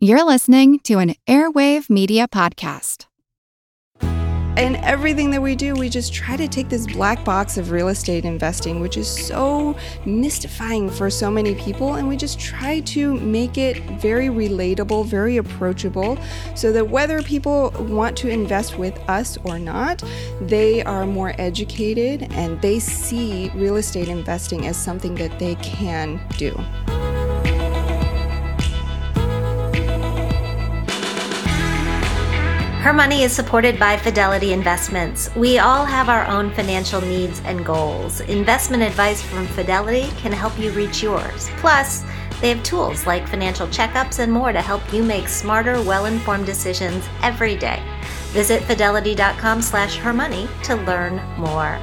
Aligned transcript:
You're 0.00 0.24
listening 0.24 0.78
to 0.84 1.00
an 1.00 1.16
Airwave 1.26 1.90
Media 1.90 2.28
Podcast. 2.28 3.06
In 4.00 4.76
everything 4.76 5.32
that 5.32 5.42
we 5.42 5.56
do, 5.56 5.74
we 5.74 5.88
just 5.88 6.14
try 6.14 6.36
to 6.36 6.46
take 6.46 6.68
this 6.68 6.86
black 6.86 7.24
box 7.24 7.58
of 7.58 7.72
real 7.72 7.88
estate 7.88 8.24
investing, 8.24 8.78
which 8.78 8.96
is 8.96 9.08
so 9.08 9.76
mystifying 10.06 10.88
for 10.88 11.10
so 11.10 11.32
many 11.32 11.56
people, 11.56 11.94
and 11.94 12.06
we 12.06 12.16
just 12.16 12.38
try 12.38 12.78
to 12.78 13.14
make 13.14 13.58
it 13.58 13.82
very 14.00 14.28
relatable, 14.28 15.04
very 15.04 15.38
approachable, 15.38 16.16
so 16.54 16.70
that 16.70 16.88
whether 16.88 17.20
people 17.20 17.72
want 17.88 18.16
to 18.18 18.28
invest 18.28 18.78
with 18.78 18.96
us 19.10 19.36
or 19.38 19.58
not, 19.58 20.00
they 20.42 20.80
are 20.84 21.06
more 21.06 21.34
educated 21.38 22.32
and 22.34 22.62
they 22.62 22.78
see 22.78 23.50
real 23.56 23.74
estate 23.74 24.06
investing 24.06 24.68
as 24.68 24.76
something 24.76 25.16
that 25.16 25.40
they 25.40 25.56
can 25.56 26.20
do. 26.36 26.56
Her 32.80 32.92
Money 32.92 33.24
is 33.24 33.32
supported 33.32 33.76
by 33.76 33.96
Fidelity 33.96 34.52
Investments. 34.52 35.34
We 35.34 35.58
all 35.58 35.84
have 35.84 36.08
our 36.08 36.24
own 36.28 36.52
financial 36.52 37.00
needs 37.00 37.42
and 37.44 37.66
goals. 37.66 38.20
Investment 38.20 38.84
advice 38.84 39.20
from 39.20 39.48
Fidelity 39.48 40.08
can 40.16 40.32
help 40.32 40.56
you 40.58 40.70
reach 40.70 41.02
yours. 41.02 41.50
Plus, 41.56 42.04
they 42.40 42.48
have 42.50 42.62
tools 42.62 43.04
like 43.04 43.28
financial 43.28 43.66
checkups 43.66 44.20
and 44.20 44.32
more 44.32 44.52
to 44.52 44.62
help 44.62 44.92
you 44.92 45.02
make 45.02 45.28
smarter, 45.28 45.82
well-informed 45.82 46.46
decisions 46.46 47.04
every 47.22 47.56
day. 47.56 47.82
Visit 48.30 48.62
fidelity.com 48.62 49.60
slash 49.60 49.98
hermoney 49.98 50.48
to 50.62 50.76
learn 50.76 51.16
more. 51.36 51.78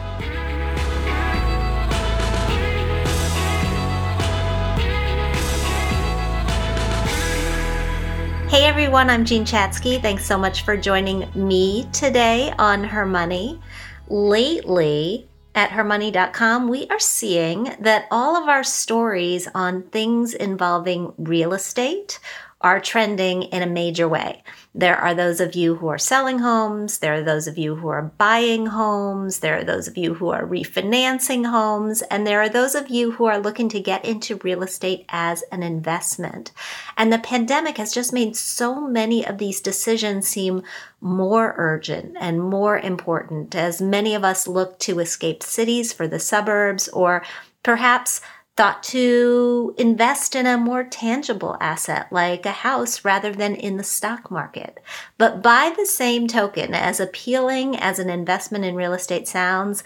Hey 8.55 8.64
everyone, 8.64 9.09
I'm 9.09 9.26
Jean 9.26 9.44
Chatzky. 9.44 10.02
Thanks 10.02 10.26
so 10.26 10.38
much 10.38 10.63
for 10.63 10.77
joining 10.77 11.30
me 11.36 11.90
today 11.91 12.54
on 12.57 12.85
Her 12.85 13.05
Money. 13.05 13.60
Lately, 14.07 15.27
at 15.54 15.71
hermoney.com, 15.71 16.70
we 16.70 16.88
are 16.88 16.99
seeing 16.99 17.76
that 17.82 18.07
all 18.10 18.38
of 18.38 18.48
our 18.48 18.63
stories 18.63 19.49
on 19.54 19.84
things 19.84 20.34
involving 20.34 21.12
real 21.18 21.52
estate 21.52 22.21
are 22.66 22.80
trending 22.80 23.44
in 23.44 23.62
a 23.62 23.68
major 23.68 24.10
way. 24.10 24.41
There 24.74 24.98
are 24.98 25.13
those 25.13 25.40
of 25.40 25.54
you 25.54 25.76
who 25.76 25.88
are 25.88 25.99
selling 25.99 26.40
homes. 26.40 26.98
There 26.98 27.13
are 27.13 27.22
those 27.22 27.46
of 27.48 27.60
you 27.60 27.76
who 27.76 27.90
are 27.90 28.12
buying 28.18 28.66
homes. 28.66 29.38
There 29.38 29.60
are 29.60 29.63
those 29.63 29.88
of 29.88 29.98
you 29.98 30.16
who 30.16 30.30
are 30.30 30.48
refinancing 30.48 31.48
homes. 31.48 32.02
And 32.02 32.26
there 32.26 32.41
are 32.41 32.49
those 32.49 32.74
of 32.74 32.90
you 32.90 33.12
who 33.12 33.26
are 33.26 33.38
looking 33.38 33.70
to 33.70 33.80
get 33.80 34.04
into 34.04 34.38
real 34.38 34.63
estate 34.63 35.05
as 35.10 35.44
an 35.52 35.62
investment. 35.62 36.54
And 36.98 37.13
the 37.13 37.20
pandemic 37.20 37.77
has 37.77 37.94
just 37.94 38.12
made 38.12 38.35
so 38.35 38.82
many 38.82 39.24
of 39.24 39.38
these 39.38 39.62
decisions 39.62 40.27
seem 40.27 40.63
more 41.00 41.54
urgent 41.57 42.18
and 42.20 42.41
more 42.41 42.79
important 42.79 43.54
as 43.54 43.79
many 43.79 44.16
of 44.16 44.24
us 44.24 44.48
look 44.48 44.79
to 44.79 45.00
escape 45.00 45.44
cities 45.44 45.94
for 45.94 46.07
the 46.07 46.20
suburbs 46.20 46.88
or 46.88 47.24
perhaps 47.62 48.22
thought 48.55 48.81
to 48.84 49.75
invest 49.77 50.34
in 50.35 50.45
a 50.45 50.57
more 50.57 50.84
tangible 50.84 51.57
asset 51.59 52.07
like 52.11 52.45
a 52.45 52.51
house 52.51 53.03
rather 53.03 53.34
than 53.34 53.53
in 53.55 53.75
the 53.77 53.84
stock 53.84 54.31
market. 54.31 54.79
But 55.17 55.41
by 55.41 55.73
the 55.75 55.85
same 55.85 56.27
token, 56.27 56.73
as 56.73 56.99
appealing 56.99 57.77
as 57.77 57.99
an 57.99 58.09
investment 58.09 58.63
in 58.63 58.76
real 58.76 58.93
estate 58.93 59.27
sounds, 59.27 59.83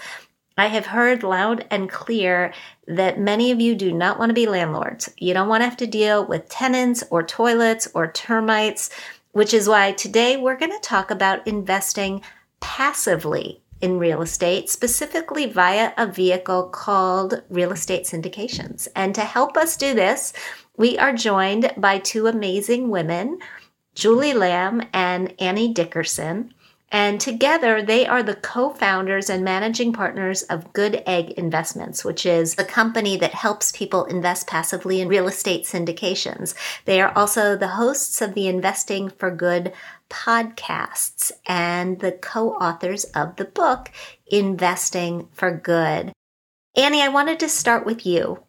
I 0.56 0.68
have 0.68 0.88
heard 0.88 1.24
loud 1.24 1.66
and 1.72 1.90
clear 1.90 2.54
that 2.86 3.20
many 3.20 3.50
of 3.52 3.62
you 3.62 3.76
do 3.76 3.94
not 3.94 4.20
want 4.20 4.30
to 4.30 4.34
be 4.34 4.46
landlords. 4.46 5.10
You 5.18 5.34
don't 5.34 5.48
want 5.48 5.62
to 5.62 5.66
have 5.66 5.78
to 5.78 5.88
deal 5.88 6.26
with 6.26 6.50
tenants 6.50 7.04
or 7.10 7.24
toilets 7.24 7.88
or 7.96 8.12
termites, 8.12 8.90
which 9.32 9.54
is 9.54 9.70
why 9.70 9.94
today 9.94 10.38
we're 10.38 10.58
going 10.58 10.74
to 10.74 10.80
talk 10.80 11.12
about 11.12 11.48
investing 11.48 12.22
passively 12.60 13.62
in 13.82 14.00
real 14.00 14.22
estate, 14.22 14.70
specifically 14.70 15.46
via 15.46 15.94
a 15.98 16.06
vehicle 16.08 16.64
called 16.64 17.44
real 17.50 17.72
estate 17.72 18.04
syndications. 18.04 18.88
And 18.96 19.16
to 19.16 19.22
help 19.22 19.58
us 19.58 19.78
do 19.78 19.94
this, 19.94 20.34
we 20.78 20.98
are 20.98 21.14
joined 21.14 21.74
by 21.78 22.00
two 22.00 22.28
amazing 22.28 22.90
women, 22.90 23.40
Julie 23.96 24.34
Lam 24.34 24.82
and 24.94 25.34
Annie 25.40 25.74
Dickerson. 25.74 26.54
And 26.92 27.22
together, 27.22 27.84
they 27.84 28.08
are 28.08 28.24
the 28.24 28.36
co 28.36 28.72
founders 28.72 29.30
and 29.30 29.44
managing 29.44 29.94
partners 29.94 30.42
of 30.44 30.74
Goodegg 30.74 31.32
Investments, 31.34 32.04
which 32.04 32.26
is 32.26 32.56
the 32.56 32.66
company 32.66 33.16
that 33.18 33.34
helps 33.34 33.72
people 33.72 34.06
invest 34.06 34.48
passively 34.48 35.00
in 35.00 35.08
real 35.08 35.28
estate 35.28 35.66
syndications. 35.66 36.56
They 36.86 37.00
are 37.00 37.16
also 37.16 37.56
the 37.56 37.70
hosts 37.70 38.22
of 38.22 38.34
the 38.34 38.48
Investing 38.48 39.10
for 39.10 39.30
Good 39.30 39.72
podcasts 40.10 41.32
and 41.46 42.00
the 42.00 42.14
co 42.14 42.54
authors 42.54 43.04
of 43.06 43.36
the 43.36 43.46
book, 43.46 43.92
Investing 44.28 45.28
for 45.32 45.52
Good. 45.52 46.12
Annie, 46.76 47.02
I 47.02 47.10
wanted 47.10 47.40
to 47.42 47.50
start 47.50 47.86
with 47.86 48.06
you. 48.06 48.44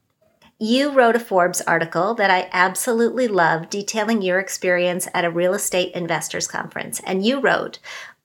You 0.63 0.93
wrote 0.93 1.17
a 1.17 1.21
Forbes 1.21 1.63
article 1.63 2.15
that 2.17 2.31
I 2.31 2.51
absolutely 2.53 3.29
love 3.29 3.71
detailing 3.71 4.21
your 4.21 4.39
experience 4.39 5.09
at 5.15 5.25
a 5.25 5.31
real 5.31 5.55
estate 5.55 5.95
investors 5.95 6.47
conference. 6.47 7.01
And 7.07 7.25
you 7.25 7.41
wrote, 7.41 7.79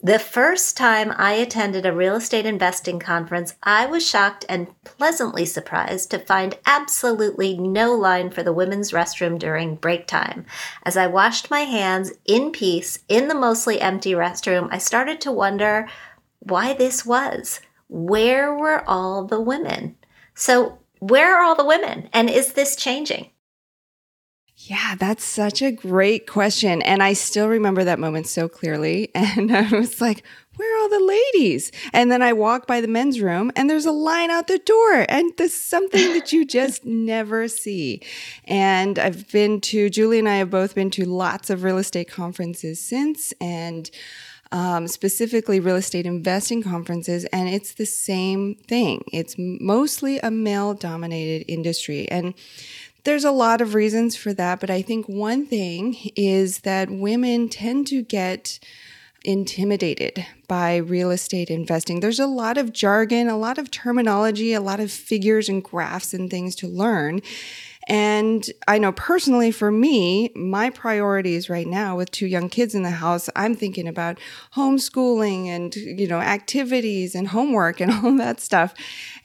the 0.05 0.19
first 0.19 0.77
time 0.77 1.11
I 1.17 1.31
attended 1.31 1.83
a 1.83 1.91
real 1.91 2.17
estate 2.17 2.45
investing 2.45 2.99
conference, 2.99 3.55
I 3.63 3.87
was 3.87 4.07
shocked 4.07 4.45
and 4.47 4.67
pleasantly 4.83 5.47
surprised 5.47 6.11
to 6.11 6.19
find 6.19 6.59
absolutely 6.63 7.57
no 7.57 7.95
line 7.95 8.29
for 8.29 8.43
the 8.43 8.53
women's 8.53 8.91
restroom 8.91 9.39
during 9.39 9.73
break 9.73 10.05
time. 10.05 10.45
As 10.83 10.95
I 10.95 11.07
washed 11.07 11.49
my 11.49 11.61
hands 11.61 12.11
in 12.23 12.51
peace 12.51 12.99
in 13.09 13.29
the 13.29 13.33
mostly 13.33 13.81
empty 13.81 14.11
restroom, 14.11 14.67
I 14.69 14.77
started 14.77 15.19
to 15.21 15.31
wonder 15.31 15.87
why 16.37 16.73
this 16.73 17.03
was. 17.03 17.59
Where 17.87 18.53
were 18.53 18.87
all 18.87 19.25
the 19.25 19.41
women? 19.41 19.95
So, 20.35 20.77
where 20.99 21.35
are 21.35 21.43
all 21.43 21.55
the 21.55 21.65
women? 21.65 22.09
And 22.13 22.29
is 22.29 22.53
this 22.53 22.75
changing? 22.75 23.31
Yeah, 24.67 24.95
that's 24.95 25.23
such 25.23 25.61
a 25.61 25.71
great 25.71 26.25
question. 26.25 26.81
And 26.81 27.03
I 27.03 27.13
still 27.13 27.47
remember 27.47 27.83
that 27.83 27.99
moment 27.99 28.27
so 28.27 28.49
clearly. 28.49 29.11
And 29.37 29.55
I 29.55 29.69
was 29.69 29.99
like, 30.01 30.23
where 30.55 30.75
are 30.77 30.81
all 30.81 30.89
the 30.89 31.05
ladies? 31.33 31.71
And 31.93 32.11
then 32.11 32.21
I 32.21 32.33
walk 32.33 32.65
by 32.65 32.79
the 32.79 32.87
men's 32.87 33.19
room 33.19 33.51
and 33.55 33.69
there's 33.69 33.85
a 33.85 33.91
line 33.91 34.31
out 34.31 34.47
the 34.47 34.59
door. 34.59 35.05
And 35.09 35.33
there's 35.37 35.53
something 35.53 36.13
that 36.13 36.31
you 36.31 36.45
just 36.45 36.85
never 36.85 37.47
see. 37.47 38.01
And 38.45 38.97
I've 38.97 39.29
been 39.31 39.61
to, 39.61 39.89
Julie 39.89 40.19
and 40.19 40.29
I 40.29 40.37
have 40.37 40.49
both 40.49 40.73
been 40.73 40.89
to 40.91 41.05
lots 41.05 41.49
of 41.49 41.63
real 41.63 41.77
estate 41.77 42.09
conferences 42.09 42.79
since. 42.79 43.33
And 43.41 43.91
um, 44.51 44.87
specifically 44.87 45.59
real 45.59 45.75
estate 45.75 46.05
investing 46.05 46.63
conferences, 46.63 47.25
and 47.25 47.49
it's 47.49 47.73
the 47.73 47.85
same 47.85 48.55
thing. 48.55 49.03
It's 49.11 49.35
mostly 49.37 50.19
a 50.19 50.31
male 50.31 50.73
dominated 50.73 51.51
industry. 51.51 52.09
And 52.09 52.33
there's 53.05 53.23
a 53.23 53.31
lot 53.31 53.61
of 53.61 53.73
reasons 53.73 54.15
for 54.15 54.33
that, 54.33 54.59
but 54.59 54.69
I 54.69 54.81
think 54.81 55.07
one 55.07 55.45
thing 55.45 55.95
is 56.15 56.59
that 56.59 56.89
women 56.89 57.49
tend 57.49 57.87
to 57.87 58.01
get 58.01 58.59
intimidated 59.23 60.25
by 60.47 60.75
real 60.75 61.11
estate 61.11 61.49
investing. 61.49 61.99
There's 61.99 62.19
a 62.19 62.27
lot 62.27 62.57
of 62.57 62.73
jargon, 62.73 63.27
a 63.27 63.37
lot 63.37 63.57
of 63.57 63.71
terminology, 63.71 64.53
a 64.53 64.61
lot 64.61 64.79
of 64.79 64.91
figures 64.91 65.49
and 65.49 65.63
graphs 65.63 66.13
and 66.13 66.29
things 66.29 66.55
to 66.57 66.67
learn. 66.67 67.21
And 67.87 68.45
I 68.67 68.77
know 68.79 68.91
personally 68.91 69.51
for 69.51 69.71
me, 69.71 70.31
my 70.35 70.69
priorities 70.69 71.49
right 71.49 71.67
now 71.67 71.95
with 71.97 72.11
two 72.11 72.25
young 72.25 72.49
kids 72.49 72.73
in 72.73 72.83
the 72.83 72.89
house, 72.89 73.29
I'm 73.35 73.55
thinking 73.55 73.87
about 73.87 74.19
homeschooling 74.55 75.47
and, 75.47 75.75
you 75.75 76.07
know, 76.07 76.19
activities 76.19 77.13
and 77.13 77.27
homework 77.27 77.79
and 77.79 77.91
all 78.03 78.15
that 78.17 78.39
stuff. 78.39 78.73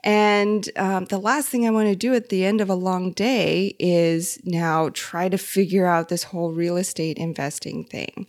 And 0.03 0.69
um, 0.77 1.07
the 1.07 1.19
last 1.19 1.49
thing 1.49 1.67
I 1.67 1.71
want 1.71 1.89
to 1.89 1.97
do 1.97 2.15
at 2.15 2.29
the 2.29 2.45
end 2.45 2.61
of 2.61 2.69
a 2.69 2.75
long 2.75 3.13
day 3.13 3.77
is 3.79 4.39
now 4.45 4.91
try 4.93 5.29
to 5.29 5.39
figure 5.39 5.87
out 5.87 6.09
this 6.09 6.25
whole 6.25 6.53
real 6.53 6.77
estate 6.77 7.19
investing 7.19 7.85
thing. 7.85 8.27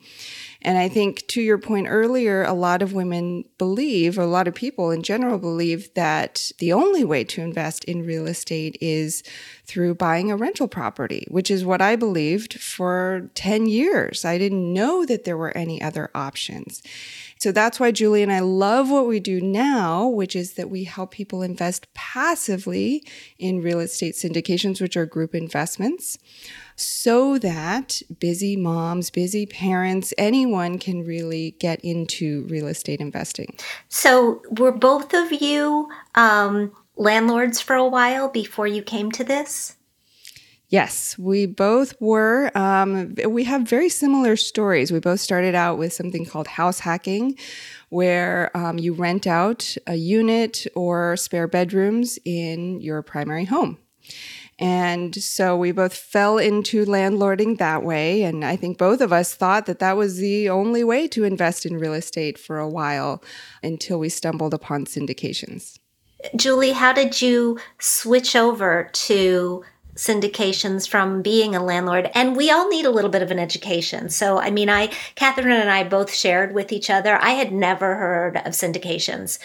And 0.64 0.78
I 0.78 0.90
think 0.90 1.28
to 1.28 1.42
your 1.42 1.58
point 1.58 1.88
earlier, 1.90 2.44
a 2.44 2.54
lot 2.54 2.82
of 2.82 2.94
women 2.94 3.46
believe, 3.58 4.20
or 4.20 4.22
a 4.22 4.28
lot 4.28 4.48
of 4.48 4.54
people 4.54 4.92
in 4.92 5.02
general 5.02 5.40
believe 5.40 5.92
that 5.96 6.52
the 6.60 6.72
only 6.72 7.04
way 7.04 7.24
to 7.24 7.42
invest 7.42 7.84
in 7.86 8.06
real 8.06 8.28
estate 8.28 8.78
is 8.80 9.24
through 9.66 9.96
buying 9.96 10.32
a 10.32 10.38
rental 10.38 10.68
property, 10.68 11.26
which 11.30 11.50
is 11.50 11.66
what 11.66 11.82
I 11.82 11.96
believed 11.96 12.60
for 12.60 13.30
10 13.34 13.66
years. 13.66 14.24
I 14.24 14.38
didn't 14.38 14.72
know 14.72 15.06
that 15.06 15.24
there 15.24 15.38
were 15.38 15.56
any 15.58 15.82
other 15.82 16.12
options. 16.14 16.84
So 17.40 17.52
that's 17.52 17.80
why 17.80 17.92
Julie 17.92 18.22
and 18.22 18.32
I 18.32 18.40
love 18.40 18.92
what 18.92 19.08
we 19.08 19.20
do 19.20 19.42
now, 19.42 20.08
which 20.08 20.36
is 20.36 20.54
that 20.54 20.70
we 20.70 20.84
help 20.84 21.10
people 21.10 21.42
invest 21.42 21.92
passively 21.96 23.04
in 23.40 23.64
real 23.64 23.80
estate 23.80 24.14
syndications, 24.14 24.80
which 24.80 24.96
are 24.96 25.08
group 25.08 25.34
investments 25.34 26.20
so 26.82 27.38
that 27.40 28.02
busy 28.20 28.56
moms, 28.56 29.10
busy 29.10 29.46
parents, 29.46 30.14
anyone 30.18 30.80
can 30.80 31.06
really 31.06 31.52
get 31.60 31.80
into 31.82 32.46
real 32.50 32.68
estate 32.68 33.00
investing. 33.00 33.58
So, 33.90 34.42
were 34.50 34.72
both 34.72 35.14
of 35.14 35.32
you 35.32 35.90
um, 36.16 36.72
landlords 36.96 37.62
for 37.62 37.76
a 37.76 37.88
while 37.88 38.30
before 38.30 38.68
you 38.68 38.82
came 38.82 39.12
to 39.12 39.24
this? 39.24 39.78
Yes, 40.72 41.18
we 41.18 41.48
both 41.48 42.00
were. 42.00 42.50
Um, 42.58 43.14
we 43.28 43.44
have 43.44 43.64
very 43.64 43.90
similar 43.90 44.38
stories. 44.38 44.90
We 44.90 45.02
both 45.02 45.20
started 45.20 45.54
out 45.54 45.78
with 45.78 45.92
something 45.92 46.26
called 46.26 46.48
house 46.48 46.80
hacking, 46.80 47.38
where 47.90 48.56
um, 48.56 48.80
you 48.80 48.94
rent 48.94 49.28
out 49.28 49.76
a 49.86 49.96
unit 49.96 50.66
or 50.74 51.18
spare 51.18 51.48
bedrooms 51.48 52.18
in 52.24 52.80
your 52.80 53.02
primary 53.02 53.44
home. 53.44 53.80
And 54.62 55.16
so 55.16 55.58
we 55.58 55.72
both 55.72 55.96
fell 55.96 56.38
into 56.38 56.86
landlording 56.86 57.58
that 57.58 57.84
way. 57.84 58.22
And 58.22 58.46
I 58.46 58.56
think 58.56 58.78
both 58.78 59.02
of 59.02 59.12
us 59.12 59.34
thought 59.34 59.66
that 59.66 59.80
that 59.80 59.98
was 59.98 60.18
the 60.18 60.50
only 60.50 60.84
way 60.84 61.08
to 61.10 61.24
invest 61.24 61.66
in 61.66 61.78
real 61.78 61.96
estate 61.96 62.38
for 62.38 62.60
a 62.60 62.70
while 62.70 63.24
until 63.64 63.98
we 63.98 64.08
stumbled 64.08 64.54
upon 64.54 64.86
syndications. 64.86 65.80
Julie, 66.36 66.74
how 66.74 66.94
did 66.94 67.24
you 67.24 67.58
switch 67.80 68.36
over 68.36 68.90
to 68.94 69.64
syndications 70.02 70.90
from 70.90 71.22
being 71.22 71.56
a 71.56 71.64
landlord 71.64 72.10
and 72.16 72.36
we 72.36 72.50
all 72.50 72.68
need 72.68 72.86
a 72.86 72.90
little 72.90 73.12
bit 73.12 73.22
of 73.22 73.30
an 73.30 73.38
education. 73.38 74.10
So 74.10 74.40
i 74.40 74.50
mean 74.50 74.68
i 74.68 74.88
catherine 75.14 75.62
and 75.62 75.70
i 75.70 75.84
both 75.84 76.12
shared 76.12 76.56
with 76.56 76.72
each 76.72 76.90
other. 76.90 77.18
I 77.22 77.32
had 77.32 77.52
never 77.52 77.96
heard 77.96 78.38
of 78.38 78.54
syndications 78.54 79.38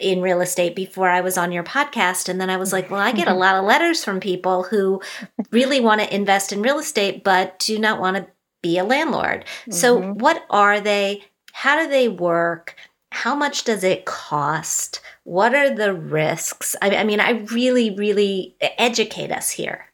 in 0.00 0.20
real 0.20 0.40
estate 0.40 0.74
before 0.74 1.08
i 1.08 1.20
was 1.20 1.38
on 1.38 1.52
your 1.52 1.62
podcast 1.62 2.28
and 2.28 2.40
then 2.40 2.50
i 2.50 2.56
was 2.56 2.72
like 2.72 2.90
well 2.90 3.00
i 3.00 3.12
get 3.12 3.28
a 3.28 3.34
lot 3.34 3.56
of 3.56 3.64
letters 3.64 4.04
from 4.04 4.20
people 4.20 4.62
who 4.64 5.00
really 5.50 5.80
want 5.80 6.00
to 6.00 6.14
invest 6.14 6.52
in 6.52 6.62
real 6.62 6.78
estate 6.78 7.24
but 7.24 7.58
do 7.58 7.78
not 7.78 8.00
want 8.00 8.16
to 8.16 8.26
be 8.62 8.78
a 8.78 8.84
landlord. 8.84 9.44
Mm-hmm. 9.44 9.72
so 9.72 10.12
what 10.14 10.44
are 10.50 10.80
they 10.80 11.24
how 11.52 11.82
do 11.82 11.88
they 11.88 12.08
work 12.08 12.76
how 13.14 13.36
much 13.36 13.62
does 13.62 13.84
it 13.84 14.04
cost? 14.04 15.00
What 15.22 15.54
are 15.54 15.72
the 15.72 15.94
risks? 15.94 16.74
I, 16.82 16.96
I 16.96 17.04
mean, 17.04 17.20
I 17.20 17.44
really, 17.52 17.94
really 17.94 18.56
educate 18.60 19.30
us 19.30 19.50
here. 19.50 19.86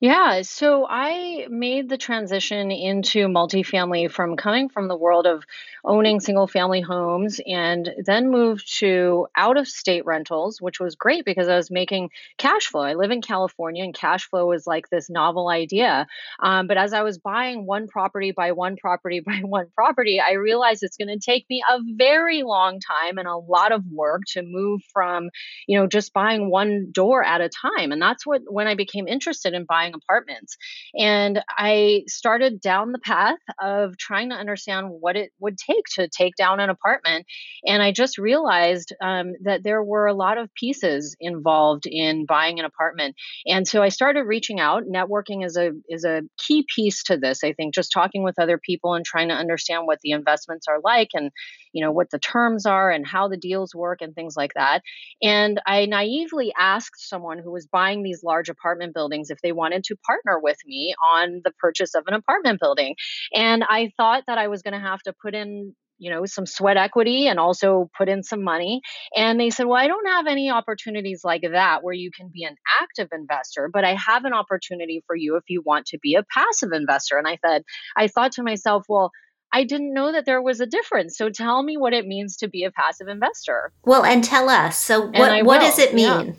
Yeah, 0.00 0.42
so 0.42 0.86
I 0.88 1.46
made 1.48 1.88
the 1.88 1.96
transition 1.96 2.70
into 2.70 3.28
multifamily 3.28 4.10
from 4.10 4.36
coming 4.36 4.68
from 4.68 4.88
the 4.88 4.96
world 4.96 5.26
of 5.26 5.42
owning 5.88 6.20
single 6.20 6.46
family 6.46 6.80
homes 6.80 7.40
and 7.46 7.90
then 8.04 8.30
moved 8.30 8.78
to 8.78 9.26
out 9.36 9.56
of 9.56 9.66
state 9.66 10.04
rentals, 10.06 10.60
which 10.60 10.78
was 10.78 10.94
great 10.94 11.24
because 11.24 11.48
I 11.48 11.56
was 11.56 11.70
making 11.70 12.10
cash 12.36 12.66
flow. 12.66 12.82
I 12.82 12.94
live 12.94 13.10
in 13.10 13.22
California 13.22 13.82
and 13.82 13.94
cash 13.94 14.28
flow 14.28 14.46
was 14.46 14.66
like 14.66 14.88
this 14.88 15.10
novel 15.10 15.48
idea. 15.48 16.06
Um, 16.40 16.68
but 16.68 16.76
as 16.76 16.92
I 16.92 17.02
was 17.02 17.18
buying 17.18 17.66
one 17.66 17.88
property 17.88 18.30
by 18.30 18.52
one 18.52 18.76
property 18.76 19.20
by 19.26 19.40
one 19.42 19.66
property, 19.74 20.20
I 20.20 20.34
realized 20.34 20.82
it's 20.82 20.96
going 20.96 21.08
to 21.08 21.18
take 21.18 21.46
me 21.50 21.62
a 21.68 21.78
very 21.96 22.44
long 22.44 22.78
time 22.78 23.18
and 23.18 23.26
a 23.26 23.36
lot 23.36 23.72
of 23.72 23.82
work 23.90 24.22
to 24.28 24.42
move 24.42 24.82
from, 24.92 25.30
you 25.66 25.78
know, 25.78 25.88
just 25.88 26.12
buying 26.12 26.50
one 26.50 26.92
door 26.92 27.24
at 27.24 27.40
a 27.40 27.48
time. 27.48 27.90
And 27.90 28.00
that's 28.00 28.24
what 28.24 28.42
when 28.46 28.68
I 28.68 28.76
became 28.76 29.08
interested 29.08 29.54
in 29.54 29.64
buying 29.64 29.88
buying 29.88 29.94
apartments. 29.94 30.56
And 30.94 31.42
I 31.48 32.04
started 32.06 32.60
down 32.60 32.92
the 32.92 32.98
path 32.98 33.38
of 33.60 33.96
trying 33.96 34.30
to 34.30 34.36
understand 34.36 34.88
what 34.90 35.16
it 35.16 35.30
would 35.38 35.58
take 35.58 35.77
to 35.94 36.08
take 36.08 36.34
down 36.36 36.60
an 36.60 36.70
apartment. 36.70 37.26
And 37.64 37.82
I 37.82 37.92
just 37.92 38.18
realized 38.18 38.92
um, 39.02 39.32
that 39.44 39.62
there 39.62 39.82
were 39.82 40.06
a 40.06 40.14
lot 40.14 40.38
of 40.38 40.52
pieces 40.54 41.16
involved 41.20 41.84
in 41.86 42.26
buying 42.26 42.58
an 42.58 42.64
apartment. 42.64 43.16
And 43.46 43.66
so 43.66 43.82
I 43.82 43.88
started 43.88 44.22
reaching 44.22 44.60
out. 44.60 44.84
Networking 44.84 45.44
is 45.44 45.56
a 45.56 45.70
is 45.88 46.04
a 46.04 46.22
key 46.38 46.66
piece 46.74 47.02
to 47.04 47.16
this. 47.16 47.44
I 47.44 47.52
think 47.52 47.74
just 47.74 47.92
talking 47.92 48.22
with 48.22 48.38
other 48.38 48.58
people 48.58 48.94
and 48.94 49.04
trying 49.04 49.28
to 49.28 49.34
understand 49.34 49.86
what 49.86 50.00
the 50.02 50.12
investments 50.12 50.66
are 50.68 50.80
like 50.82 51.08
and 51.14 51.30
you 51.72 51.84
know 51.84 51.92
what 51.92 52.10
the 52.10 52.18
terms 52.18 52.66
are 52.66 52.90
and 52.90 53.06
how 53.06 53.28
the 53.28 53.36
deals 53.36 53.74
work 53.74 54.00
and 54.00 54.14
things 54.14 54.36
like 54.36 54.52
that. 54.54 54.82
And 55.22 55.60
i 55.66 55.86
naively 55.86 56.52
asked 56.56 57.08
someone 57.08 57.38
who 57.38 57.52
was 57.52 57.66
buying 57.66 58.02
these 58.02 58.22
large 58.22 58.48
apartment 58.48 58.94
buildings 58.94 59.30
if 59.30 59.40
they 59.42 59.52
wanted 59.52 59.84
to 59.84 59.96
partner 60.06 60.38
with 60.40 60.58
me 60.66 60.94
on 61.12 61.40
the 61.44 61.52
purchase 61.58 61.94
of 61.94 62.04
an 62.06 62.14
apartment 62.14 62.60
building. 62.60 62.96
And 63.34 63.64
i 63.68 63.92
thought 63.96 64.24
that 64.26 64.38
i 64.38 64.48
was 64.48 64.62
going 64.62 64.74
to 64.74 64.80
have 64.80 65.00
to 65.02 65.14
put 65.22 65.34
in 65.34 65.74
you 65.98 66.10
know 66.10 66.24
some 66.24 66.46
sweat 66.46 66.76
equity 66.76 67.26
and 67.26 67.38
also 67.38 67.90
put 67.96 68.08
in 68.08 68.22
some 68.22 68.42
money. 68.42 68.80
And 69.14 69.38
they 69.38 69.50
said 69.50 69.66
well 69.66 69.80
i 69.80 69.88
don't 69.88 70.06
have 70.06 70.26
any 70.26 70.50
opportunities 70.50 71.22
like 71.24 71.42
that 71.42 71.82
where 71.82 71.94
you 71.94 72.10
can 72.16 72.30
be 72.32 72.44
an 72.44 72.56
active 72.80 73.08
investor 73.12 73.68
but 73.72 73.84
i 73.84 73.94
have 73.94 74.24
an 74.24 74.32
opportunity 74.32 75.02
for 75.06 75.16
you 75.16 75.36
if 75.36 75.44
you 75.48 75.62
want 75.64 75.86
to 75.86 75.98
be 75.98 76.14
a 76.14 76.24
passive 76.32 76.70
investor. 76.72 77.18
And 77.18 77.26
i 77.26 77.38
said 77.44 77.62
i 77.96 78.08
thought 78.08 78.32
to 78.32 78.42
myself 78.42 78.84
well 78.88 79.10
I 79.52 79.64
didn't 79.64 79.94
know 79.94 80.12
that 80.12 80.26
there 80.26 80.42
was 80.42 80.60
a 80.60 80.66
difference. 80.66 81.16
So 81.16 81.30
tell 81.30 81.62
me 81.62 81.76
what 81.76 81.92
it 81.92 82.06
means 82.06 82.36
to 82.38 82.48
be 82.48 82.64
a 82.64 82.70
passive 82.70 83.08
investor. 83.08 83.72
Well, 83.84 84.04
and 84.04 84.22
tell 84.22 84.48
us. 84.48 84.78
So 84.78 85.06
what 85.06 85.44
what 85.44 85.60
does 85.60 85.78
it 85.78 85.94
mean? 85.94 86.26
Yeah. 86.26 86.32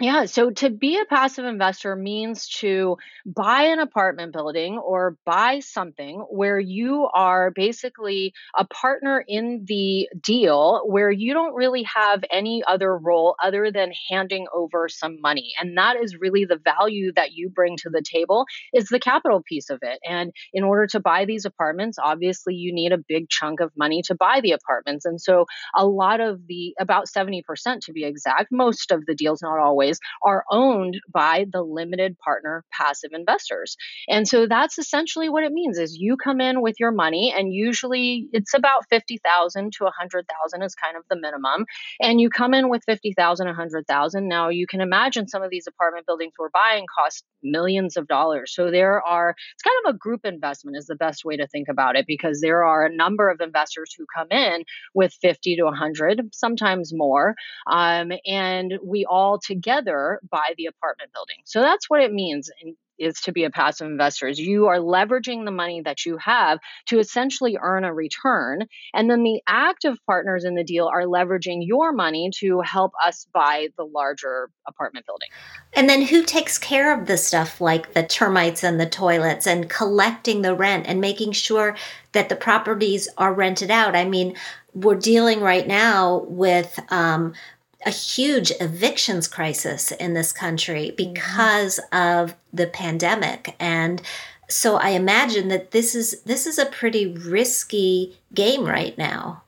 Yeah, 0.00 0.24
so 0.24 0.50
to 0.50 0.70
be 0.70 0.98
a 0.98 1.04
passive 1.04 1.44
investor 1.44 1.94
means 1.94 2.48
to 2.60 2.96
buy 3.26 3.64
an 3.64 3.78
apartment 3.78 4.32
building 4.32 4.78
or 4.78 5.16
buy 5.24 5.60
something 5.60 6.20
where 6.30 6.58
you 6.58 7.08
are 7.12 7.50
basically 7.50 8.32
a 8.56 8.64
partner 8.64 9.22
in 9.28 9.64
the 9.68 10.08
deal 10.20 10.82
where 10.86 11.10
you 11.10 11.34
don't 11.34 11.54
really 11.54 11.84
have 11.84 12.24
any 12.32 12.64
other 12.66 12.96
role 12.96 13.36
other 13.40 13.70
than 13.70 13.92
handing 14.10 14.46
over 14.52 14.88
some 14.88 15.20
money. 15.20 15.52
And 15.60 15.76
that 15.76 15.96
is 16.02 16.16
really 16.18 16.46
the 16.46 16.58
value 16.58 17.12
that 17.14 17.32
you 17.32 17.50
bring 17.50 17.76
to 17.78 17.90
the 17.90 18.02
table 18.02 18.46
is 18.72 18.88
the 18.88 18.98
capital 18.98 19.42
piece 19.46 19.68
of 19.68 19.80
it. 19.82 20.00
And 20.08 20.32
in 20.54 20.64
order 20.64 20.86
to 20.88 21.00
buy 21.00 21.26
these 21.26 21.44
apartments, 21.44 21.98
obviously 22.02 22.54
you 22.54 22.72
need 22.74 22.92
a 22.92 22.98
big 22.98 23.28
chunk 23.28 23.60
of 23.60 23.70
money 23.76 24.02
to 24.06 24.14
buy 24.14 24.40
the 24.42 24.52
apartments. 24.52 25.04
And 25.04 25.20
so 25.20 25.44
a 25.76 25.86
lot 25.86 26.20
of 26.20 26.46
the 26.48 26.74
about 26.80 27.06
70% 27.06 27.42
to 27.82 27.92
be 27.92 28.04
exact, 28.04 28.50
most 28.50 28.90
of 28.90 29.04
the 29.06 29.14
deals 29.14 29.42
not 29.42 29.58
always 29.58 29.81
are 30.22 30.44
owned 30.50 31.00
by 31.12 31.46
the 31.50 31.62
limited 31.62 32.18
partner 32.18 32.64
passive 32.70 33.10
investors. 33.12 33.76
And 34.08 34.26
so 34.26 34.46
that's 34.46 34.78
essentially 34.78 35.28
what 35.28 35.44
it 35.44 35.52
means 35.52 35.78
is 35.78 35.96
you 35.98 36.16
come 36.16 36.40
in 36.40 36.62
with 36.62 36.76
your 36.78 36.92
money 36.92 37.32
and 37.36 37.52
usually 37.52 38.28
it's 38.32 38.54
about 38.54 38.84
50,000 38.90 39.72
to 39.72 39.84
100,000 39.84 40.62
is 40.62 40.74
kind 40.74 40.96
of 40.96 41.04
the 41.08 41.16
minimum 41.16 41.66
and 42.00 42.20
you 42.20 42.30
come 42.30 42.54
in 42.54 42.68
with 42.68 42.82
50,000 42.86 43.46
100,000 43.46 44.28
now 44.28 44.48
you 44.48 44.66
can 44.66 44.80
imagine 44.80 45.28
some 45.28 45.42
of 45.42 45.50
these 45.50 45.66
apartment 45.66 46.06
buildings 46.06 46.32
we're 46.38 46.50
buying 46.50 46.84
cost 46.92 47.24
millions 47.42 47.96
of 47.96 48.06
dollars. 48.06 48.54
So 48.54 48.70
there 48.70 49.02
are 49.02 49.34
it's 49.54 49.62
kind 49.62 49.76
of 49.86 49.94
a 49.94 49.98
group 49.98 50.24
investment 50.24 50.76
is 50.76 50.86
the 50.86 50.94
best 50.94 51.24
way 51.24 51.36
to 51.36 51.46
think 51.46 51.68
about 51.68 51.96
it 51.96 52.06
because 52.06 52.40
there 52.40 52.64
are 52.64 52.84
a 52.84 52.94
number 52.94 53.30
of 53.30 53.40
investors 53.40 53.94
who 53.96 54.06
come 54.14 54.28
in 54.30 54.64
with 54.94 55.12
50 55.20 55.56
to 55.56 55.64
100 55.64 56.30
sometimes 56.32 56.92
more 56.94 57.34
um, 57.66 58.12
and 58.26 58.74
we 58.84 59.04
all 59.04 59.38
together 59.38 59.71
together 59.72 60.20
buy 60.30 60.54
the 60.56 60.66
apartment 60.66 61.12
building. 61.12 61.36
So 61.44 61.60
that's 61.60 61.88
what 61.88 62.02
it 62.02 62.12
means 62.12 62.50
in, 62.62 62.76
is 62.98 63.20
to 63.22 63.32
be 63.32 63.44
a 63.44 63.50
passive 63.50 63.88
investor 63.88 64.28
is 64.28 64.38
you 64.38 64.66
are 64.66 64.78
leveraging 64.78 65.44
the 65.44 65.50
money 65.50 65.80
that 65.80 66.04
you 66.04 66.18
have 66.18 66.58
to 66.86 66.98
essentially 66.98 67.58
earn 67.60 67.84
a 67.84 67.92
return 67.92 68.60
and 68.94 69.10
then 69.10 69.24
the 69.24 69.40
active 69.48 69.96
partners 70.06 70.44
in 70.44 70.54
the 70.54 70.62
deal 70.62 70.86
are 70.86 71.04
leveraging 71.04 71.60
your 71.62 71.92
money 71.92 72.30
to 72.38 72.60
help 72.60 72.92
us 73.04 73.26
buy 73.32 73.68
the 73.76 73.84
larger 73.84 74.50
apartment 74.68 75.06
building 75.06 75.28
and 75.72 75.88
then 75.88 76.02
who 76.02 76.22
takes 76.22 76.58
care 76.58 76.96
of 76.96 77.06
the 77.06 77.16
stuff 77.16 77.60
like 77.60 77.94
the 77.94 78.02
termites 78.02 78.62
and 78.62 78.78
the 78.78 78.86
toilets 78.86 79.46
and 79.46 79.70
collecting 79.70 80.42
the 80.42 80.54
rent 80.54 80.86
and 80.86 81.00
making 81.00 81.32
sure 81.32 81.74
that 82.12 82.28
the 82.28 82.36
properties 82.36 83.08
are 83.16 83.32
rented 83.32 83.70
out 83.70 83.96
i 83.96 84.04
mean 84.04 84.36
we're 84.74 84.94
dealing 84.94 85.40
right 85.40 85.66
now 85.66 86.24
with 86.28 86.78
um, 86.90 87.34
a 87.84 87.90
huge 87.90 88.52
evictions 88.60 89.28
crisis 89.28 89.92
in 89.92 90.14
this 90.14 90.32
country 90.32 90.86
mm-hmm. 90.86 91.12
because 91.12 91.80
mm-hmm. 91.92 92.20
of 92.20 92.34
the 92.52 92.66
pandemic 92.66 93.54
and 93.58 94.02
so 94.48 94.76
i 94.76 94.90
imagine 94.90 95.48
that 95.48 95.70
this 95.70 95.94
is 95.94 96.22
this 96.22 96.46
is 96.46 96.58
a 96.58 96.66
pretty 96.66 97.06
risky 97.06 98.16
game 98.34 98.64
right 98.64 98.96
now 98.98 99.42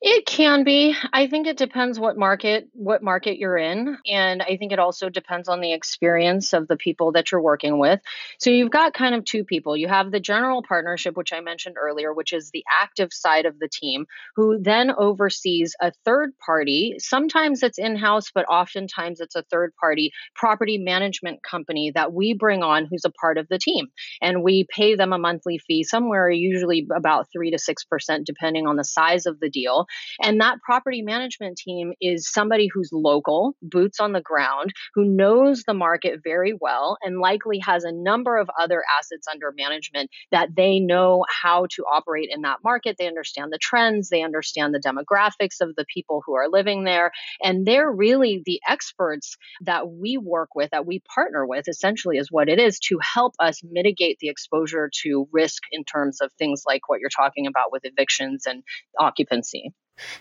it 0.00 0.26
can 0.26 0.64
be. 0.64 0.94
I 1.12 1.26
think 1.26 1.46
it 1.46 1.56
depends 1.56 1.98
what 1.98 2.16
market 2.16 2.68
what 2.72 3.02
market 3.02 3.38
you're 3.38 3.56
in 3.56 3.96
and 4.06 4.42
I 4.42 4.56
think 4.56 4.72
it 4.72 4.78
also 4.78 5.08
depends 5.08 5.48
on 5.48 5.60
the 5.60 5.72
experience 5.72 6.52
of 6.52 6.68
the 6.68 6.76
people 6.76 7.12
that 7.12 7.32
you're 7.32 7.40
working 7.40 7.78
with. 7.78 8.00
So 8.38 8.50
you've 8.50 8.70
got 8.70 8.94
kind 8.94 9.14
of 9.14 9.24
two 9.24 9.44
people. 9.44 9.76
You 9.76 9.88
have 9.88 10.10
the 10.10 10.20
general 10.20 10.62
partnership 10.62 11.16
which 11.16 11.32
I 11.32 11.40
mentioned 11.40 11.76
earlier, 11.78 12.12
which 12.12 12.32
is 12.32 12.50
the 12.50 12.64
active 12.70 13.12
side 13.12 13.46
of 13.46 13.58
the 13.58 13.68
team 13.68 14.06
who 14.34 14.58
then 14.60 14.90
oversees 14.96 15.74
a 15.80 15.92
third 16.04 16.32
party. 16.44 16.96
Sometimes 16.98 17.62
it's 17.62 17.78
in-house, 17.78 18.30
but 18.34 18.46
oftentimes 18.46 19.20
it's 19.20 19.34
a 19.34 19.44
third 19.50 19.72
party 19.80 20.12
property 20.34 20.78
management 20.78 21.42
company 21.42 21.92
that 21.94 22.12
we 22.12 22.34
bring 22.34 22.62
on 22.62 22.86
who's 22.86 23.04
a 23.04 23.10
part 23.10 23.38
of 23.38 23.48
the 23.48 23.58
team. 23.58 23.86
And 24.20 24.42
we 24.42 24.66
pay 24.68 24.94
them 24.94 25.12
a 25.12 25.18
monthly 25.18 25.58
fee 25.58 25.84
somewhere 25.84 26.30
usually 26.30 26.86
about 26.94 27.28
3 27.32 27.50
to 27.50 27.56
6% 27.56 28.24
depending 28.24 28.66
on 28.66 28.76
the 28.76 28.84
size 28.84 29.26
of 29.26 29.40
the 29.40 29.48
deal 29.48 29.85
And 30.22 30.40
that 30.40 30.60
property 30.62 31.02
management 31.02 31.58
team 31.58 31.92
is 32.00 32.30
somebody 32.30 32.68
who's 32.72 32.90
local, 32.92 33.54
boots 33.62 34.00
on 34.00 34.12
the 34.12 34.20
ground, 34.20 34.72
who 34.94 35.04
knows 35.04 35.64
the 35.64 35.74
market 35.74 36.20
very 36.22 36.54
well, 36.60 36.98
and 37.02 37.20
likely 37.20 37.58
has 37.58 37.84
a 37.84 37.92
number 37.92 38.36
of 38.36 38.48
other 38.60 38.82
assets 38.98 39.26
under 39.32 39.52
management 39.56 40.10
that 40.32 40.54
they 40.56 40.80
know 40.80 41.24
how 41.28 41.66
to 41.70 41.82
operate 41.82 42.28
in 42.32 42.42
that 42.42 42.58
market. 42.64 42.96
They 42.98 43.06
understand 43.06 43.52
the 43.52 43.58
trends, 43.58 44.08
they 44.08 44.22
understand 44.22 44.74
the 44.74 44.80
demographics 44.80 45.60
of 45.60 45.74
the 45.76 45.84
people 45.92 46.22
who 46.24 46.34
are 46.34 46.48
living 46.48 46.84
there. 46.84 47.12
And 47.42 47.66
they're 47.66 47.90
really 47.90 48.42
the 48.44 48.60
experts 48.68 49.36
that 49.62 49.88
we 49.88 50.18
work 50.18 50.50
with, 50.54 50.70
that 50.70 50.86
we 50.86 51.02
partner 51.14 51.46
with, 51.46 51.68
essentially, 51.68 52.18
is 52.18 52.30
what 52.30 52.48
it 52.48 52.58
is 52.58 52.78
to 52.80 52.98
help 53.00 53.34
us 53.38 53.60
mitigate 53.64 54.18
the 54.20 54.28
exposure 54.28 54.90
to 55.02 55.28
risk 55.32 55.62
in 55.72 55.84
terms 55.84 56.20
of 56.20 56.30
things 56.38 56.62
like 56.66 56.88
what 56.88 57.00
you're 57.00 57.10
talking 57.10 57.46
about 57.46 57.72
with 57.72 57.84
evictions 57.84 58.44
and 58.46 58.62
occupancy. 58.98 59.72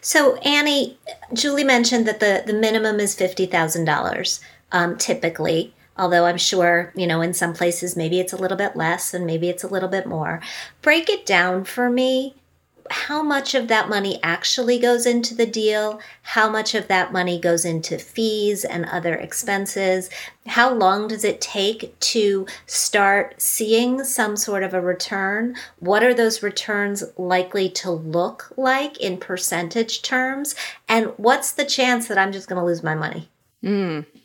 So, 0.02 0.36
Annie, 0.38 0.98
Julie 1.34 1.64
mentioned 1.64 2.08
that 2.08 2.20
the, 2.20 2.44
the 2.46 2.54
minimum 2.54 3.00
is 3.00 3.16
$50,000 3.16 4.40
um, 4.72 4.98
typically, 4.98 5.74
although 5.98 6.26
I'm 6.26 6.38
sure, 6.38 6.92
you 6.96 7.08
know, 7.08 7.22
in 7.22 7.34
some 7.34 7.54
places 7.54 7.96
maybe 7.96 8.20
it's 8.20 8.34
a 8.34 8.38
little 8.38 8.58
bit 8.58 8.76
less 8.76 9.14
and 9.14 9.26
maybe 9.26 9.50
it's 9.50 9.64
a 9.64 9.70
little 9.70 9.90
bit 9.90 10.06
more. 10.06 10.42
Break 10.82 11.10
it 11.10 11.26
down 11.26 11.64
for 11.64 11.90
me 11.90 12.36
how 12.90 13.24
much 13.24 13.56
of 13.56 13.68
that 13.68 13.90
money 13.90 14.20
actually 14.22 14.80
goes 14.80 15.06
into 15.06 15.34
the 15.34 15.46
deal, 15.46 16.00
how 16.22 16.50
much 16.50 16.76
of 16.76 16.88
that 16.88 17.12
money 17.12 17.40
goes 17.40 17.66
into 17.66 17.98
fees 17.98 18.64
and 18.64 18.86
other 18.86 19.16
expenses, 19.16 20.10
how 20.48 20.74
long 20.74 21.08
does 21.08 21.24
it 21.24 21.42
take 21.42 21.98
to 22.00 22.46
start 22.66 23.42
seeing 23.42 24.04
some 24.04 24.38
sort 24.38 24.64
of 24.64 24.74
a 24.74 24.82
return, 24.82 25.56
what 25.80 26.04
are 26.04 26.14
those 26.14 26.44
returns 26.44 27.04
likely 27.18 27.70
to 27.70 27.92
look 27.92 28.54
like 28.58 28.98
in 28.98 29.18
percentage 29.18 30.02
terms, 30.02 30.56
and 30.88 31.08
what's 31.18 31.54
the 31.54 31.66
chance 31.66 32.08
that 32.08 32.18
I'm 32.18 32.32
just 32.32 32.48
going 32.48 32.60
to 32.60 32.66
lose 32.66 32.84
my 32.84 32.96
money? 32.96 33.30
Mm. 33.64 34.06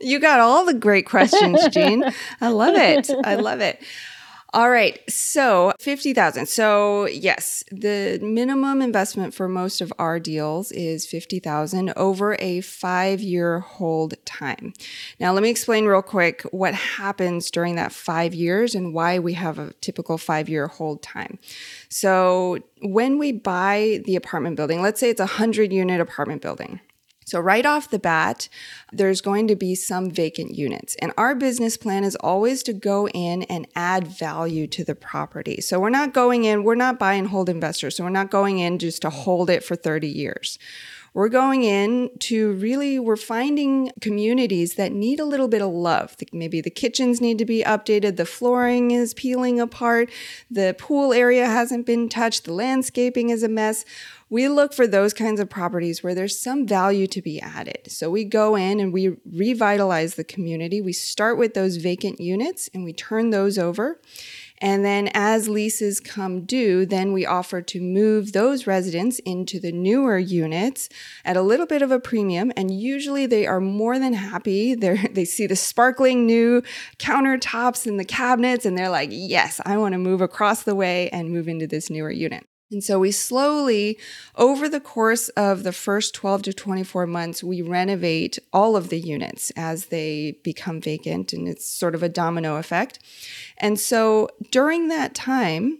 You 0.00 0.18
got 0.18 0.40
all 0.40 0.64
the 0.64 0.74
great 0.74 1.06
questions, 1.06 1.68
Jean. 1.68 2.02
I 2.40 2.48
love 2.48 2.74
it. 2.74 3.08
I 3.22 3.36
love 3.36 3.60
it. 3.60 3.80
All 4.54 4.70
right. 4.70 4.98
So 5.10 5.72
50,000. 5.78 6.46
So 6.46 7.06
yes, 7.06 7.62
the 7.70 8.18
minimum 8.22 8.80
investment 8.80 9.34
for 9.34 9.46
most 9.46 9.82
of 9.82 9.92
our 9.98 10.18
deals 10.18 10.72
is 10.72 11.04
50,000 11.04 11.92
over 11.96 12.34
a 12.38 12.60
5-year 12.60 13.60
hold 13.60 14.14
time. 14.24 14.72
Now 15.20 15.34
let 15.34 15.42
me 15.42 15.50
explain 15.50 15.84
real 15.84 16.00
quick 16.00 16.42
what 16.50 16.72
happens 16.72 17.50
during 17.50 17.74
that 17.74 17.92
5 17.92 18.32
years 18.32 18.74
and 18.74 18.94
why 18.94 19.18
we 19.18 19.34
have 19.34 19.58
a 19.58 19.74
typical 19.82 20.16
5-year 20.16 20.68
hold 20.68 21.02
time. 21.02 21.38
So 21.90 22.58
when 22.80 23.18
we 23.18 23.32
buy 23.32 24.00
the 24.06 24.16
apartment 24.16 24.56
building, 24.56 24.80
let's 24.80 24.98
say 24.98 25.10
it's 25.10 25.20
a 25.20 25.24
100 25.24 25.74
unit 25.74 26.00
apartment 26.00 26.40
building. 26.40 26.80
So, 27.28 27.40
right 27.40 27.66
off 27.66 27.90
the 27.90 27.98
bat, 27.98 28.48
there's 28.90 29.20
going 29.20 29.48
to 29.48 29.54
be 29.54 29.74
some 29.74 30.10
vacant 30.10 30.54
units. 30.54 30.96
And 30.96 31.12
our 31.18 31.34
business 31.34 31.76
plan 31.76 32.02
is 32.02 32.16
always 32.16 32.62
to 32.62 32.72
go 32.72 33.06
in 33.08 33.42
and 33.44 33.68
add 33.76 34.06
value 34.06 34.66
to 34.68 34.82
the 34.82 34.94
property. 34.94 35.60
So, 35.60 35.78
we're 35.78 35.90
not 35.90 36.14
going 36.14 36.44
in, 36.44 36.64
we're 36.64 36.74
not 36.74 36.98
buying 36.98 37.26
hold 37.26 37.50
investors. 37.50 37.96
So, 37.96 38.04
we're 38.04 38.10
not 38.10 38.30
going 38.30 38.60
in 38.60 38.78
just 38.78 39.02
to 39.02 39.10
hold 39.10 39.50
it 39.50 39.62
for 39.62 39.76
30 39.76 40.08
years. 40.08 40.58
We're 41.14 41.28
going 41.28 41.64
in 41.64 42.10
to 42.20 42.52
really, 42.52 42.98
we're 42.98 43.16
finding 43.16 43.90
communities 44.00 44.74
that 44.74 44.92
need 44.92 45.18
a 45.18 45.24
little 45.24 45.48
bit 45.48 45.62
of 45.62 45.72
love. 45.72 46.16
Maybe 46.32 46.60
the 46.60 46.70
kitchens 46.70 47.20
need 47.20 47.38
to 47.38 47.44
be 47.44 47.62
updated, 47.64 48.16
the 48.16 48.26
flooring 48.26 48.90
is 48.90 49.14
peeling 49.14 49.58
apart, 49.58 50.10
the 50.50 50.76
pool 50.78 51.12
area 51.12 51.46
hasn't 51.46 51.86
been 51.86 52.08
touched, 52.08 52.44
the 52.44 52.52
landscaping 52.52 53.30
is 53.30 53.42
a 53.42 53.48
mess 53.48 53.84
we 54.30 54.48
look 54.48 54.74
for 54.74 54.86
those 54.86 55.14
kinds 55.14 55.40
of 55.40 55.48
properties 55.48 56.02
where 56.02 56.14
there's 56.14 56.38
some 56.38 56.66
value 56.66 57.06
to 57.06 57.22
be 57.22 57.40
added. 57.40 57.80
So 57.88 58.10
we 58.10 58.24
go 58.24 58.56
in 58.56 58.78
and 58.78 58.92
we 58.92 59.16
revitalize 59.24 60.14
the 60.14 60.24
community. 60.24 60.80
We 60.80 60.92
start 60.92 61.38
with 61.38 61.54
those 61.54 61.76
vacant 61.76 62.20
units 62.20 62.68
and 62.74 62.84
we 62.84 62.92
turn 62.92 63.30
those 63.30 63.58
over. 63.58 64.00
And 64.60 64.84
then 64.84 65.08
as 65.14 65.48
leases 65.48 66.00
come 66.00 66.44
due, 66.44 66.84
then 66.84 67.12
we 67.12 67.24
offer 67.24 67.62
to 67.62 67.80
move 67.80 68.32
those 68.32 68.66
residents 68.66 69.20
into 69.20 69.60
the 69.60 69.70
newer 69.70 70.18
units 70.18 70.88
at 71.24 71.36
a 71.36 71.42
little 71.42 71.66
bit 71.66 71.80
of 71.80 71.92
a 71.92 72.00
premium. 72.00 72.52
And 72.56 72.70
usually 72.70 73.24
they 73.26 73.46
are 73.46 73.60
more 73.60 73.98
than 73.98 74.14
happy. 74.14 74.74
they 74.74 74.96
they 75.12 75.24
see 75.24 75.46
the 75.46 75.56
sparkling 75.56 76.26
new 76.26 76.62
countertops 76.98 77.86
and 77.86 78.00
the 78.00 78.04
cabinets 78.04 78.66
and 78.66 78.76
they're 78.76 78.90
like, 78.90 79.10
yes, 79.12 79.60
I 79.64 79.76
want 79.78 79.92
to 79.92 79.98
move 79.98 80.20
across 80.20 80.64
the 80.64 80.74
way 80.74 81.08
and 81.10 81.30
move 81.30 81.48
into 81.48 81.66
this 81.66 81.88
newer 81.88 82.10
unit. 82.10 82.47
And 82.70 82.84
so 82.84 82.98
we 82.98 83.12
slowly, 83.12 83.98
over 84.36 84.68
the 84.68 84.80
course 84.80 85.30
of 85.30 85.62
the 85.62 85.72
first 85.72 86.14
12 86.14 86.42
to 86.42 86.52
24 86.52 87.06
months, 87.06 87.42
we 87.42 87.62
renovate 87.62 88.38
all 88.52 88.76
of 88.76 88.90
the 88.90 89.00
units 89.00 89.50
as 89.56 89.86
they 89.86 90.38
become 90.44 90.80
vacant, 90.80 91.32
and 91.32 91.48
it's 91.48 91.66
sort 91.66 91.94
of 91.94 92.02
a 92.02 92.10
domino 92.10 92.56
effect. 92.56 92.98
And 93.56 93.80
so 93.80 94.28
during 94.50 94.88
that 94.88 95.14
time, 95.14 95.78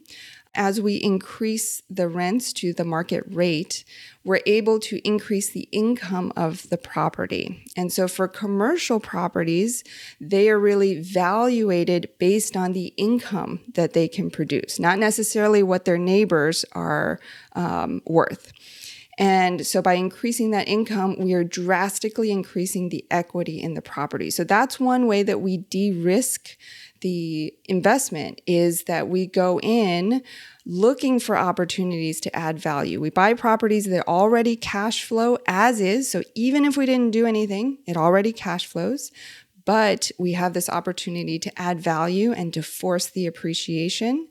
as 0.58 0.80
we 0.80 0.96
increase 0.96 1.80
the 1.88 2.08
rents 2.08 2.52
to 2.52 2.72
the 2.72 2.84
market 2.84 3.22
rate, 3.28 3.84
we're 4.24 4.40
able 4.44 4.80
to 4.80 4.98
increase 5.06 5.50
the 5.50 5.68
income 5.70 6.32
of 6.36 6.68
the 6.68 6.76
property. 6.76 7.64
And 7.76 7.92
so 7.92 8.08
for 8.08 8.26
commercial 8.26 8.98
properties, 8.98 9.84
they 10.20 10.50
are 10.50 10.58
really 10.58 11.00
valuated 11.00 12.10
based 12.18 12.56
on 12.56 12.72
the 12.72 12.88
income 12.96 13.60
that 13.74 13.92
they 13.92 14.08
can 14.08 14.30
produce, 14.30 14.80
not 14.80 14.98
necessarily 14.98 15.62
what 15.62 15.84
their 15.84 15.96
neighbors 15.96 16.64
are 16.72 17.20
um, 17.54 18.02
worth. 18.04 18.52
And 19.18 19.66
so 19.66 19.82
by 19.82 19.94
increasing 19.94 20.52
that 20.52 20.68
income, 20.68 21.16
we 21.18 21.32
are 21.34 21.42
drastically 21.42 22.30
increasing 22.30 22.88
the 22.88 23.04
equity 23.10 23.60
in 23.60 23.74
the 23.74 23.82
property. 23.82 24.30
So 24.30 24.44
that's 24.44 24.78
one 24.78 25.08
way 25.08 25.24
that 25.24 25.40
we 25.40 25.56
de 25.56 25.90
risk 25.90 26.56
the 27.00 27.54
investment 27.64 28.40
is 28.46 28.84
that 28.84 29.08
we 29.08 29.26
go 29.26 29.60
in 29.60 30.22
looking 30.66 31.18
for 31.18 31.36
opportunities 31.36 32.20
to 32.20 32.36
add 32.36 32.58
value. 32.58 33.00
We 33.00 33.10
buy 33.10 33.34
properties 33.34 33.86
that 33.86 34.06
already 34.06 34.56
cash 34.56 35.04
flow 35.04 35.38
as 35.46 35.80
is. 35.80 36.10
So 36.10 36.22
even 36.34 36.64
if 36.64 36.76
we 36.76 36.86
didn't 36.86 37.12
do 37.12 37.26
anything, 37.26 37.78
it 37.86 37.96
already 37.96 38.32
cash 38.32 38.66
flows. 38.66 39.10
But 39.64 40.10
we 40.18 40.32
have 40.32 40.54
this 40.54 40.68
opportunity 40.68 41.38
to 41.40 41.60
add 41.60 41.80
value 41.80 42.32
and 42.32 42.52
to 42.54 42.62
force 42.62 43.06
the 43.06 43.26
appreciation. 43.26 44.28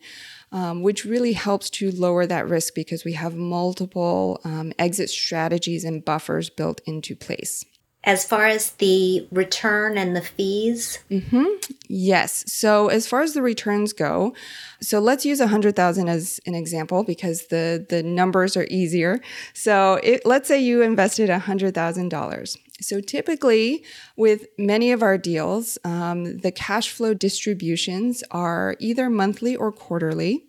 Um, 0.50 0.82
which 0.82 1.04
really 1.04 1.34
helps 1.34 1.70
to 1.72 1.92
lower 1.92 2.26
that 2.26 2.48
risk 2.48 2.74
because 2.74 3.04
we 3.04 3.12
have 3.12 3.36
multiple 3.36 4.40
um, 4.46 4.72
exit 4.80 5.10
strategies 5.10 5.84
and 5.84 6.06
buffers 6.06 6.50
built 6.50 6.80
into 6.86 7.18
place 7.18 7.66
as 8.04 8.24
far 8.24 8.46
as 8.48 8.72
the 8.72 9.28
return 9.32 9.98
and 9.98 10.16
the 10.16 10.22
fees? 10.22 11.00
Mm-hmm. 11.12 11.46
Yes. 11.90 12.44
So 12.52 12.88
as 12.88 13.08
far 13.08 13.22
as 13.22 13.34
the 13.34 13.42
returns 13.42 13.92
go, 13.92 14.34
so 14.82 15.00
let's 15.00 15.26
use 15.26 15.40
a 15.40 15.48
hundred 15.48 15.76
thousand 15.76 16.08
as 16.08 16.40
an 16.46 16.56
example 16.56 17.04
because 17.04 17.48
the 17.48 17.86
the 17.90 18.04
numbers 18.04 18.56
are 18.56 18.68
easier. 18.70 19.20
So 19.54 20.00
it, 20.04 20.26
let's 20.26 20.48
say 20.48 20.60
you 20.60 20.82
invested 20.82 21.30
a 21.30 21.40
hundred 21.40 21.74
thousand 21.74 22.10
dollars. 22.10 22.58
So 22.80 23.02
typically, 23.02 23.84
with 24.16 24.46
many 24.58 24.92
of 24.92 25.02
our 25.02 25.18
deals, 25.18 25.78
um, 25.84 26.38
the 26.38 26.52
cash 26.52 26.92
flow 26.92 27.14
distributions 27.14 28.24
are 28.30 28.76
either 28.80 29.10
monthly 29.10 29.56
or 29.56 29.72
quarterly. 29.72 30.46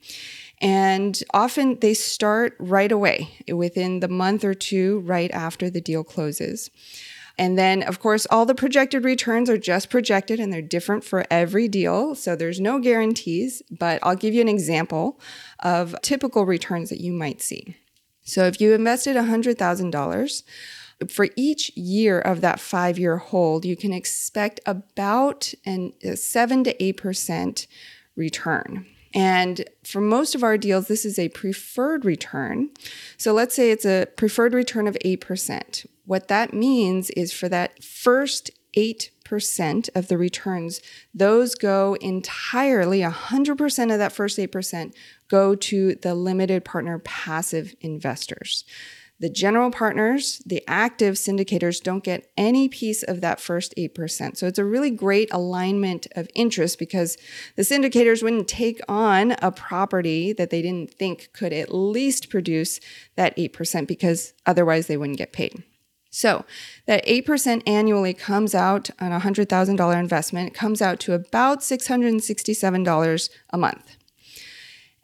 And 0.61 1.19
often 1.33 1.78
they 1.81 1.95
start 1.95 2.55
right 2.59 2.90
away 2.90 3.31
within 3.52 4.00
the 4.00 4.09
month 4.09 4.45
or 4.45 4.55
two 4.55 5.00
right 5.00 5.31
after 5.31 5.71
the 5.71 5.81
deal 5.81 6.05
closes. 6.05 6.71
And 7.38 7.57
then, 7.57 7.83
of 7.85 8.00
course, 8.00 8.26
all 8.30 8.45
the 8.45 8.54
projected 8.54 9.04
returns 9.04 9.49
are 9.49 9.57
just 9.57 9.90
projected 9.90 10.40
and 10.40 10.52
they're 10.52 10.61
different 10.61 11.04
for 11.04 11.25
every 11.30 11.68
deal. 11.68 12.16
So 12.16 12.35
there's 12.35 12.61
no 12.61 12.80
guarantees, 12.80 13.62
but 13.71 14.00
I'll 14.02 14.16
give 14.16 14.35
you 14.35 14.40
an 14.40 14.49
example 14.49 15.21
of 15.61 15.95
typical 16.02 16.45
returns 16.45 16.90
that 16.90 17.00
you 17.00 17.12
might 17.12 17.40
see. 17.40 17.76
So 18.25 18.45
if 18.45 18.61
you 18.61 18.75
invested 18.75 19.16
$100,000, 19.16 20.42
for 21.09 21.28
each 21.37 21.71
year 21.76 22.18
of 22.18 22.40
that 22.40 22.59
five 22.59 22.99
year 22.99 23.18
hold, 23.18 23.64
you 23.64 23.76
can 23.76 23.92
expect 23.92 24.59
about 24.66 25.54
a 25.64 26.16
7 26.16 26.64
to 26.64 26.75
8% 26.75 27.66
return. 28.16 28.87
And 29.14 29.64
for 29.85 30.00
most 30.00 30.35
of 30.35 30.42
our 30.42 30.59
deals, 30.59 30.88
this 30.88 31.04
is 31.04 31.18
a 31.18 31.28
preferred 31.30 32.04
return. 32.04 32.71
So 33.16 33.33
let's 33.33 33.54
say 33.54 33.71
it's 33.71 33.87
a 33.87 34.07
preferred 34.16 34.54
return 34.54 34.87
of 34.87 34.99
8%. 35.04 35.87
What 36.08 36.28
that 36.28 36.54
means 36.54 37.10
is 37.10 37.34
for 37.34 37.50
that 37.50 37.84
first 37.84 38.50
8% 38.74 39.90
of 39.94 40.08
the 40.08 40.16
returns, 40.16 40.80
those 41.12 41.54
go 41.54 41.98
entirely, 42.00 43.00
100% 43.00 43.92
of 43.92 43.98
that 43.98 44.12
first 44.12 44.38
8% 44.38 44.94
go 45.28 45.54
to 45.54 45.94
the 45.96 46.14
limited 46.14 46.64
partner 46.64 46.98
passive 46.98 47.74
investors. 47.82 48.64
The 49.20 49.28
general 49.28 49.70
partners, 49.70 50.40
the 50.46 50.64
active 50.66 51.16
syndicators, 51.16 51.82
don't 51.82 52.02
get 52.02 52.30
any 52.38 52.70
piece 52.70 53.02
of 53.02 53.20
that 53.20 53.38
first 53.38 53.74
8%. 53.76 54.38
So 54.38 54.46
it's 54.46 54.58
a 54.58 54.64
really 54.64 54.90
great 54.90 55.30
alignment 55.30 56.06
of 56.16 56.30
interest 56.34 56.78
because 56.78 57.18
the 57.56 57.64
syndicators 57.64 58.22
wouldn't 58.22 58.48
take 58.48 58.80
on 58.88 59.32
a 59.42 59.52
property 59.52 60.32
that 60.32 60.48
they 60.48 60.62
didn't 60.62 60.94
think 60.94 61.34
could 61.34 61.52
at 61.52 61.74
least 61.74 62.30
produce 62.30 62.80
that 63.16 63.36
8% 63.36 63.86
because 63.86 64.32
otherwise 64.46 64.86
they 64.86 64.96
wouldn't 64.96 65.18
get 65.18 65.34
paid. 65.34 65.64
So 66.18 66.44
that 66.87 67.06
8% 67.06 67.62
annually 67.64 68.12
comes 68.12 68.52
out 68.52 68.90
on 68.98 69.12
a 69.12 69.20
$100,000 69.20 70.00
investment, 70.00 70.52
comes 70.52 70.82
out 70.82 70.98
to 71.00 71.12
about 71.12 71.60
$667 71.60 73.30
a 73.50 73.56
month. 73.56 73.96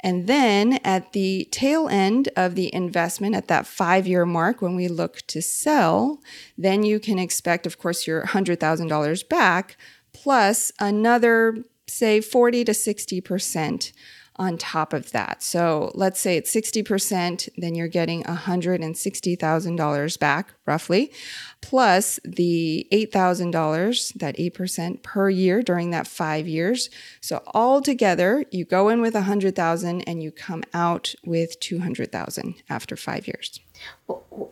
And 0.01 0.27
then 0.27 0.81
at 0.83 1.13
the 1.13 1.47
tail 1.53 1.89
end 1.89 2.31
of 2.35 2.57
the 2.57 2.75
investment, 2.75 3.37
at 3.37 3.47
that 3.47 3.65
five 3.65 4.09
year 4.09 4.27
mark, 4.27 4.61
when 4.61 4.75
we 4.75 4.89
look 4.89 5.19
to 5.29 5.41
sell, 5.41 6.19
then 6.59 6.83
you 6.83 6.99
can 6.99 7.21
expect, 7.21 7.65
of 7.65 7.79
course, 7.79 8.09
your 8.09 8.27
$100,000 8.27 9.29
back 9.29 9.77
plus 10.13 10.73
another, 10.81 11.59
say, 11.87 12.21
40 12.21 12.65
to 12.65 12.73
60% 12.73 13.93
on 14.37 14.59
top 14.59 14.93
of 14.93 15.13
that. 15.13 15.43
So 15.43 15.93
let's 15.95 16.19
say 16.19 16.37
it's 16.37 16.55
60%, 16.55 17.49
then 17.57 17.75
you're 17.75 17.89
getting 17.89 18.25
$160,000 18.25 20.19
back 20.19 20.55
roughly, 20.67 21.13
plus 21.61 22.19
the 22.25 22.87
$8,000, 22.93 24.15
that 24.15 24.37
8% 24.37 25.03
per 25.03 25.31
year 25.31 25.63
during 25.63 25.91
that 25.91 26.09
five 26.09 26.49
years. 26.49 26.91
So 27.21 27.43
all 27.49 27.81
together, 27.81 28.45
you 28.51 28.65
go 28.65 28.89
in 28.89 29.01
with 29.01 29.15
100,000 29.15 30.01
and 30.03 30.23
you 30.23 30.33
come 30.33 30.65
out 30.73 31.15
with 31.25 31.61
200,000 31.61 32.55
after 32.69 32.97
five 32.97 33.29
years. 33.29 33.61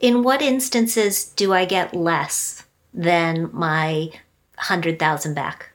In 0.01 0.23
what 0.23 0.43
instances 0.43 1.25
do 1.25 1.53
I 1.53 1.65
get 1.65 1.95
less 1.95 2.65
than 2.95 3.51
my 3.53 4.11
100,000 4.57 5.35
back? 5.35 5.71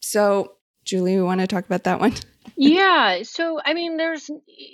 So, 0.00 0.52
Julie, 0.84 1.16
we 1.16 1.22
want 1.22 1.40
to 1.40 1.46
talk 1.46 1.66
about 1.66 1.84
that 1.84 2.00
one? 2.00 2.14
Yeah. 2.56 3.22
So, 3.22 3.60
I 3.64 3.74
mean, 3.74 3.96
there's 3.96 4.30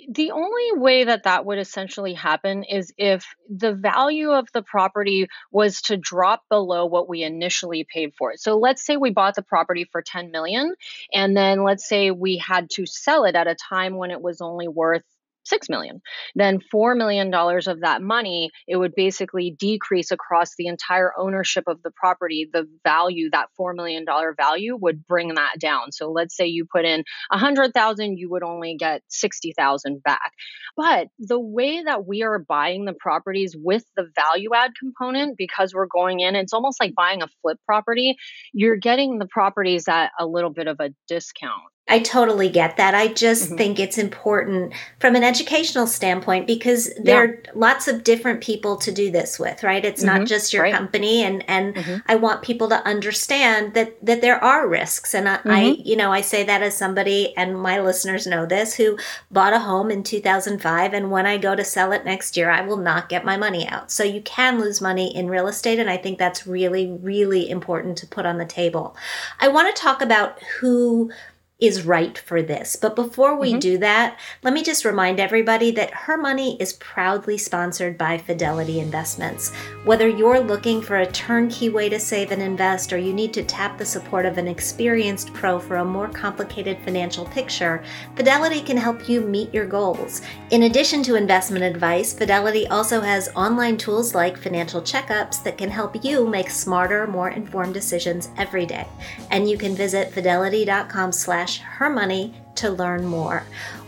the 0.09 0.31
only 0.31 0.79
way 0.79 1.05
that 1.05 1.23
that 1.23 1.45
would 1.45 1.59
essentially 1.59 2.13
happen 2.13 2.63
is 2.63 2.93
if 2.97 3.25
the 3.49 3.73
value 3.73 4.31
of 4.31 4.47
the 4.53 4.61
property 4.61 5.27
was 5.51 5.81
to 5.83 5.97
drop 5.97 6.43
below 6.49 6.85
what 6.85 7.09
we 7.09 7.23
initially 7.23 7.85
paid 7.91 8.13
for 8.17 8.31
it. 8.31 8.39
So, 8.39 8.57
let's 8.57 8.85
say 8.85 8.97
we 8.97 9.11
bought 9.11 9.35
the 9.35 9.41
property 9.41 9.87
for 9.91 10.01
10 10.01 10.31
million 10.31 10.73
and 11.13 11.35
then 11.35 11.63
let's 11.63 11.87
say 11.87 12.11
we 12.11 12.37
had 12.37 12.69
to 12.71 12.85
sell 12.85 13.25
it 13.25 13.35
at 13.35 13.47
a 13.47 13.55
time 13.55 13.95
when 13.95 14.11
it 14.11 14.21
was 14.21 14.41
only 14.41 14.67
worth 14.67 15.03
6 15.49 15.69
million 15.69 16.01
then 16.35 16.59
4 16.71 16.95
million 16.95 17.29
dollars 17.29 17.67
of 17.67 17.81
that 17.81 18.01
money 18.01 18.51
it 18.67 18.77
would 18.77 18.93
basically 18.95 19.55
decrease 19.57 20.11
across 20.11 20.55
the 20.57 20.67
entire 20.67 21.11
ownership 21.17 21.63
of 21.67 21.81
the 21.83 21.91
property. 21.91 22.49
The 22.51 22.67
value 22.83 23.29
that 23.31 23.49
4 23.57 23.73
million 23.73 24.05
dollar 24.05 24.33
value 24.35 24.77
would 24.79 25.05
bring 25.07 25.35
that 25.35 25.55
down. 25.59 25.91
So 25.91 26.11
let's 26.11 26.35
say 26.35 26.45
you 26.45 26.65
put 26.71 26.85
in 26.85 27.01
a 27.31 27.35
100,000 27.35 28.17
you 28.17 28.29
would 28.29 28.43
only 28.43 28.75
get 28.77 29.01
60,000 29.09 30.03
back. 30.03 30.31
But 30.75 31.07
the 31.17 31.39
way 31.39 31.83
that 31.83 32.05
we 32.05 32.23
are 32.23 32.39
buying 32.39 32.85
the 32.85 32.93
properties 32.93 33.55
with 33.57 33.83
the 33.95 34.09
value 34.15 34.49
add 34.55 34.71
component 34.79 35.37
because 35.37 35.73
we're 35.73 35.87
going 35.87 36.19
in 36.19 36.35
it's 36.35 36.53
almost 36.53 36.79
like 36.79 36.95
buying 36.95 37.21
a 37.21 37.27
flip 37.41 37.57
property. 37.65 38.15
You're 38.53 38.77
getting 38.77 39.19
the 39.19 39.27
properties 39.27 39.87
at 39.87 40.11
a 40.19 40.25
little 40.25 40.51
bit 40.51 40.67
of 40.67 40.79
a 40.79 40.91
discount 41.07 41.63
I 41.89 41.99
totally 41.99 42.49
get 42.49 42.77
that. 42.77 42.93
I 42.93 43.07
just 43.07 43.47
mm-hmm. 43.47 43.57
think 43.57 43.79
it's 43.79 43.97
important 43.97 44.73
from 44.99 45.15
an 45.15 45.23
educational 45.23 45.87
standpoint 45.87 46.45
because 46.45 46.93
there 47.01 47.25
yeah. 47.25 47.31
are 47.31 47.43
lots 47.55 47.87
of 47.87 48.03
different 48.03 48.41
people 48.41 48.77
to 48.77 48.91
do 48.91 49.09
this 49.09 49.39
with, 49.39 49.63
right? 49.63 49.83
It's 49.83 50.03
mm-hmm. 50.03 50.19
not 50.19 50.27
just 50.27 50.53
your 50.53 50.63
right. 50.63 50.73
company 50.73 51.23
and 51.23 51.43
and 51.49 51.75
mm-hmm. 51.75 51.97
I 52.05 52.15
want 52.15 52.43
people 52.43 52.69
to 52.69 52.85
understand 52.87 53.73
that 53.73 54.05
that 54.05 54.21
there 54.21 54.41
are 54.43 54.67
risks 54.67 55.15
and 55.15 55.27
I, 55.27 55.35
I, 55.35 55.37
mm-hmm. 55.37 55.81
you 55.83 55.95
know, 55.95 56.11
I 56.11 56.21
say 56.21 56.43
that 56.43 56.61
as 56.61 56.77
somebody 56.77 57.35
and 57.35 57.59
my 57.59 57.79
listeners 57.79 58.27
know 58.27 58.45
this 58.45 58.75
who 58.75 58.97
bought 59.31 59.53
a 59.53 59.59
home 59.59 59.89
in 59.89 60.03
2005 60.03 60.93
and 60.93 61.09
when 61.09 61.25
I 61.25 61.37
go 61.37 61.55
to 61.55 61.65
sell 61.65 61.91
it 61.91 62.05
next 62.05 62.37
year, 62.37 62.51
I 62.51 62.61
will 62.61 62.77
not 62.77 63.09
get 63.09 63.25
my 63.25 63.35
money 63.35 63.67
out. 63.67 63.91
So 63.91 64.03
you 64.03 64.21
can 64.21 64.59
lose 64.59 64.79
money 64.79 65.15
in 65.15 65.27
real 65.27 65.47
estate 65.47 65.79
and 65.79 65.89
I 65.89 65.97
think 65.97 66.19
that's 66.19 66.45
really 66.45 66.91
really 67.01 67.49
important 67.49 67.97
to 67.97 68.07
put 68.07 68.27
on 68.27 68.37
the 68.37 68.45
table. 68.45 68.95
I 69.39 69.47
want 69.47 69.75
to 69.75 69.81
talk 69.81 70.03
about 70.03 70.39
who 70.59 71.11
is 71.59 71.85
right 71.85 72.17
for 72.17 72.41
this. 72.41 72.77
But 72.77 72.95
before 72.95 73.35
we 73.35 73.51
mm-hmm. 73.51 73.59
do 73.59 73.77
that, 73.79 74.17
let 74.43 74.53
me 74.53 74.63
just 74.63 74.85
remind 74.85 75.19
everybody 75.19 75.71
that 75.71 75.91
Her 75.91 76.17
Money 76.17 76.55
is 76.61 76.73
proudly 76.73 77.37
sponsored 77.37 77.97
by 77.97 78.17
Fidelity 78.17 78.79
Investments. 78.79 79.51
Whether 79.83 80.07
you're 80.07 80.39
looking 80.39 80.81
for 80.81 80.97
a 80.97 81.11
turnkey 81.11 81.69
way 81.69 81.89
to 81.89 81.99
save 81.99 82.31
and 82.31 82.41
invest, 82.41 82.93
or 82.93 82.97
you 82.97 83.11
need 83.11 83.33
to 83.33 83.43
tap 83.43 83.77
the 83.77 83.85
support 83.85 84.25
of 84.25 84.37
an 84.37 84.47
experienced 84.47 85.33
pro 85.33 85.59
for 85.59 85.77
a 85.77 85.85
more 85.85 86.07
complicated 86.07 86.77
financial 86.85 87.25
picture, 87.25 87.83
Fidelity 88.15 88.61
can 88.61 88.77
help 88.77 89.09
you 89.09 89.19
meet 89.19 89.53
your 89.53 89.65
goals. 89.65 90.21
In 90.51 90.63
addition 90.63 91.03
to 91.03 91.15
investment 91.15 91.65
advice, 91.65 92.13
Fidelity 92.13 92.67
also 92.67 93.01
has 93.01 93.29
online 93.35 93.75
tools 93.75 94.15
like 94.15 94.37
financial 94.37 94.81
checkups 94.81 95.43
that 95.43 95.57
can 95.57 95.69
help 95.69 96.05
you 96.05 96.25
make 96.25 96.49
smarter, 96.49 97.05
more 97.05 97.29
informed 97.29 97.73
decisions 97.73 98.29
every 98.37 98.65
day. 98.65 98.87
And 99.29 99.49
you 99.49 99.57
can 99.57 99.75
visit 99.75 100.11
fidelity.com 100.13 101.11
slash 101.11 101.48
slash 101.49 101.65
her 101.77 101.89
money 101.89 102.33
to 102.55 102.69
learn 102.69 103.05
more. 103.05 103.43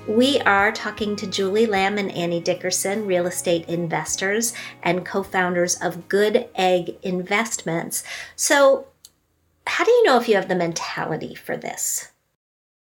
We 0.07 0.39
are 0.41 0.71
talking 0.71 1.15
to 1.17 1.27
Julie 1.27 1.67
Lam 1.67 1.97
and 1.97 2.11
Annie 2.11 2.39
Dickerson, 2.39 3.05
real 3.05 3.27
estate 3.27 3.67
investors 3.69 4.53
and 4.81 5.05
co 5.05 5.23
founders 5.23 5.75
of 5.75 6.09
Goodegg 6.09 6.97
Investments. 7.03 8.03
So, 8.35 8.87
how 9.67 9.83
do 9.83 9.91
you 9.91 10.03
know 10.03 10.17
if 10.17 10.27
you 10.27 10.35
have 10.35 10.47
the 10.47 10.55
mentality 10.55 11.35
for 11.35 11.55
this? 11.55 12.11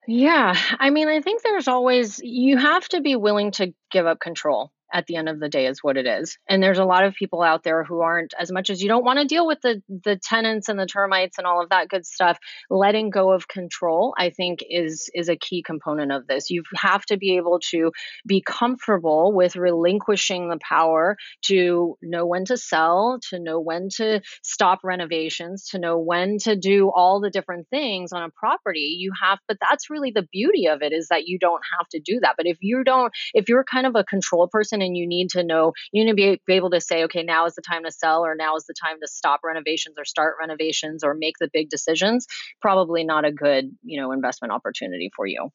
Yeah, 0.08 0.56
I 0.78 0.90
mean, 0.90 1.08
I 1.08 1.20
think 1.20 1.42
there's 1.42 1.68
always, 1.68 2.18
you 2.24 2.56
have 2.56 2.88
to 2.88 3.00
be 3.00 3.14
willing 3.14 3.52
to 3.52 3.72
give 3.90 4.06
up 4.06 4.18
control 4.18 4.71
at 4.92 5.06
the 5.06 5.16
end 5.16 5.28
of 5.28 5.40
the 5.40 5.48
day 5.48 5.66
is 5.66 5.82
what 5.82 5.96
it 5.96 6.06
is. 6.06 6.38
And 6.48 6.62
there's 6.62 6.78
a 6.78 6.84
lot 6.84 7.04
of 7.04 7.14
people 7.14 7.42
out 7.42 7.62
there 7.62 7.84
who 7.84 8.00
aren't 8.00 8.34
as 8.38 8.52
much 8.52 8.70
as 8.70 8.82
you 8.82 8.88
don't 8.88 9.04
want 9.04 9.18
to 9.18 9.26
deal 9.26 9.46
with 9.46 9.60
the 9.62 9.82
the 10.04 10.16
tenants 10.16 10.68
and 10.68 10.78
the 10.78 10.86
termites 10.86 11.38
and 11.38 11.46
all 11.46 11.62
of 11.62 11.70
that 11.70 11.88
good 11.88 12.06
stuff. 12.06 12.38
Letting 12.70 13.10
go 13.10 13.32
of 13.32 13.48
control, 13.48 14.14
I 14.18 14.30
think, 14.30 14.60
is 14.68 15.08
is 15.14 15.28
a 15.28 15.36
key 15.36 15.62
component 15.62 16.12
of 16.12 16.26
this. 16.26 16.50
You 16.50 16.62
have 16.74 17.04
to 17.06 17.16
be 17.16 17.36
able 17.36 17.60
to 17.70 17.92
be 18.26 18.42
comfortable 18.42 19.32
with 19.32 19.56
relinquishing 19.56 20.48
the 20.48 20.58
power 20.58 21.16
to 21.46 21.96
know 22.02 22.26
when 22.26 22.44
to 22.46 22.56
sell, 22.56 23.18
to 23.30 23.38
know 23.38 23.60
when 23.60 23.88
to 23.96 24.20
stop 24.42 24.80
renovations, 24.84 25.68
to 25.68 25.78
know 25.78 25.98
when 25.98 26.38
to 26.38 26.56
do 26.56 26.90
all 26.94 27.20
the 27.20 27.30
different 27.30 27.68
things 27.68 28.12
on 28.12 28.22
a 28.22 28.30
property. 28.30 28.96
You 28.98 29.12
have, 29.20 29.38
but 29.48 29.58
that's 29.60 29.90
really 29.90 30.10
the 30.10 30.26
beauty 30.30 30.66
of 30.66 30.82
it 30.82 30.92
is 30.92 31.08
that 31.08 31.26
you 31.26 31.38
don't 31.38 31.62
have 31.78 31.88
to 31.90 32.00
do 32.00 32.20
that. 32.20 32.34
But 32.36 32.46
if 32.46 32.58
you 32.60 32.84
don't, 32.84 33.12
if 33.34 33.48
you're 33.48 33.64
kind 33.64 33.86
of 33.86 33.94
a 33.96 34.04
control 34.04 34.48
person 34.48 34.81
and 34.82 34.96
you 34.96 35.06
need 35.06 35.30
to 35.30 35.42
know 35.42 35.72
you 35.92 36.04
need 36.04 36.10
to 36.10 36.14
be, 36.14 36.40
be 36.46 36.54
able 36.54 36.70
to 36.70 36.80
say 36.80 37.04
okay 37.04 37.22
now 37.22 37.46
is 37.46 37.54
the 37.54 37.62
time 37.62 37.84
to 37.84 37.90
sell 37.90 38.24
or 38.24 38.34
now 38.34 38.56
is 38.56 38.64
the 38.66 38.74
time 38.74 38.96
to 39.00 39.08
stop 39.08 39.40
renovations 39.44 39.96
or 39.98 40.04
start 40.04 40.36
renovations 40.40 41.02
or 41.02 41.14
make 41.14 41.36
the 41.38 41.48
big 41.52 41.68
decisions 41.70 42.26
probably 42.60 43.04
not 43.04 43.24
a 43.24 43.32
good 43.32 43.70
you 43.82 44.00
know 44.00 44.12
investment 44.12 44.52
opportunity 44.52 45.10
for 45.14 45.26
you 45.26 45.50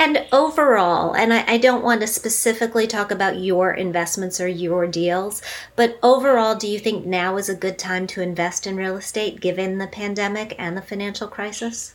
and 0.00 0.26
overall, 0.32 1.14
and 1.14 1.32
I, 1.32 1.44
I, 1.46 1.58
don't 1.58 1.82
want 1.82 2.00
to 2.02 2.06
specifically 2.06 2.86
talk 2.86 3.10
about 3.10 3.40
your 3.40 3.72
investments 3.72 4.40
or 4.40 4.46
your 4.46 4.86
deals, 4.86 5.42
but 5.74 5.98
overall, 6.02 6.54
do 6.54 6.68
you 6.68 6.78
think 6.78 7.04
now 7.04 7.36
is 7.36 7.48
a 7.48 7.54
good 7.54 7.78
time 7.78 8.06
to 8.08 8.22
invest 8.22 8.66
in 8.66 8.76
real 8.76 8.96
estate 8.96 9.40
given 9.40 9.78
the 9.78 9.88
pandemic 9.88 10.54
and 10.56 10.76
the 10.76 10.82
financial 10.82 11.26
crisis? 11.26 11.94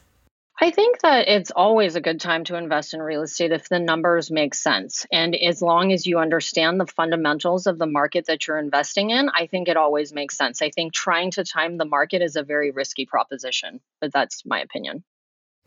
I 0.62 0.70
think 0.70 1.02
that 1.02 1.28
it's 1.28 1.52
always 1.52 1.96
a 1.96 2.02
good 2.02 2.22
time 2.22 2.44
to 2.46 2.56
invest 2.56 2.94
in 2.94 3.02
real 3.02 3.24
estate 3.24 3.52
if 3.52 3.70
the 3.70 3.80
numbers 3.80 4.30
make 4.30 4.54
sense. 4.54 5.06
And 5.12 5.36
as 5.36 5.62
long 5.62 5.92
as 5.92 6.06
you 6.06 6.20
understand 6.20 6.80
the 6.80 6.86
fundamentals 6.86 7.66
of 7.66 7.80
the 7.80 7.88
market 7.88 8.28
that 8.28 8.48
you're 8.48 8.60
investing 8.60 9.10
in, 9.10 9.30
I 9.30 9.48
think 9.48 9.68
it 9.68 9.78
always 9.78 10.14
makes 10.14 10.38
sense. 10.38 10.62
I 10.62 10.70
think 10.70 10.94
trying 10.94 11.32
to 11.32 11.44
time 11.44 11.78
the 11.78 11.86
market 11.86 12.22
is 12.22 12.36
a 12.36 12.44
very 12.44 12.70
risky 12.70 13.06
proposition, 13.06 13.80
but 14.00 14.14
that's 14.14 14.46
my 14.46 14.60
opinion. 14.60 15.04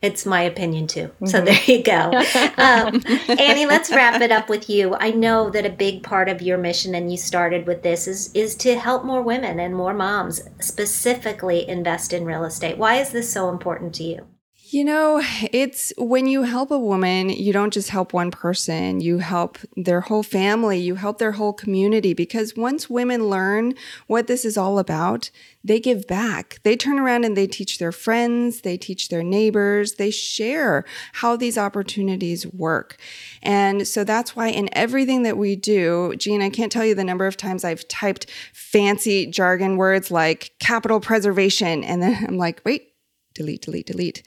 It's 0.01 0.27
my 0.27 0.43
opinion 0.43 0.87
too. 0.87 1.07
Mm-hmm. 1.07 1.25
So 1.25 1.41
there 1.41 1.59
you 1.65 1.83
go. 1.83 2.11
um, 2.57 3.03
Annie, 3.39 3.65
let's 3.65 3.89
wrap 3.89 4.21
it 4.21 4.31
up 4.31 4.47
with 4.47 4.69
you. 4.69 4.95
I 4.95 5.09
know 5.09 5.49
that 5.49 5.65
a 5.65 5.71
big 5.71 6.03
part 6.03 6.29
of 6.29 6.41
your 6.41 6.59
mission, 6.59 6.93
and 6.93 7.11
you 7.11 7.17
started 7.17 7.65
with 7.65 7.81
this, 7.81 8.07
is 8.07 8.31
is 8.35 8.55
to 8.57 8.77
help 8.77 9.03
more 9.03 9.23
women 9.23 9.59
and 9.59 9.75
more 9.75 9.95
moms 9.95 10.41
specifically 10.61 11.67
invest 11.67 12.13
in 12.13 12.25
real 12.25 12.45
estate. 12.45 12.77
Why 12.77 12.97
is 12.97 13.09
this 13.09 13.31
so 13.33 13.49
important 13.49 13.95
to 13.95 14.03
you? 14.03 14.27
You 14.69 14.83
know, 14.83 15.21
it's 15.53 15.93
when 15.97 16.27
you 16.27 16.43
help 16.43 16.71
a 16.71 16.77
woman, 16.77 17.29
you 17.29 17.53
don't 17.53 17.71
just 17.71 17.89
help 17.89 18.11
one 18.11 18.31
person, 18.31 18.99
you 18.99 19.19
help 19.19 19.57
their 19.77 20.01
whole 20.01 20.23
family, 20.23 20.77
you 20.77 20.95
help 20.95 21.19
their 21.19 21.31
whole 21.31 21.53
community. 21.53 22.13
Because 22.13 22.53
once 22.57 22.89
women 22.89 23.29
learn 23.29 23.75
what 24.07 24.27
this 24.27 24.43
is 24.43 24.57
all 24.57 24.77
about, 24.77 25.31
they 25.63 25.79
give 25.79 26.05
back. 26.05 26.59
They 26.63 26.75
turn 26.75 26.99
around 26.99 27.23
and 27.23 27.37
they 27.37 27.47
teach 27.47 27.77
their 27.77 27.93
friends, 27.93 28.59
they 28.61 28.75
teach 28.75 29.07
their 29.07 29.23
neighbors, 29.23 29.93
they 29.93 30.11
share 30.11 30.83
how 31.13 31.37
these 31.37 31.57
opportunities 31.57 32.45
work. 32.47 32.99
And 33.41 33.87
so 33.87 34.03
that's 34.03 34.35
why 34.35 34.49
in 34.49 34.67
everything 34.73 35.23
that 35.23 35.37
we 35.37 35.55
do, 35.55 36.13
Jean, 36.17 36.41
I 36.41 36.49
can't 36.49 36.73
tell 36.73 36.83
you 36.83 36.93
the 36.93 37.05
number 37.05 37.25
of 37.25 37.37
times 37.37 37.63
I've 37.63 37.87
typed 37.87 38.29
fancy 38.51 39.27
jargon 39.27 39.77
words 39.77 40.11
like 40.11 40.51
capital 40.59 40.99
preservation. 40.99 41.85
And 41.85 42.01
then 42.01 42.25
I'm 42.27 42.37
like, 42.37 42.61
wait, 42.65 42.95
delete, 43.33 43.61
delete, 43.61 43.85
delete 43.85 44.23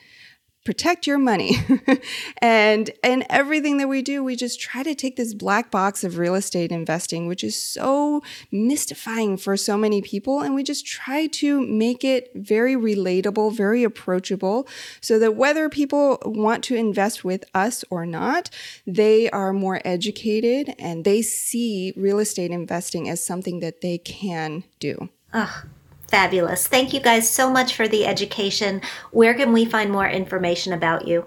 protect 0.64 1.06
your 1.06 1.18
money. 1.18 1.56
and 2.38 2.90
and 3.02 3.24
everything 3.30 3.78
that 3.78 3.88
we 3.88 4.02
do, 4.02 4.22
we 4.22 4.36
just 4.36 4.60
try 4.60 4.82
to 4.82 4.94
take 4.94 5.16
this 5.16 5.34
black 5.34 5.70
box 5.70 6.04
of 6.04 6.18
real 6.18 6.34
estate 6.34 6.70
investing, 6.70 7.26
which 7.26 7.42
is 7.42 7.60
so 7.60 8.22
mystifying 8.52 9.36
for 9.36 9.56
so 9.56 9.76
many 9.76 10.02
people, 10.02 10.40
and 10.40 10.54
we 10.54 10.62
just 10.62 10.86
try 10.86 11.26
to 11.26 11.66
make 11.66 12.04
it 12.04 12.30
very 12.34 12.76
relatable, 12.76 13.56
very 13.56 13.84
approachable, 13.84 14.68
so 15.00 15.18
that 15.18 15.34
whether 15.34 15.68
people 15.68 16.18
want 16.24 16.62
to 16.64 16.74
invest 16.74 17.24
with 17.24 17.44
us 17.54 17.84
or 17.90 18.04
not, 18.04 18.50
they 18.86 19.30
are 19.30 19.52
more 19.52 19.80
educated 19.84 20.74
and 20.78 21.04
they 21.04 21.22
see 21.22 21.92
real 21.96 22.18
estate 22.18 22.50
investing 22.50 23.08
as 23.08 23.24
something 23.24 23.60
that 23.60 23.80
they 23.80 23.98
can 23.98 24.64
do. 24.78 25.08
Ugh. 25.32 25.66
Fabulous. 26.10 26.66
Thank 26.66 26.92
you 26.92 27.00
guys 27.00 27.30
so 27.30 27.50
much 27.50 27.74
for 27.74 27.86
the 27.86 28.04
education. 28.04 28.82
Where 29.12 29.32
can 29.32 29.52
we 29.52 29.64
find 29.64 29.92
more 29.92 30.08
information 30.08 30.72
about 30.72 31.06
you? 31.06 31.26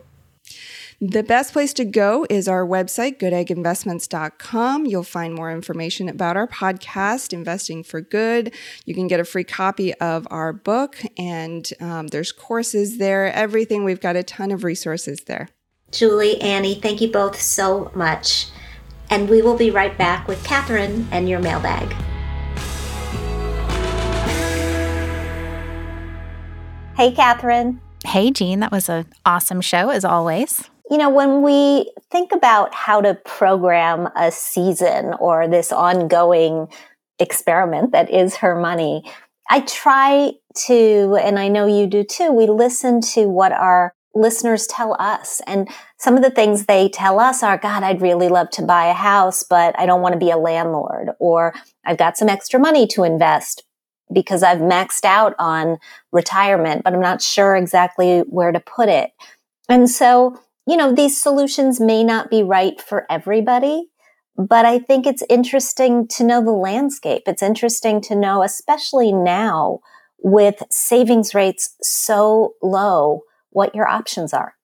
The 0.99 1.23
best 1.23 1.51
place 1.53 1.73
to 1.73 1.85
go 1.85 2.25
is 2.29 2.47
our 2.47 2.65
website, 2.65 3.17
goodegginvestments.com. 3.19 4.85
You'll 4.85 5.03
find 5.03 5.33
more 5.33 5.51
information 5.51 6.07
about 6.07 6.37
our 6.37 6.47
podcast, 6.47 7.33
Investing 7.33 7.83
for 7.83 7.99
Good. 7.99 8.53
You 8.85 8.93
can 8.93 9.07
get 9.07 9.19
a 9.19 9.25
free 9.25 9.43
copy 9.43 9.93
of 9.95 10.27
our 10.31 10.53
book, 10.53 11.01
and 11.17 11.69
um, 11.81 12.07
there's 12.07 12.31
courses 12.31 12.99
there, 12.99 13.33
everything. 13.33 13.83
We've 13.83 13.99
got 13.99 14.15
a 14.15 14.23
ton 14.23 14.51
of 14.51 14.63
resources 14.63 15.21
there. 15.25 15.49
Julie, 15.91 16.41
Annie, 16.41 16.75
thank 16.75 17.01
you 17.01 17.11
both 17.11 17.41
so 17.41 17.91
much. 17.93 18.47
And 19.09 19.29
we 19.29 19.41
will 19.41 19.57
be 19.57 19.71
right 19.71 19.97
back 19.97 20.27
with 20.27 20.43
Catherine 20.43 21.07
and 21.11 21.27
your 21.27 21.39
mailbag. 21.39 21.93
Hey, 26.95 27.11
Catherine. 27.11 27.81
Hey, 28.05 28.29
Jean. 28.29 28.59
That 28.59 28.71
was 28.71 28.87
an 28.87 29.07
awesome 29.25 29.61
show, 29.61 29.89
as 29.89 30.05
always. 30.05 30.69
You 30.91 30.97
know, 30.97 31.09
when 31.09 31.41
we 31.41 31.91
think 32.11 32.31
about 32.31 32.75
how 32.75 33.01
to 33.01 33.15
program 33.15 34.09
a 34.15 34.31
season 34.31 35.15
or 35.19 35.47
this 35.47 35.71
ongoing 35.71 36.67
experiment 37.17 37.93
that 37.93 38.11
is 38.11 38.37
her 38.37 38.59
money, 38.59 39.03
I 39.49 39.61
try 39.61 40.33
to, 40.67 41.17
and 41.19 41.39
I 41.39 41.47
know 41.47 41.65
you 41.65 41.87
do 41.87 42.03
too, 42.03 42.31
we 42.31 42.45
listen 42.45 43.01
to 43.13 43.25
what 43.25 43.51
our 43.51 43.95
listeners 44.13 44.67
tell 44.67 44.95
us. 44.99 45.41
And 45.47 45.67
some 45.97 46.15
of 46.15 46.21
the 46.21 46.29
things 46.29 46.67
they 46.67 46.89
tell 46.89 47.19
us 47.19 47.41
are, 47.41 47.57
God, 47.57 47.81
I'd 47.81 48.03
really 48.03 48.29
love 48.29 48.51
to 48.51 48.61
buy 48.61 48.85
a 48.85 48.93
house, 48.93 49.41
but 49.41 49.77
I 49.79 49.87
don't 49.87 50.01
want 50.01 50.13
to 50.13 50.19
be 50.19 50.29
a 50.29 50.37
landlord. 50.37 51.09
Or 51.19 51.55
I've 51.83 51.97
got 51.97 52.17
some 52.17 52.29
extra 52.29 52.59
money 52.59 52.85
to 52.87 53.03
invest, 53.03 53.63
because 54.11 54.43
I've 54.43 54.59
maxed 54.59 55.05
out 55.05 55.35
on 55.39 55.77
retirement, 56.11 56.83
but 56.83 56.93
I'm 56.93 57.01
not 57.01 57.21
sure 57.21 57.55
exactly 57.55 58.19
where 58.21 58.51
to 58.51 58.59
put 58.59 58.89
it. 58.89 59.11
And 59.69 59.89
so, 59.89 60.39
you 60.67 60.77
know, 60.77 60.93
these 60.93 61.21
solutions 61.21 61.79
may 61.79 62.03
not 62.03 62.29
be 62.29 62.43
right 62.43 62.79
for 62.81 63.05
everybody, 63.09 63.89
but 64.37 64.65
I 64.65 64.79
think 64.79 65.05
it's 65.05 65.23
interesting 65.29 66.07
to 66.09 66.23
know 66.23 66.43
the 66.43 66.51
landscape. 66.51 67.23
It's 67.27 67.43
interesting 67.43 68.01
to 68.01 68.15
know, 68.15 68.43
especially 68.43 69.11
now 69.11 69.79
with 70.21 70.63
savings 70.69 71.35
rates 71.35 71.75
so 71.81 72.55
low, 72.61 73.21
what 73.51 73.75
your 73.75 73.87
options 73.87 74.33
are. 74.33 74.55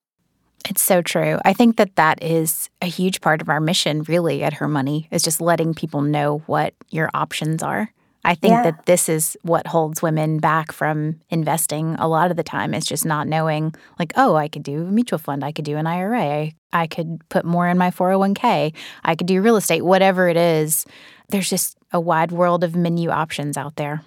It's 0.69 0.81
so 0.81 1.01
true. 1.01 1.39
I 1.45 1.53
think 1.53 1.77
that 1.77 1.95
that 1.95 2.21
is 2.21 2.69
a 2.81 2.85
huge 2.85 3.21
part 3.21 3.41
of 3.41 3.49
our 3.49 3.61
mission, 3.61 4.03
really, 4.03 4.43
at 4.43 4.53
Her 4.53 4.67
Money, 4.67 5.07
is 5.11 5.23
just 5.23 5.39
letting 5.39 5.73
people 5.73 6.01
know 6.01 6.43
what 6.47 6.73
your 6.89 7.09
options 7.13 7.63
are. 7.63 7.93
I 8.29 8.35
think 8.35 8.51
yeah. 8.51 8.61
that 8.61 8.85
this 8.85 9.09
is 9.09 9.35
what 9.41 9.65
holds 9.65 10.03
women 10.03 10.37
back 10.37 10.71
from 10.71 11.19
investing 11.31 11.95
a 11.95 12.07
lot 12.07 12.29
of 12.29 12.37
the 12.37 12.43
time 12.43 12.75
is 12.75 12.85
just 12.85 13.03
not 13.03 13.27
knowing 13.27 13.73
like 13.97 14.13
oh 14.15 14.35
I 14.35 14.47
could 14.47 14.61
do 14.61 14.83
a 14.83 14.91
mutual 14.91 15.17
fund 15.17 15.43
I 15.43 15.51
could 15.51 15.65
do 15.65 15.77
an 15.77 15.87
IRA 15.87 16.21
I, 16.21 16.53
I 16.71 16.85
could 16.85 17.27
put 17.29 17.43
more 17.43 17.67
in 17.67 17.79
my 17.79 17.89
401k 17.89 18.71
I 19.03 19.15
could 19.15 19.25
do 19.25 19.41
real 19.41 19.55
estate 19.55 19.83
whatever 19.83 20.29
it 20.29 20.37
is 20.37 20.85
there's 21.29 21.49
just 21.49 21.75
a 21.91 21.99
wide 21.99 22.31
world 22.31 22.63
of 22.63 22.75
menu 22.75 23.09
options 23.09 23.57
out 23.57 23.77
there. 23.77 24.03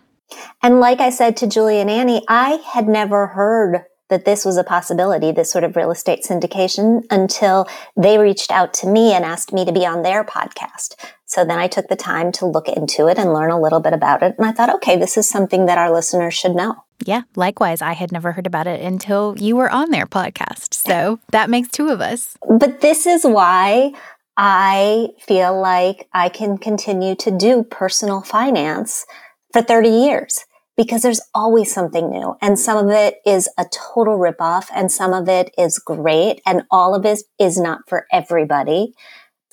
And 0.62 0.78
like 0.78 1.00
I 1.00 1.10
said 1.10 1.36
to 1.38 1.48
Julie 1.48 1.80
and 1.80 1.90
Annie 1.90 2.24
I 2.28 2.62
had 2.72 2.86
never 2.86 3.26
heard 3.26 3.82
that 4.12 4.26
this 4.26 4.44
was 4.44 4.58
a 4.58 4.64
possibility, 4.64 5.32
this 5.32 5.50
sort 5.50 5.64
of 5.64 5.74
real 5.74 5.90
estate 5.90 6.22
syndication, 6.22 7.02
until 7.10 7.66
they 7.96 8.18
reached 8.18 8.50
out 8.50 8.74
to 8.74 8.86
me 8.86 9.14
and 9.14 9.24
asked 9.24 9.54
me 9.54 9.64
to 9.64 9.72
be 9.72 9.86
on 9.86 10.02
their 10.02 10.22
podcast. 10.22 10.94
So 11.24 11.46
then 11.46 11.58
I 11.58 11.66
took 11.66 11.88
the 11.88 11.96
time 11.96 12.30
to 12.32 12.46
look 12.46 12.68
into 12.68 13.08
it 13.08 13.16
and 13.16 13.32
learn 13.32 13.50
a 13.50 13.58
little 13.58 13.80
bit 13.80 13.94
about 13.94 14.22
it. 14.22 14.34
And 14.36 14.46
I 14.46 14.52
thought, 14.52 14.74
okay, 14.74 14.98
this 14.98 15.16
is 15.16 15.26
something 15.26 15.64
that 15.64 15.78
our 15.78 15.90
listeners 15.90 16.34
should 16.34 16.54
know. 16.54 16.84
Yeah, 17.02 17.22
likewise. 17.36 17.80
I 17.80 17.94
had 17.94 18.12
never 18.12 18.32
heard 18.32 18.46
about 18.46 18.66
it 18.66 18.82
until 18.82 19.34
you 19.38 19.56
were 19.56 19.70
on 19.70 19.90
their 19.90 20.06
podcast. 20.06 20.74
So 20.74 21.20
that 21.30 21.48
makes 21.48 21.68
two 21.68 21.88
of 21.88 22.02
us. 22.02 22.36
But 22.46 22.82
this 22.82 23.06
is 23.06 23.24
why 23.24 23.94
I 24.36 25.08
feel 25.20 25.58
like 25.58 26.06
I 26.12 26.28
can 26.28 26.58
continue 26.58 27.14
to 27.16 27.30
do 27.30 27.62
personal 27.62 28.20
finance 28.20 29.06
for 29.54 29.62
30 29.62 29.88
years 29.88 30.44
because 30.76 31.02
there's 31.02 31.20
always 31.34 31.72
something 31.72 32.10
new 32.10 32.34
and 32.40 32.58
some 32.58 32.78
of 32.86 32.90
it 32.90 33.16
is 33.26 33.48
a 33.58 33.64
total 33.72 34.18
ripoff 34.18 34.68
and 34.74 34.90
some 34.90 35.12
of 35.12 35.28
it 35.28 35.52
is 35.58 35.78
great 35.78 36.40
and 36.46 36.62
all 36.70 36.94
of 36.94 37.04
it 37.04 37.20
is 37.38 37.58
not 37.58 37.80
for 37.88 38.06
everybody. 38.12 38.94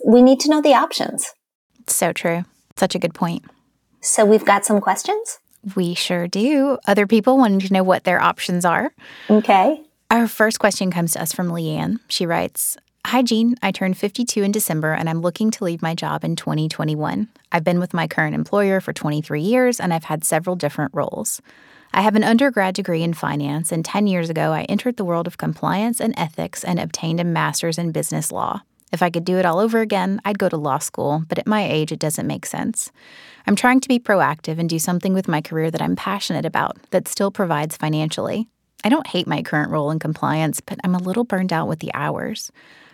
We 0.05 0.21
need 0.21 0.39
to 0.41 0.49
know 0.49 0.61
the 0.61 0.73
options. 0.73 1.33
So 1.87 2.13
true. 2.13 2.45
Such 2.77 2.95
a 2.95 2.99
good 2.99 3.13
point. 3.13 3.43
So 4.01 4.23
we've 4.23 4.45
got 4.45 4.65
some 4.65 4.79
questions? 4.79 5.39
We 5.75 5.93
sure 5.93 6.27
do. 6.27 6.77
Other 6.87 7.05
people 7.05 7.37
wanting 7.37 7.59
to 7.59 7.73
know 7.73 7.83
what 7.83 8.05
their 8.05 8.21
options 8.21 8.63
are. 8.63 8.93
Okay. 9.29 9.81
Our 10.09 10.27
first 10.27 10.59
question 10.59 10.89
comes 10.89 11.13
to 11.13 11.21
us 11.21 11.33
from 11.33 11.49
Leanne. 11.49 11.99
She 12.07 12.25
writes, 12.25 12.77
Hi, 13.05 13.23
Jean. 13.23 13.55
I 13.63 13.71
turned 13.71 13.97
52 13.97 14.43
in 14.43 14.51
December 14.51 14.93
and 14.93 15.09
I'm 15.09 15.21
looking 15.21 15.49
to 15.51 15.63
leave 15.63 15.81
my 15.81 15.95
job 15.95 16.23
in 16.23 16.35
2021. 16.35 17.27
I've 17.51 17.63
been 17.63 17.79
with 17.79 17.93
my 17.93 18.07
current 18.07 18.35
employer 18.35 18.81
for 18.81 18.93
23 18.93 19.41
years 19.41 19.79
and 19.79 19.93
I've 19.93 20.03
had 20.03 20.23
several 20.23 20.55
different 20.55 20.93
roles. 20.93 21.41
I 21.91 22.01
have 22.01 22.15
an 22.15 22.23
undergrad 22.23 22.75
degree 22.75 23.01
in 23.01 23.15
finance, 23.15 23.71
and 23.71 23.83
10 23.83 24.05
years 24.05 24.29
ago, 24.29 24.51
I 24.51 24.61
entered 24.63 24.97
the 24.97 25.05
world 25.05 25.25
of 25.25 25.39
compliance 25.39 25.99
and 25.99 26.13
ethics 26.17 26.63
and 26.63 26.79
obtained 26.79 27.19
a 27.19 27.23
master's 27.23 27.79
in 27.79 27.91
business 27.91 28.31
law. 28.31 28.61
If 28.91 29.01
I 29.01 29.09
could 29.09 29.25
do 29.25 29.39
it 29.39 29.45
all 29.45 29.57
over 29.57 29.79
again, 29.79 30.21
I'd 30.23 30.37
go 30.37 30.49
to 30.49 30.57
law 30.57 30.77
school, 30.77 31.23
but 31.27 31.39
at 31.39 31.47
my 31.47 31.67
age, 31.67 31.91
it 31.91 31.99
doesn't 31.99 32.27
make 32.27 32.45
sense. 32.45 32.91
I'm 33.47 33.55
trying 33.55 33.79
to 33.79 33.87
be 33.87 33.99
proactive 33.99 34.59
and 34.59 34.69
do 34.69 34.77
something 34.77 35.13
with 35.13 35.27
my 35.27 35.41
career 35.41 35.71
that 35.71 35.81
I'm 35.81 35.95
passionate 35.95 36.45
about 36.45 36.77
that 36.91 37.07
still 37.07 37.31
provides 37.31 37.75
financially. 37.75 38.47
I 38.83 38.89
don't 38.89 39.07
hate 39.07 39.25
my 39.25 39.41
current 39.41 39.71
role 39.71 39.89
in 39.89 39.97
compliance, 39.97 40.61
but 40.61 40.79
I'm 40.83 40.95
a 40.95 40.99
little 40.99 41.23
burned 41.23 41.51
out 41.51 41.67
with 41.67 41.79
the 41.79 41.93
hours. 41.95 42.51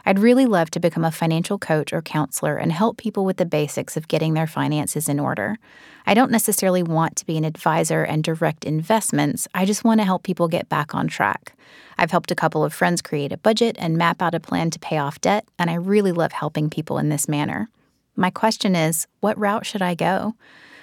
I'd 0.08 0.20
really 0.20 0.46
love 0.46 0.70
to 0.72 0.80
become 0.80 1.04
a 1.04 1.12
financial 1.12 1.58
coach 1.58 1.92
or 1.92 2.02
counselor 2.02 2.58
and 2.58 2.72
help 2.72 2.98
people 2.98 3.26
with 3.26 3.38
the 3.38 3.46
basics 3.46 3.98
of 3.98 4.08
getting 4.08 4.36
their 4.36 4.46
finances 4.46 5.10
in 5.10 5.20
order. 5.20 5.58
I 6.06 6.14
don't 6.14 6.30
necessarily 6.30 6.84
want 6.84 7.16
to 7.16 7.26
be 7.26 7.38
an 7.38 7.44
advisor 7.44 8.04
and 8.04 8.24
direct 8.24 8.66
investments, 8.66 9.48
I 9.56 9.66
just 9.66 9.84
want 9.84 10.00
to 10.00 10.06
help 10.06 10.22
people 10.22 10.48
get 10.48 10.70
back 10.70 10.94
on 10.94 11.08
track. 11.08 11.58
I've 11.98 12.12
helped 12.12 12.30
a 12.30 12.36
couple 12.36 12.64
of 12.64 12.74
friends 12.74 13.02
create 13.02 13.32
a 13.32 13.38
budget 13.38 13.76
and 13.80 13.98
map 13.98 14.22
out 14.22 14.36
a 14.36 14.40
plan 14.40 14.70
to 14.72 14.80
pay 14.80 15.00
off 15.00 15.22
debt, 15.22 15.48
and 15.58 15.70
I 15.70 15.76
really 15.76 16.12
love 16.12 16.34
helping 16.34 16.70
people 16.70 17.00
in 17.00 17.10
this 17.10 17.28
manner. 17.28 17.70
My 18.16 18.30
question 18.30 18.76
is 18.76 19.08
what 19.22 19.40
route 19.40 19.66
should 19.66 19.82
I 19.82 19.96
go? 19.96 20.36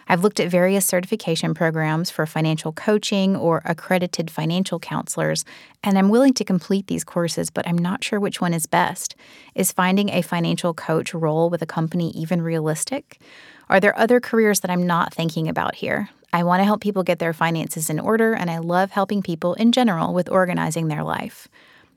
I've 0.08 0.22
looked 0.22 0.40
at 0.40 0.50
various 0.50 0.86
certification 0.86 1.54
programs 1.54 2.10
for 2.10 2.26
financial 2.26 2.72
coaching 2.72 3.36
or 3.36 3.62
accredited 3.64 4.30
financial 4.30 4.78
counselors, 4.78 5.44
and 5.82 5.98
I'm 5.98 6.08
willing 6.08 6.34
to 6.34 6.44
complete 6.44 6.86
these 6.86 7.04
courses, 7.04 7.50
but 7.50 7.66
I'm 7.66 7.78
not 7.78 8.04
sure 8.04 8.20
which 8.20 8.40
one 8.40 8.54
is 8.54 8.66
best. 8.66 9.14
Is 9.54 9.72
finding 9.72 10.08
a 10.10 10.22
financial 10.22 10.74
coach 10.74 11.14
role 11.14 11.50
with 11.50 11.62
a 11.62 11.66
company 11.66 12.10
even 12.10 12.42
realistic? 12.42 13.20
Are 13.68 13.80
there 13.80 13.98
other 13.98 14.20
careers 14.20 14.60
that 14.60 14.70
I'm 14.70 14.86
not 14.86 15.14
thinking 15.14 15.48
about 15.48 15.76
here? 15.76 16.10
I 16.32 16.44
want 16.44 16.60
to 16.60 16.64
help 16.64 16.80
people 16.80 17.02
get 17.02 17.18
their 17.18 17.32
finances 17.32 17.90
in 17.90 18.00
order, 18.00 18.32
and 18.32 18.50
I 18.50 18.58
love 18.58 18.90
helping 18.90 19.22
people 19.22 19.54
in 19.54 19.70
general 19.70 20.14
with 20.14 20.30
organizing 20.30 20.88
their 20.88 21.04
life. 21.04 21.48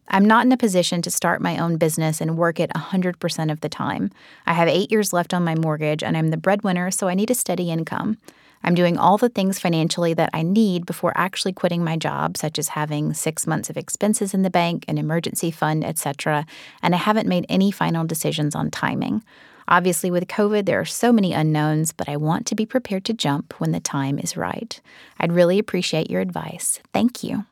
I'm 0.07 0.25
not 0.25 0.45
in 0.45 0.51
a 0.51 0.57
position 0.57 1.01
to 1.01 1.11
start 1.11 1.41
my 1.41 1.57
own 1.57 1.77
business 1.77 2.21
and 2.21 2.37
work 2.37 2.59
it 2.59 2.71
100% 2.71 3.51
of 3.51 3.61
the 3.61 3.69
time. 3.69 4.11
I 4.45 4.53
have 4.53 4.67
eight 4.67 4.91
years 4.91 5.13
left 5.13 5.33
on 5.33 5.43
my 5.43 5.55
mortgage 5.55 6.03
and 6.03 6.15
I'm 6.15 6.29
the 6.29 6.37
breadwinner, 6.37 6.91
so 6.91 7.07
I 7.07 7.15
need 7.15 7.31
a 7.31 7.35
steady 7.35 7.71
income. 7.71 8.17
I'm 8.63 8.73
doing 8.73 8.97
all 8.97 9.17
the 9.17 9.29
things 9.29 9.59
financially 9.59 10.15
that 10.15 10.31
I 10.33 10.41
need 10.41 10.87
before 10.87 11.13
actually 11.15 11.53
quitting 11.53 11.83
my 11.83 11.97
job, 11.97 12.35
such 12.35 12.57
as 12.57 12.69
having 12.69 13.13
six 13.13 13.45
months 13.45 13.69
of 13.69 13.77
expenses 13.77 14.33
in 14.33 14.41
the 14.41 14.49
bank, 14.49 14.85
an 14.87 14.97
emergency 14.97 15.51
fund, 15.51 15.85
etc. 15.85 16.47
And 16.81 16.95
I 16.95 16.97
haven't 16.97 17.27
made 17.27 17.45
any 17.47 17.69
final 17.69 18.05
decisions 18.05 18.55
on 18.55 18.71
timing. 18.71 19.23
Obviously, 19.67 20.11
with 20.11 20.27
COVID, 20.27 20.65
there 20.65 20.79
are 20.79 20.85
so 20.85 21.11
many 21.11 21.33
unknowns, 21.33 21.91
but 21.91 22.09
I 22.09 22.17
want 22.17 22.45
to 22.47 22.55
be 22.55 22.65
prepared 22.65 23.05
to 23.05 23.13
jump 23.13 23.59
when 23.59 23.71
the 23.71 23.79
time 23.79 24.19
is 24.19 24.37
right. 24.37 24.79
I'd 25.19 25.31
really 25.31 25.59
appreciate 25.59 26.09
your 26.09 26.21
advice. 26.21 26.79
Thank 26.93 27.23
you. 27.23 27.45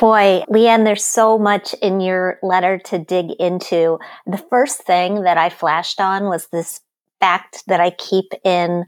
Boy, 0.00 0.42
Leanne, 0.50 0.84
there's 0.84 1.04
so 1.04 1.38
much 1.38 1.74
in 1.74 2.00
your 2.00 2.38
letter 2.42 2.78
to 2.86 2.98
dig 2.98 3.30
into. 3.38 3.98
The 4.26 4.44
first 4.50 4.82
thing 4.82 5.22
that 5.22 5.38
I 5.38 5.50
flashed 5.50 6.00
on 6.00 6.24
was 6.24 6.48
this 6.48 6.80
fact 7.20 7.62
that 7.66 7.80
I 7.80 7.90
keep 7.90 8.32
in 8.44 8.86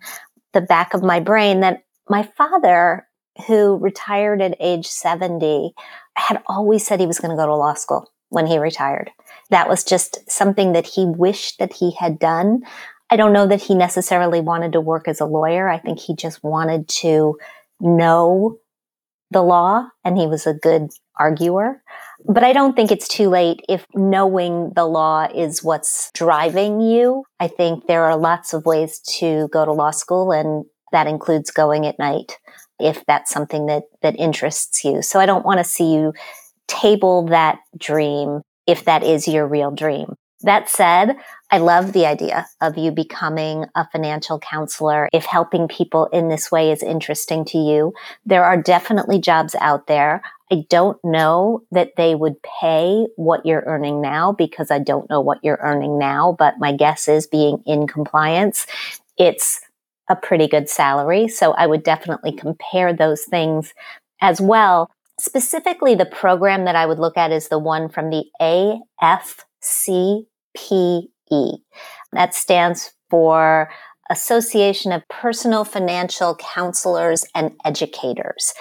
the 0.52 0.60
back 0.60 0.94
of 0.94 1.02
my 1.02 1.20
brain 1.20 1.60
that 1.60 1.84
my 2.08 2.24
father, 2.36 3.06
who 3.46 3.78
retired 3.78 4.42
at 4.42 4.56
age 4.58 4.86
70, 4.86 5.72
had 6.16 6.42
always 6.46 6.84
said 6.86 6.98
he 6.98 7.06
was 7.06 7.20
going 7.20 7.30
to 7.30 7.40
go 7.40 7.46
to 7.46 7.54
law 7.54 7.74
school 7.74 8.10
when 8.30 8.46
he 8.46 8.58
retired. 8.58 9.10
That 9.50 9.68
was 9.68 9.84
just 9.84 10.28
something 10.30 10.72
that 10.72 10.86
he 10.86 11.06
wished 11.06 11.58
that 11.60 11.72
he 11.72 11.92
had 11.92 12.18
done. 12.18 12.62
I 13.10 13.16
don't 13.16 13.32
know 13.32 13.46
that 13.46 13.62
he 13.62 13.74
necessarily 13.74 14.40
wanted 14.40 14.72
to 14.72 14.80
work 14.80 15.06
as 15.06 15.20
a 15.20 15.26
lawyer. 15.26 15.68
I 15.68 15.78
think 15.78 15.98
he 15.98 16.14
just 16.14 16.42
wanted 16.42 16.88
to 16.88 17.38
know 17.80 18.58
the 19.30 19.42
law 19.42 19.88
and 20.04 20.18
he 20.18 20.26
was 20.26 20.46
a 20.46 20.54
good 20.54 20.90
arguer. 21.18 21.82
But 22.26 22.44
I 22.44 22.52
don't 22.52 22.74
think 22.74 22.90
it's 22.90 23.08
too 23.08 23.28
late 23.28 23.60
if 23.68 23.86
knowing 23.94 24.72
the 24.74 24.84
law 24.86 25.28
is 25.34 25.62
what's 25.62 26.10
driving 26.14 26.80
you. 26.80 27.24
I 27.38 27.48
think 27.48 27.86
there 27.86 28.04
are 28.04 28.16
lots 28.16 28.52
of 28.52 28.66
ways 28.66 29.00
to 29.18 29.48
go 29.52 29.64
to 29.64 29.72
law 29.72 29.90
school 29.90 30.32
and 30.32 30.64
that 30.92 31.06
includes 31.06 31.50
going 31.50 31.86
at 31.86 31.98
night 31.98 32.38
if 32.80 33.04
that's 33.06 33.30
something 33.30 33.66
that, 33.66 33.84
that 34.02 34.18
interests 34.18 34.84
you. 34.84 35.02
So 35.02 35.20
I 35.20 35.26
don't 35.26 35.44
want 35.44 35.58
to 35.58 35.64
see 35.64 35.94
you 35.94 36.12
table 36.66 37.26
that 37.26 37.58
dream 37.78 38.42
if 38.66 38.84
that 38.84 39.02
is 39.02 39.28
your 39.28 39.46
real 39.46 39.70
dream. 39.70 40.14
That 40.42 40.68
said, 40.68 41.16
I 41.52 41.58
love 41.58 41.92
the 41.92 42.06
idea 42.06 42.46
of 42.60 42.78
you 42.78 42.92
becoming 42.92 43.66
a 43.74 43.86
financial 43.90 44.38
counselor. 44.38 45.08
If 45.12 45.24
helping 45.24 45.66
people 45.66 46.06
in 46.06 46.28
this 46.28 46.50
way 46.50 46.70
is 46.70 46.82
interesting 46.82 47.44
to 47.46 47.58
you, 47.58 47.92
there 48.24 48.44
are 48.44 48.56
definitely 48.60 49.18
jobs 49.20 49.56
out 49.60 49.88
there. 49.88 50.22
I 50.52 50.64
don't 50.68 50.98
know 51.02 51.62
that 51.72 51.96
they 51.96 52.14
would 52.14 52.36
pay 52.42 53.08
what 53.16 53.44
you're 53.44 53.64
earning 53.66 54.00
now 54.00 54.30
because 54.32 54.70
I 54.70 54.78
don't 54.78 55.10
know 55.10 55.20
what 55.20 55.38
you're 55.42 55.58
earning 55.60 55.98
now, 55.98 56.36
but 56.38 56.58
my 56.58 56.72
guess 56.72 57.08
is 57.08 57.26
being 57.26 57.62
in 57.66 57.88
compliance, 57.88 58.66
it's 59.18 59.60
a 60.08 60.14
pretty 60.14 60.46
good 60.46 60.68
salary. 60.68 61.26
So 61.28 61.52
I 61.52 61.66
would 61.66 61.82
definitely 61.82 62.32
compare 62.32 62.92
those 62.92 63.24
things 63.24 63.74
as 64.20 64.40
well. 64.40 64.90
Specifically, 65.18 65.94
the 65.94 66.06
program 66.06 66.64
that 66.64 66.76
I 66.76 66.86
would 66.86 66.98
look 66.98 67.16
at 67.16 67.32
is 67.32 67.48
the 67.48 67.58
one 67.58 67.88
from 67.88 68.10
the 68.10 68.24
AFC 68.40 70.26
PE. 71.30 71.58
That 72.12 72.34
stands 72.34 72.92
for 73.08 73.70
Association 74.10 74.92
of 74.92 75.06
Personal 75.08 75.64
Financial 75.64 76.36
Counselors 76.36 77.24
and 77.34 77.52
Educators. 77.64 78.52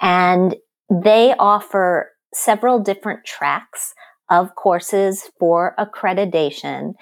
And 0.00 0.56
they 0.90 1.34
offer 1.38 2.10
several 2.34 2.78
different 2.78 3.24
tracks 3.24 3.94
of 4.30 4.54
courses 4.54 5.30
for 5.38 5.74
accreditation. 5.78 6.94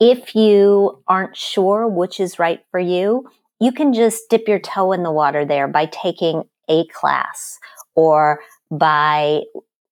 If 0.00 0.34
you 0.34 1.02
aren't 1.06 1.36
sure 1.36 1.86
which 1.86 2.18
is 2.18 2.38
right 2.38 2.60
for 2.70 2.80
you, 2.80 3.28
you 3.60 3.70
can 3.70 3.92
just 3.92 4.28
dip 4.28 4.48
your 4.48 4.58
toe 4.58 4.92
in 4.92 5.04
the 5.04 5.12
water 5.12 5.44
there 5.44 5.68
by 5.68 5.86
taking 5.86 6.42
a 6.68 6.84
class 6.88 7.58
or 7.94 8.40
by 8.70 9.42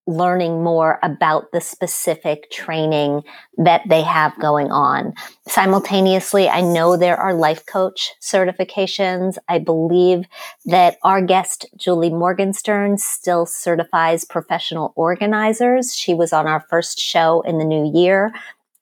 learning 0.06 0.62
more 0.62 0.98
about 1.02 1.52
the 1.52 1.60
specific 1.60 2.50
training 2.50 3.22
that 3.58 3.82
they 3.88 4.02
have 4.02 4.38
going 4.40 4.70
on. 4.70 5.12
Simultaneously, 5.46 6.48
I 6.48 6.60
know 6.60 6.96
there 6.96 7.16
are 7.16 7.34
life 7.34 7.64
coach 7.66 8.12
certifications. 8.20 9.36
I 9.48 9.58
believe 9.58 10.24
that 10.66 10.98
our 11.02 11.20
guest, 11.20 11.66
Julie 11.76 12.10
Morgenstern, 12.10 12.98
still 12.98 13.46
certifies 13.46 14.24
professional 14.24 14.92
organizers. 14.96 15.94
She 15.94 16.14
was 16.14 16.32
on 16.32 16.46
our 16.46 16.64
first 16.68 16.98
show 16.98 17.42
in 17.42 17.58
the 17.58 17.64
new 17.64 17.92
year. 17.94 18.32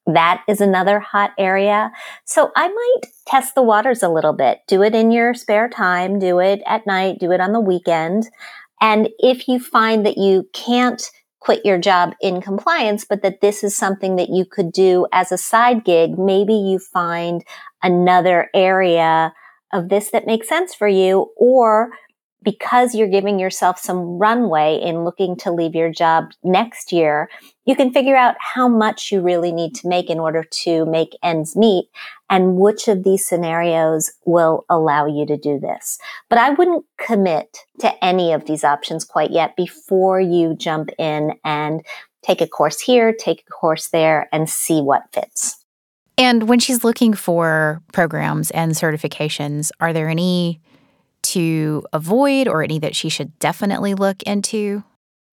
That 0.07 0.43
is 0.49 0.63
another 0.63 1.01
hot 1.01 1.33
area. 1.39 1.93
So 2.25 2.51
I 2.57 2.69
might 2.69 3.11
test 3.27 3.55
the 3.55 3.63
waters 3.63 4.03
a 4.03 4.09
little 4.09 4.33
bit. 4.33 4.61
Do 4.67 4.83
it 4.83 4.95
in 4.95 5.11
your 5.11 5.35
spare 5.35 5.69
time. 5.69 6.19
Do 6.19 6.39
it 6.39 6.63
at 6.65 6.87
night. 6.87 7.19
Do 7.19 7.31
it 7.33 7.43
on 7.43 7.53
the 7.53 7.61
weekend. 7.61 8.31
And 8.81 9.09
if 9.19 9.49
you 9.49 9.61
find 9.61 10.05
that 10.07 10.19
you 10.19 10.49
can't 10.53 11.03
quit 11.41 11.65
your 11.65 11.79
job 11.79 12.15
in 12.21 12.41
compliance, 12.41 13.05
but 13.05 13.23
that 13.23 13.41
this 13.41 13.63
is 13.63 13.77
something 13.77 14.17
that 14.17 14.29
you 14.29 14.45
could 14.45 14.73
do 14.73 15.07
as 15.13 15.33
a 15.33 15.39
side 15.39 15.85
gig, 15.85 16.19
maybe 16.19 16.55
you 16.55 16.79
find 16.79 17.45
another 17.83 18.51
area 18.55 19.33
of 19.73 19.89
this 19.89 20.11
that 20.11 20.27
makes 20.27 20.49
sense 20.49 20.75
for 20.75 20.89
you 20.89 21.31
or 21.37 21.91
because 22.43 22.95
you're 22.95 23.09
giving 23.09 23.39
yourself 23.39 23.79
some 23.79 24.19
runway 24.19 24.81
in 24.81 25.05
looking 25.05 25.37
to 25.37 25.53
leave 25.53 25.75
your 25.75 25.91
job 25.91 26.31
next 26.45 26.93
year, 26.93 27.29
you 27.65 27.75
can 27.75 27.93
figure 27.93 28.17
out 28.17 28.37
how 28.39 28.69
much 28.69 29.11
you 29.11 29.21
really 29.21 29.53
need 29.53 29.75
to 29.75 29.89
make 29.89 30.09
in 30.09 30.21
order 30.21 30.45
to 30.45 30.87
make 30.87 31.17
ends 31.23 31.57
meet 31.57 31.89
and 32.31 32.57
which 32.57 32.89
of 32.89 33.05
these 33.05 33.27
scenarios 33.27 34.13
will 34.25 34.65
allow 34.71 35.07
you 35.07 35.27
to 35.27 35.37
do 35.37 35.59
this. 35.59 35.99
But 36.29 36.39
I 36.39 36.51
wouldn't 36.51 36.85
commit 36.99 37.59
to 37.81 38.05
any 38.05 38.33
of 38.33 38.47
these 38.47 38.65
options 38.65 39.05
quite 39.05 39.31
yet 39.31 39.57
before 39.57 40.21
you 40.21 40.55
jump 40.55 40.91
in 40.99 41.33
and 41.45 41.85
take 42.23 42.41
a 42.41 42.47
course 42.47 42.81
here, 42.81 43.13
take 43.13 43.45
a 43.47 43.51
course 43.51 43.89
there 43.89 44.29
and 44.33 44.49
see 44.49 44.81
what 44.81 45.13
fits. 45.13 45.65
And 46.17 46.49
when 46.49 46.59
she's 46.59 46.83
looking 46.83 47.15
for 47.15 47.81
programs 47.93 48.51
and 48.51 48.73
certifications, 48.73 49.71
are 49.79 49.93
there 49.93 50.09
any 50.09 50.61
to 51.33 51.85
avoid 51.93 52.49
or 52.49 52.63
any 52.63 52.79
that 52.79 52.97
she 52.97 53.09
should 53.09 53.39
definitely 53.39 53.95
look 53.95 54.23
into? 54.25 54.83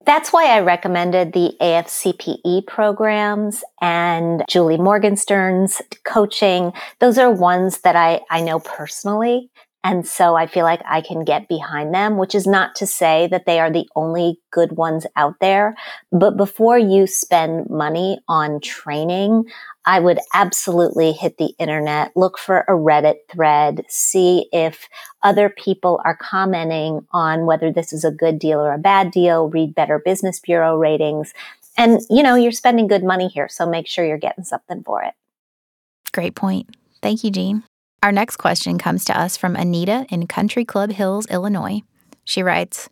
That's 0.05 0.31
why 0.31 0.55
I 0.55 0.59
recommended 0.59 1.33
the 1.33 1.55
AFCPE 1.59 2.67
programs 2.67 3.63
and 3.81 4.43
Julie 4.47 4.77
Morgenstern's 4.77 5.81
coaching. 6.03 6.73
Those 6.99 7.17
are 7.17 7.31
ones 7.31 7.81
that 7.81 7.95
I, 7.95 8.21
I 8.29 8.41
know 8.41 8.59
personally. 8.59 9.49
And 9.83 10.07
so 10.07 10.35
I 10.35 10.47
feel 10.47 10.63
like 10.63 10.81
I 10.83 11.01
can 11.01 11.23
get 11.23 11.47
behind 11.47 11.93
them, 11.93 12.17
which 12.17 12.33
is 12.33 12.47
not 12.47 12.73
to 12.77 12.87
say 12.87 13.27
that 13.29 13.45
they 13.45 13.59
are 13.59 13.71
the 13.71 13.87
only 13.95 14.39
good 14.51 14.71
ones 14.71 15.05
out 15.15 15.35
there. 15.41 15.75
But 16.11 16.37
before 16.37 16.79
you 16.79 17.05
spend 17.05 17.69
money 17.69 18.19
on 18.27 18.61
training, 18.61 19.45
I 19.85 19.99
would 19.99 20.19
absolutely 20.33 21.11
hit 21.11 21.37
the 21.37 21.53
internet, 21.59 22.11
look 22.15 22.37
for 22.37 22.59
a 22.61 22.71
Reddit 22.71 23.17
thread, 23.29 23.83
see 23.87 24.49
if 24.51 24.89
other 25.21 25.49
people 25.49 26.01
are 26.03 26.17
commenting 26.17 27.05
on 27.11 27.45
whether 27.45 27.71
this 27.71 27.93
is 27.93 28.03
a 28.03 28.11
good 28.11 28.39
deal 28.39 28.59
or 28.59 28.73
a 28.73 28.79
bad 28.79 29.11
deal, 29.11 29.49
read 29.49 29.75
Better 29.75 30.01
Business 30.03 30.39
Bureau 30.39 30.75
ratings. 30.75 31.33
And, 31.77 32.01
you 32.09 32.23
know, 32.23 32.35
you're 32.35 32.51
spending 32.51 32.87
good 32.87 33.03
money 33.03 33.27
here, 33.27 33.47
so 33.47 33.69
make 33.69 33.87
sure 33.87 34.05
you're 34.05 34.17
getting 34.17 34.43
something 34.43 34.81
for 34.83 35.03
it. 35.03 35.13
Great 36.13 36.35
point. 36.35 36.75
Thank 37.01 37.23
you, 37.23 37.29
Jean. 37.29 37.63
Our 38.01 38.11
next 38.11 38.37
question 38.37 38.77
comes 38.77 39.03
to 39.05 39.19
us 39.19 39.35
from 39.35 39.55
Anita 39.55 40.05
in 40.09 40.27
Country 40.27 40.63
Club 40.63 40.91
Hills, 40.91 41.25
Illinois. 41.27 41.81
She 42.23 42.41
writes, 42.41 42.89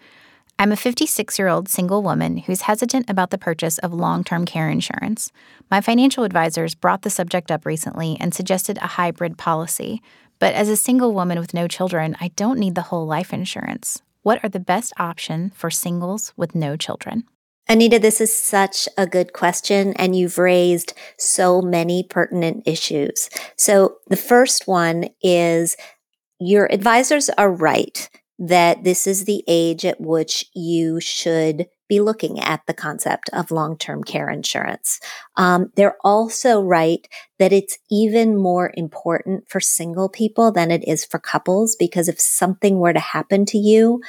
I'm 0.59 0.71
a 0.71 0.77
56 0.77 1.39
year 1.39 1.47
old 1.47 1.67
single 1.67 2.03
woman 2.03 2.37
who's 2.37 2.61
hesitant 2.61 3.09
about 3.09 3.31
the 3.31 3.37
purchase 3.37 3.77
of 3.79 3.93
long 3.93 4.23
term 4.23 4.45
care 4.45 4.69
insurance. 4.69 5.31
My 5.69 5.81
financial 5.81 6.23
advisors 6.23 6.75
brought 6.75 7.01
the 7.01 7.09
subject 7.09 7.51
up 7.51 7.65
recently 7.65 8.17
and 8.19 8.33
suggested 8.33 8.77
a 8.77 8.87
hybrid 8.87 9.37
policy. 9.37 10.01
But 10.39 10.53
as 10.53 10.69
a 10.69 10.77
single 10.77 11.13
woman 11.13 11.39
with 11.39 11.53
no 11.53 11.67
children, 11.67 12.15
I 12.19 12.29
don't 12.35 12.59
need 12.59 12.75
the 12.75 12.81
whole 12.83 13.05
life 13.05 13.33
insurance. 13.33 14.01
What 14.21 14.43
are 14.43 14.49
the 14.49 14.59
best 14.59 14.93
options 14.97 15.53
for 15.55 15.69
singles 15.69 16.33
with 16.37 16.55
no 16.55 16.77
children? 16.77 17.25
Anita, 17.69 17.97
this 17.97 18.19
is 18.19 18.33
such 18.33 18.89
a 18.97 19.07
good 19.07 19.31
question, 19.31 19.93
and 19.93 20.15
you've 20.15 20.37
raised 20.37 20.93
so 21.17 21.61
many 21.61 22.03
pertinent 22.03 22.63
issues. 22.65 23.29
So, 23.55 23.97
the 24.07 24.17
first 24.17 24.67
one 24.67 25.09
is 25.21 25.77
your 26.39 26.69
advisors 26.73 27.29
are 27.29 27.51
right 27.51 28.09
that 28.47 28.83
this 28.83 29.07
is 29.07 29.23
the 29.23 29.41
age 29.47 29.85
at 29.85 30.01
which 30.01 30.45
you 30.53 30.99
should 30.99 31.65
be 31.87 32.01
looking 32.01 32.41
at 32.41 32.61
the 32.67 32.73
concept 32.73 33.29
of 33.31 33.51
long 33.51 33.77
term 33.77 34.03
care 34.03 34.29
insurance. 34.29 34.99
Um, 35.37 35.71
they're 35.75 35.95
also 36.03 36.61
right 36.61 37.07
that 37.39 37.53
it's 37.53 37.77
even 37.89 38.35
more 38.35 38.71
important 38.73 39.47
for 39.47 39.61
single 39.61 40.09
people 40.09 40.51
than 40.51 40.71
it 40.71 40.85
is 40.85 41.05
for 41.05 41.19
couples 41.19 41.77
because 41.77 42.09
if 42.09 42.19
something 42.19 42.79
were 42.79 42.93
to 42.93 42.99
happen 42.99 43.45
to 43.45 43.57
you, 43.57 44.01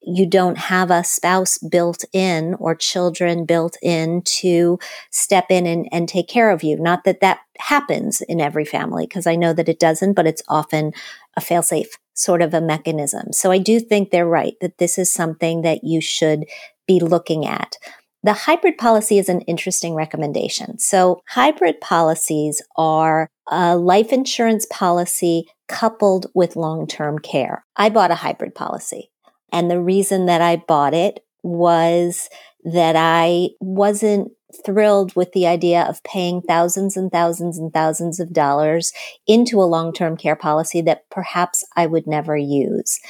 you 0.00 0.26
don't 0.26 0.58
have 0.58 0.90
a 0.90 1.04
spouse 1.04 1.58
built 1.58 2.04
in 2.12 2.54
or 2.54 2.74
children 2.74 3.44
built 3.44 3.76
in 3.82 4.22
to 4.22 4.78
step 5.10 5.46
in 5.50 5.66
and, 5.66 5.86
and 5.92 6.08
take 6.08 6.28
care 6.28 6.50
of 6.50 6.62
you. 6.62 6.76
Not 6.76 7.04
that 7.04 7.20
that 7.20 7.40
happens 7.58 8.20
in 8.22 8.40
every 8.40 8.64
family, 8.64 9.06
because 9.06 9.26
I 9.26 9.36
know 9.36 9.52
that 9.52 9.68
it 9.68 9.78
doesn't, 9.78 10.14
but 10.14 10.26
it's 10.26 10.42
often 10.48 10.92
a 11.36 11.40
failsafe 11.40 11.96
sort 12.14 12.42
of 12.42 12.54
a 12.54 12.60
mechanism. 12.60 13.32
So 13.32 13.50
I 13.50 13.58
do 13.58 13.80
think 13.80 14.10
they're 14.10 14.26
right 14.26 14.54
that 14.60 14.78
this 14.78 14.98
is 14.98 15.12
something 15.12 15.62
that 15.62 15.84
you 15.84 16.00
should 16.00 16.44
be 16.86 17.00
looking 17.00 17.46
at. 17.46 17.76
The 18.24 18.32
hybrid 18.32 18.78
policy 18.78 19.18
is 19.18 19.28
an 19.28 19.40
interesting 19.42 19.94
recommendation. 19.94 20.78
So 20.78 21.22
hybrid 21.28 21.80
policies 21.80 22.62
are 22.76 23.28
a 23.50 23.76
life 23.76 24.12
insurance 24.12 24.66
policy 24.70 25.46
coupled 25.68 26.26
with 26.34 26.54
long-term 26.54 27.18
care. 27.18 27.64
I 27.76 27.88
bought 27.88 28.12
a 28.12 28.16
hybrid 28.16 28.54
policy. 28.54 29.10
And 29.50 29.70
the 29.70 29.80
reason 29.80 30.26
that 30.26 30.40
I 30.40 30.56
bought 30.56 30.94
it 30.94 31.24
was 31.42 32.28
that 32.64 32.94
I 32.96 33.50
wasn't 33.60 34.30
thrilled 34.64 35.14
with 35.16 35.32
the 35.32 35.46
idea 35.46 35.82
of 35.82 36.02
paying 36.02 36.42
thousands 36.42 36.96
and 36.96 37.10
thousands 37.10 37.58
and 37.58 37.72
thousands 37.72 38.20
of 38.20 38.32
dollars 38.32 38.92
into 39.26 39.60
a 39.60 39.64
long-term 39.64 40.16
care 40.16 40.36
policy 40.36 40.80
that 40.82 41.08
perhaps 41.10 41.64
I 41.76 41.86
would 41.86 42.06
never 42.06 42.36
use. 42.36 43.00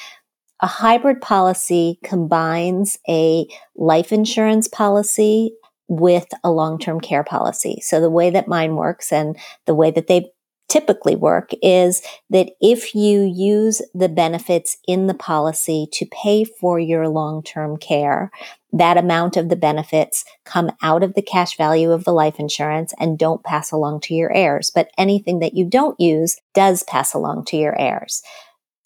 A 0.60 0.66
hybrid 0.66 1.20
policy 1.20 1.98
combines 2.04 2.98
a 3.08 3.46
life 3.76 4.12
insurance 4.12 4.68
policy 4.68 5.52
with 5.88 6.26
a 6.42 6.50
long-term 6.50 7.00
care 7.00 7.24
policy. 7.24 7.80
So 7.82 8.00
the 8.00 8.10
way 8.10 8.30
that 8.30 8.48
mine 8.48 8.76
works 8.76 9.12
and 9.12 9.36
the 9.66 9.74
way 9.74 9.90
that 9.90 10.06
they 10.06 10.31
typically 10.72 11.16
work 11.16 11.50
is 11.62 12.02
that 12.30 12.50
if 12.60 12.94
you 12.94 13.22
use 13.22 13.82
the 13.94 14.08
benefits 14.08 14.78
in 14.88 15.06
the 15.06 15.14
policy 15.14 15.86
to 15.92 16.06
pay 16.06 16.44
for 16.44 16.78
your 16.78 17.08
long-term 17.08 17.76
care, 17.76 18.30
that 18.72 18.96
amount 18.96 19.36
of 19.36 19.50
the 19.50 19.56
benefits 19.56 20.24
come 20.44 20.70
out 20.80 21.02
of 21.02 21.14
the 21.14 21.22
cash 21.22 21.56
value 21.56 21.92
of 21.92 22.04
the 22.04 22.12
life 22.12 22.38
insurance 22.38 22.94
and 22.98 23.18
don't 23.18 23.44
pass 23.44 23.70
along 23.70 24.00
to 24.00 24.14
your 24.14 24.32
heirs. 24.32 24.70
But 24.74 24.90
anything 24.96 25.40
that 25.40 25.54
you 25.54 25.66
don't 25.66 26.00
use 26.00 26.38
does 26.54 26.82
pass 26.84 27.12
along 27.12 27.44
to 27.46 27.56
your 27.56 27.78
heirs 27.78 28.22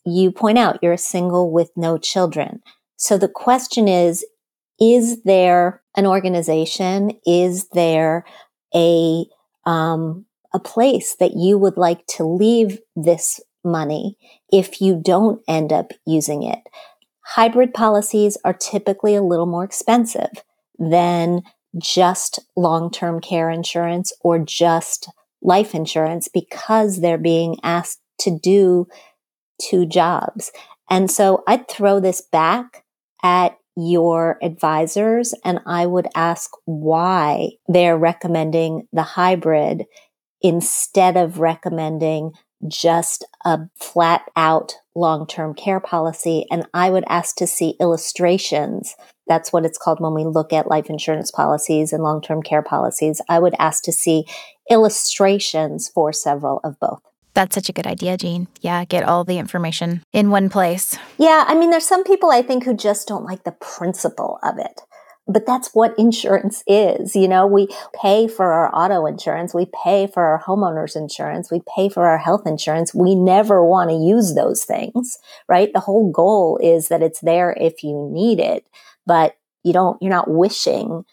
you 0.07 0.31
point 0.31 0.57
out 0.57 0.79
you're 0.83 0.93
a 0.93 0.99
single 0.99 1.51
with 1.51 1.71
no 1.77 1.99
children. 1.99 2.63
So 2.97 3.19
the 3.19 3.29
question 3.29 3.89
is, 3.89 4.25
is 4.81 5.23
there 5.25 5.83
an 5.97 6.07
organization? 6.07 7.13
Is 7.27 7.69
there 7.71 8.25
a, 8.75 9.27
um, 9.65 10.26
a 10.57 10.61
place 10.61 11.15
that 11.17 11.37
you 11.37 11.59
would 11.59 11.77
like 11.77 12.07
to 12.07 12.25
leave 12.25 12.79
this 12.97 13.41
money 13.63 14.17
if 14.51 14.81
you 14.81 14.99
don't 15.05 15.43
end 15.47 15.71
up 15.71 15.93
using 16.07 16.43
it? 16.43 16.61
Hybrid 17.21 17.75
policies 17.75 18.39
are 18.43 18.55
typically 18.55 19.15
a 19.15 19.23
little 19.23 19.47
more 19.47 19.65
expensive 19.65 20.31
than 20.79 21.43
just 21.77 22.39
long-term 22.57 23.21
care 23.21 23.51
insurance 23.51 24.13
or 24.23 24.39
just 24.39 25.11
life 25.43 25.75
insurance 25.75 26.29
because 26.33 27.01
they're 27.01 27.19
being 27.19 27.57
asked 27.63 28.01
to 28.21 28.39
do 28.43 28.87
two 29.61 29.85
jobs. 29.85 30.51
And 30.89 31.11
so 31.11 31.43
I'd 31.47 31.69
throw 31.69 32.01
this 32.01 32.23
back 32.33 32.85
at 33.23 33.59
your 33.77 34.39
advisors 34.43 35.35
and 35.45 35.61
I 35.67 35.85
would 35.85 36.09
ask 36.15 36.51
why 36.65 37.51
they're 37.69 37.99
recommending 37.99 38.89
the 38.93 39.03
hybrid 39.03 39.85
instead 40.47 41.17
of 41.17 41.41
recommending 41.41 42.31
just 42.69 43.25
a 43.45 43.59
flat 43.75 44.23
out 44.37 44.75
long 44.95 45.27
term 45.27 45.55
care 45.55 45.81
policy. 45.81 46.47
And 46.51 46.67
I 46.73 46.89
would 46.89 47.05
ask 47.09 47.35
to 47.37 47.49
see 47.49 47.75
illustrations. 47.81 48.95
That's 49.27 49.53
what 49.53 49.65
it's 49.65 49.77
called 49.77 49.99
when 50.01 50.15
we 50.15 50.25
look 50.25 50.53
at 50.53 50.69
life 50.69 50.89
insurance 50.89 51.33
policies 51.33 51.93
and 51.93 52.03
long 52.03 52.23
term 52.23 52.43
care 52.43 52.63
policies. 52.63 53.21
I 53.29 53.41
would 53.41 53.55
ask 53.59 53.83
to 53.85 53.93
see 53.93 54.25
illustrations 54.71 55.89
for 55.89 56.13
several 56.13 56.61
of 56.63 56.79
both. 56.79 57.01
That's 57.35 57.55
such 57.55 57.69
a 57.69 57.73
good 57.73 57.87
idea, 57.87 58.17
Jean. 58.17 58.47
Yeah, 58.61 58.85
get 58.85 59.03
all 59.03 59.25
the 59.25 59.39
information 59.39 60.03
in 60.13 60.31
one 60.31 60.49
place. 60.49 60.97
Yeah, 61.19 61.45
I 61.47 61.55
mean, 61.55 61.71
there's 61.71 61.85
some 61.85 62.05
people 62.05 62.31
I 62.31 62.41
think 62.41 62.65
who 62.65 62.75
just 62.75 63.09
don't 63.09 63.25
like 63.25 63.45
the 63.45 63.53
principle 63.53 64.39
of 64.43 64.59
it. 64.59 64.81
But 65.29 65.45
that's 65.45 65.75
what 65.75 65.99
insurance 65.99 66.63
is. 66.67 67.17
You 67.17 67.27
know, 67.27 67.47
we 67.47 67.69
pay 68.01 68.29
for 68.29 68.53
our 68.53 68.71
auto 68.73 69.07
insurance. 69.07 69.53
We 69.53 69.67
pay 69.85 70.07
for 70.07 70.23
our 70.25 70.43
homeowner's 70.43 70.95
insurance. 70.95 71.51
We 71.51 71.63
pay 71.75 71.89
for 71.89 72.07
our 72.07 72.19
health 72.19 72.47
insurance. 72.47 72.95
We 72.95 73.15
never 73.15 73.65
want 73.65 73.91
to 73.91 73.97
use 73.97 74.35
those 74.35 74.65
things, 74.65 75.19
right? 75.49 75.73
The 75.73 75.81
whole 75.81 76.13
goal 76.13 76.59
is 76.63 76.89
that 76.89 77.03
it's 77.03 77.21
there 77.21 77.57
if 77.61 77.83
you 77.83 78.09
need 78.13 78.39
it, 78.39 78.69
but 79.05 79.37
you 79.65 79.73
don't, 79.73 80.01
you're 80.01 80.11
not 80.11 80.31
wishing 80.31 81.05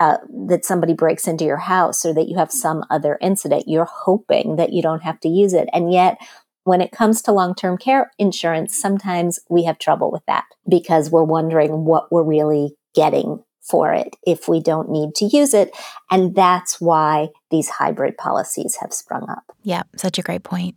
uh, 0.00 0.18
that 0.48 0.64
somebody 0.64 0.92
breaks 0.92 1.28
into 1.28 1.44
your 1.44 1.56
house 1.58 2.04
or 2.04 2.12
that 2.12 2.28
you 2.28 2.36
have 2.36 2.50
some 2.50 2.84
other 2.90 3.18
incident. 3.20 3.64
You're 3.68 3.84
hoping 3.84 4.56
that 4.56 4.72
you 4.72 4.82
don't 4.82 5.02
have 5.02 5.20
to 5.20 5.28
use 5.28 5.52
it. 5.52 5.68
And 5.72 5.92
yet, 5.92 6.18
when 6.64 6.80
it 6.80 6.92
comes 6.92 7.22
to 7.22 7.32
long 7.32 7.54
term 7.54 7.78
care 7.78 8.10
insurance, 8.18 8.76
sometimes 8.76 9.38
we 9.48 9.64
have 9.64 9.78
trouble 9.78 10.10
with 10.10 10.24
that 10.26 10.44
because 10.68 11.10
we're 11.10 11.22
wondering 11.22 11.84
what 11.84 12.10
we're 12.10 12.24
really 12.24 12.74
getting 12.94 13.42
for 13.60 13.92
it 13.92 14.14
if 14.24 14.48
we 14.48 14.60
don't 14.60 14.90
need 14.90 15.14
to 15.16 15.24
use 15.24 15.54
it. 15.54 15.70
And 16.10 16.34
that's 16.34 16.80
why 16.80 17.28
these 17.50 17.68
hybrid 17.68 18.16
policies 18.18 18.76
have 18.80 18.92
sprung 18.92 19.28
up. 19.28 19.44
Yeah, 19.62 19.82
such 19.96 20.18
a 20.18 20.22
great 20.22 20.42
point. 20.42 20.76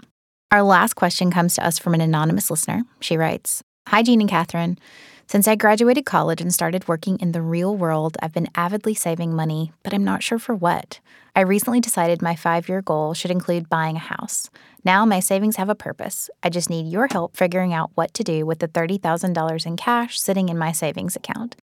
Our 0.52 0.64
last 0.64 0.94
question 0.94 1.30
comes 1.30 1.56
to 1.56 1.66
us 1.66 1.78
from 1.78 1.94
an 1.94 2.02
anonymous 2.02 2.50
listener. 2.50 2.84
She 3.02 3.18
writes 3.18 3.64
Hi, 3.90 4.02
Jean 4.02 4.22
and 4.22 4.30
Catherine. 4.30 4.80
Since 5.28 5.46
I 5.46 5.56
graduated 5.56 6.06
college 6.06 6.40
and 6.40 6.54
started 6.54 6.88
working 6.88 7.20
in 7.20 7.34
the 7.34 7.42
real 7.42 7.76
world, 7.76 8.16
I've 8.22 8.32
been 8.32 8.48
avidly 8.56 8.94
saving 8.94 9.36
money, 9.36 9.74
but 9.84 9.94
I'm 9.94 10.06
not 10.06 10.24
sure 10.24 10.40
for 10.40 10.56
what. 10.56 11.02
I 11.36 11.42
recently 11.42 11.82
decided 11.82 12.22
my 12.22 12.34
five 12.34 12.70
year 12.70 12.82
goal 12.82 13.14
should 13.14 13.30
include 13.30 13.68
buying 13.68 13.98
a 13.98 14.00
house. 14.00 14.50
Now 14.86 15.06
my 15.06 15.20
savings 15.20 15.58
have 15.58 15.68
a 15.68 15.76
purpose. 15.76 16.30
I 16.44 16.50
just 16.50 16.70
need 16.70 16.90
your 16.90 17.10
help 17.12 17.36
figuring 17.36 17.74
out 17.74 17.92
what 17.96 18.14
to 18.14 18.24
do 18.24 18.46
with 18.46 18.60
the 18.60 18.70
$30,000 18.70 19.66
in 19.66 19.76
cash 19.76 20.18
sitting 20.18 20.48
in 20.48 20.58
my 20.58 20.72
savings 20.72 21.18
account. 21.18 21.58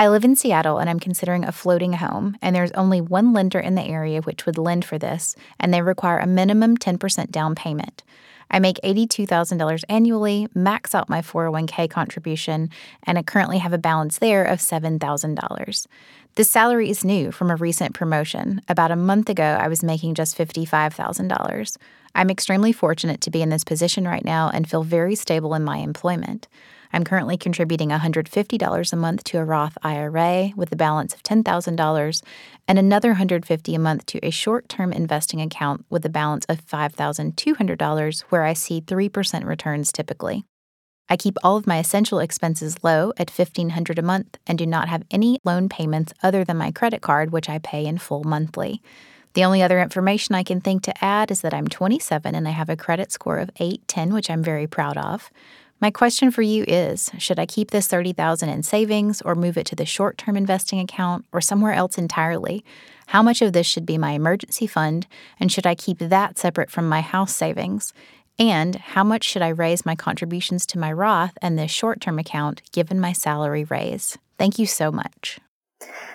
I 0.00 0.06
live 0.06 0.24
in 0.24 0.36
Seattle 0.36 0.78
and 0.78 0.88
I'm 0.88 1.00
considering 1.00 1.42
a 1.42 1.50
floating 1.50 1.94
home, 1.94 2.36
and 2.40 2.54
there's 2.54 2.70
only 2.72 3.00
one 3.00 3.32
lender 3.32 3.58
in 3.58 3.74
the 3.74 3.82
area 3.82 4.20
which 4.20 4.46
would 4.46 4.56
lend 4.56 4.84
for 4.84 4.96
this, 4.96 5.34
and 5.58 5.74
they 5.74 5.82
require 5.82 6.20
a 6.20 6.26
minimum 6.26 6.76
10% 6.76 7.32
down 7.32 7.56
payment. 7.56 8.04
I 8.48 8.60
make 8.60 8.78
$82,000 8.84 9.82
annually, 9.88 10.46
max 10.54 10.94
out 10.94 11.08
my 11.08 11.20
401k 11.20 11.90
contribution, 11.90 12.70
and 13.02 13.18
I 13.18 13.24
currently 13.24 13.58
have 13.58 13.72
a 13.72 13.78
balance 13.78 14.18
there 14.18 14.44
of 14.44 14.60
$7,000. 14.60 15.86
This 16.36 16.48
salary 16.48 16.90
is 16.90 17.04
new 17.04 17.32
from 17.32 17.50
a 17.50 17.56
recent 17.56 17.92
promotion. 17.92 18.62
About 18.68 18.92
a 18.92 18.96
month 18.96 19.28
ago, 19.28 19.58
I 19.60 19.66
was 19.66 19.82
making 19.82 20.14
just 20.14 20.38
$55,000. 20.38 21.76
I'm 22.14 22.30
extremely 22.30 22.72
fortunate 22.72 23.20
to 23.22 23.30
be 23.32 23.42
in 23.42 23.48
this 23.48 23.64
position 23.64 24.06
right 24.06 24.24
now 24.24 24.48
and 24.54 24.70
feel 24.70 24.84
very 24.84 25.16
stable 25.16 25.54
in 25.54 25.64
my 25.64 25.78
employment. 25.78 26.46
I'm 26.92 27.04
currently 27.04 27.36
contributing 27.36 27.90
$150 27.90 28.92
a 28.92 28.96
month 28.96 29.24
to 29.24 29.38
a 29.38 29.44
Roth 29.44 29.76
IRA 29.82 30.50
with 30.56 30.72
a 30.72 30.76
balance 30.76 31.14
of 31.14 31.22
$10,000 31.22 32.22
and 32.66 32.78
another 32.78 33.14
$150 33.14 33.74
a 33.74 33.78
month 33.78 34.06
to 34.06 34.24
a 34.24 34.30
short-term 34.30 34.92
investing 34.92 35.40
account 35.40 35.84
with 35.90 36.04
a 36.04 36.10
balance 36.10 36.44
of 36.46 36.64
$5,200 36.66 38.20
where 38.28 38.44
I 38.44 38.52
see 38.52 38.80
3% 38.80 39.44
returns 39.44 39.92
typically. 39.92 40.44
I 41.10 41.16
keep 41.16 41.38
all 41.42 41.56
of 41.56 41.66
my 41.66 41.78
essential 41.78 42.18
expenses 42.18 42.84
low 42.84 43.12
at 43.16 43.28
$1,500 43.28 43.98
a 43.98 44.02
month 44.02 44.36
and 44.46 44.58
do 44.58 44.66
not 44.66 44.88
have 44.88 45.04
any 45.10 45.38
loan 45.44 45.68
payments 45.68 46.12
other 46.22 46.44
than 46.44 46.58
my 46.58 46.70
credit 46.70 47.00
card, 47.00 47.32
which 47.32 47.48
I 47.48 47.58
pay 47.58 47.86
in 47.86 47.98
full 47.98 48.24
monthly. 48.24 48.82
The 49.34 49.44
only 49.44 49.62
other 49.62 49.80
information 49.80 50.34
I 50.34 50.42
can 50.42 50.60
think 50.60 50.82
to 50.82 51.04
add 51.04 51.30
is 51.30 51.42
that 51.42 51.54
I'm 51.54 51.68
27 51.68 52.34
and 52.34 52.48
I 52.48 52.50
have 52.50 52.68
a 52.68 52.76
credit 52.76 53.12
score 53.12 53.38
of 53.38 53.50
810, 53.56 54.12
which 54.12 54.30
I'm 54.30 54.42
very 54.42 54.66
proud 54.66 54.98
of. 54.98 55.30
My 55.80 55.92
question 55.92 56.32
for 56.32 56.42
you 56.42 56.64
is 56.66 57.10
should 57.18 57.38
I 57.38 57.46
keep 57.46 57.70
this 57.70 57.86
30,000 57.86 58.48
in 58.48 58.64
savings 58.64 59.22
or 59.22 59.36
move 59.36 59.56
it 59.56 59.66
to 59.66 59.76
the 59.76 59.86
short-term 59.86 60.36
investing 60.36 60.80
account 60.80 61.24
or 61.32 61.40
somewhere 61.40 61.72
else 61.72 61.96
entirely? 61.96 62.64
How 63.06 63.22
much 63.22 63.40
of 63.42 63.52
this 63.52 63.66
should 63.66 63.86
be 63.86 63.96
my 63.96 64.10
emergency 64.10 64.66
fund 64.66 65.06
and 65.38 65.52
should 65.52 65.66
I 65.66 65.76
keep 65.76 65.98
that 65.98 66.36
separate 66.36 66.70
from 66.70 66.88
my 66.88 67.00
house 67.00 67.32
savings? 67.32 67.92
And 68.40 68.74
how 68.76 69.04
much 69.04 69.24
should 69.24 69.42
I 69.42 69.48
raise 69.48 69.86
my 69.86 69.94
contributions 69.94 70.66
to 70.66 70.78
my 70.78 70.92
Roth 70.92 71.38
and 71.40 71.56
this 71.56 71.70
short-term 71.70 72.18
account 72.18 72.60
given 72.72 72.98
my 72.98 73.12
salary 73.12 73.64
raise? 73.64 74.18
Thank 74.36 74.58
you 74.58 74.66
so 74.66 74.90
much. 74.90 75.38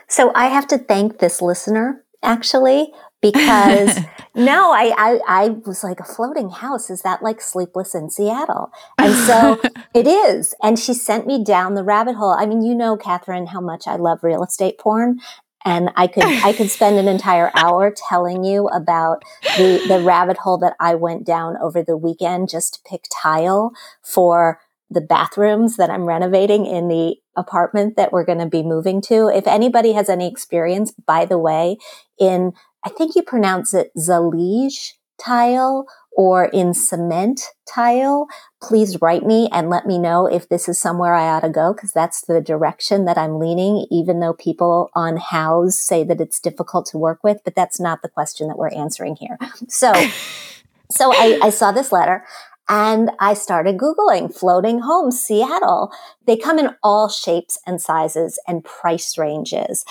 So 0.10 0.34
I 0.36 0.48
have 0.48 0.68
to 0.68 0.78
thank 0.78 1.20
this 1.20 1.42
listener 1.42 2.04
actually 2.22 2.94
because 3.24 3.98
no, 4.36 4.72
I, 4.72 4.94
I, 4.98 5.20
I 5.28 5.50
was 5.66 5.84
like 5.84 6.00
a 6.00 6.04
floating 6.04 6.52
house. 6.52 6.92
Is 6.92 7.02
that 7.02 7.24
like 7.24 7.42
sleepless 7.42 7.96
in 7.96 8.12
Seattle? 8.12 8.72
And 9.00 9.16
so 9.16 9.60
it 9.96 10.06
is. 10.06 10.54
And 10.62 10.78
she 10.78 10.94
sent 10.94 11.26
me 11.26 11.44
down 11.44 11.74
the 11.74 11.84
rabbit 11.84 12.16
hole. 12.16 12.36
I 12.38 12.46
mean, 12.46 12.62
you 12.62 12.76
know, 12.76 12.96
Catherine, 12.98 13.48
how 13.48 13.62
much 13.62 13.88
I 13.88 13.96
love 13.96 14.20
real 14.22 14.44
estate 14.44 14.78
porn. 14.78 15.20
And 15.66 15.92
I 15.96 16.08
could, 16.08 16.26
I 16.26 16.52
could 16.52 16.70
spend 16.70 16.98
an 16.98 17.08
entire 17.08 17.50
hour 17.56 17.96
telling 18.10 18.44
you 18.44 18.68
about 18.68 19.24
the, 19.58 19.82
the 19.88 20.02
rabbit 20.04 20.36
hole 20.36 20.58
that 20.58 20.76
I 20.78 20.96
went 20.96 21.26
down 21.26 21.56
over 21.62 21.82
the 21.82 21.96
weekend 21.96 22.50
just 22.50 22.74
to 22.74 22.80
pick 22.86 23.06
tile 23.10 23.72
for 24.04 24.60
the 24.90 25.00
bathrooms 25.00 25.78
that 25.78 25.90
I'm 25.90 26.04
renovating 26.04 26.66
in 26.66 26.90
the 26.90 27.16
apartment 27.38 27.96
that 27.96 28.12
we're 28.12 28.26
going 28.26 28.40
to 28.40 28.46
be 28.46 28.62
moving 28.62 29.02
to. 29.04 29.30
If 29.30 29.48
anybody 29.48 29.94
has 29.94 30.10
any 30.10 30.30
experience, 30.30 30.92
by 30.92 31.24
the 31.24 31.38
way, 31.38 31.78
in 32.20 32.52
I 32.86 32.90
think 32.90 33.16
you 33.16 33.24
pronounce 33.24 33.74
it 33.74 33.92
Zalige 33.98 34.94
tile 35.20 35.86
or 36.16 36.46
in 36.46 36.74
cement 36.74 37.42
tile, 37.68 38.28
please 38.62 39.02
write 39.02 39.24
me 39.24 39.50
and 39.52 39.70
let 39.70 39.88
me 39.88 39.98
know 39.98 40.28
if 40.28 40.48
this 40.48 40.70
is 40.70 40.80
somewhere 40.80 41.14
I 41.14 41.28
ought 41.28 41.40
to 41.42 41.50
go 41.50 41.74
because 41.74 41.92
that's 41.92 42.22
the 42.22 42.40
direction 42.40 43.06
that 43.06 43.18
I'm 43.18 43.40
leaning, 43.40 43.88
even 43.90 44.20
though 44.20 44.34
people 44.34 44.92
on 44.94 45.18
Houzz 45.18 45.74
say 45.74 46.04
that 46.04 46.22
it's 46.22 46.40
difficult 46.40 46.86
to 46.88 46.98
work 46.98 47.24
with, 47.24 47.40
but 47.44 47.56
that's 47.56 47.80
not 47.80 48.02
the 48.02 48.10
question 48.10 48.48
that 48.48 48.58
we're 48.58 48.70
answering 48.70 49.16
here. 49.16 49.38
So, 49.68 49.92
so 50.92 51.12
I, 51.14 51.40
I 51.42 51.50
saw 51.50 51.72
this 51.72 51.92
letter 51.92 52.24
and 52.70 53.12
I 53.20 53.34
started 53.34 53.78
Googling 53.78 54.34
floating 54.34 54.80
homes 54.80 55.20
Seattle. 55.20 55.92
They 56.26 56.38
come 56.38 56.60
in 56.60 56.76
all 56.82 57.10
shapes 57.10 57.60
and 57.66 57.82
sizes 57.82 58.40
and 58.48 58.64
price 58.64 59.18
ranges. 59.18 59.84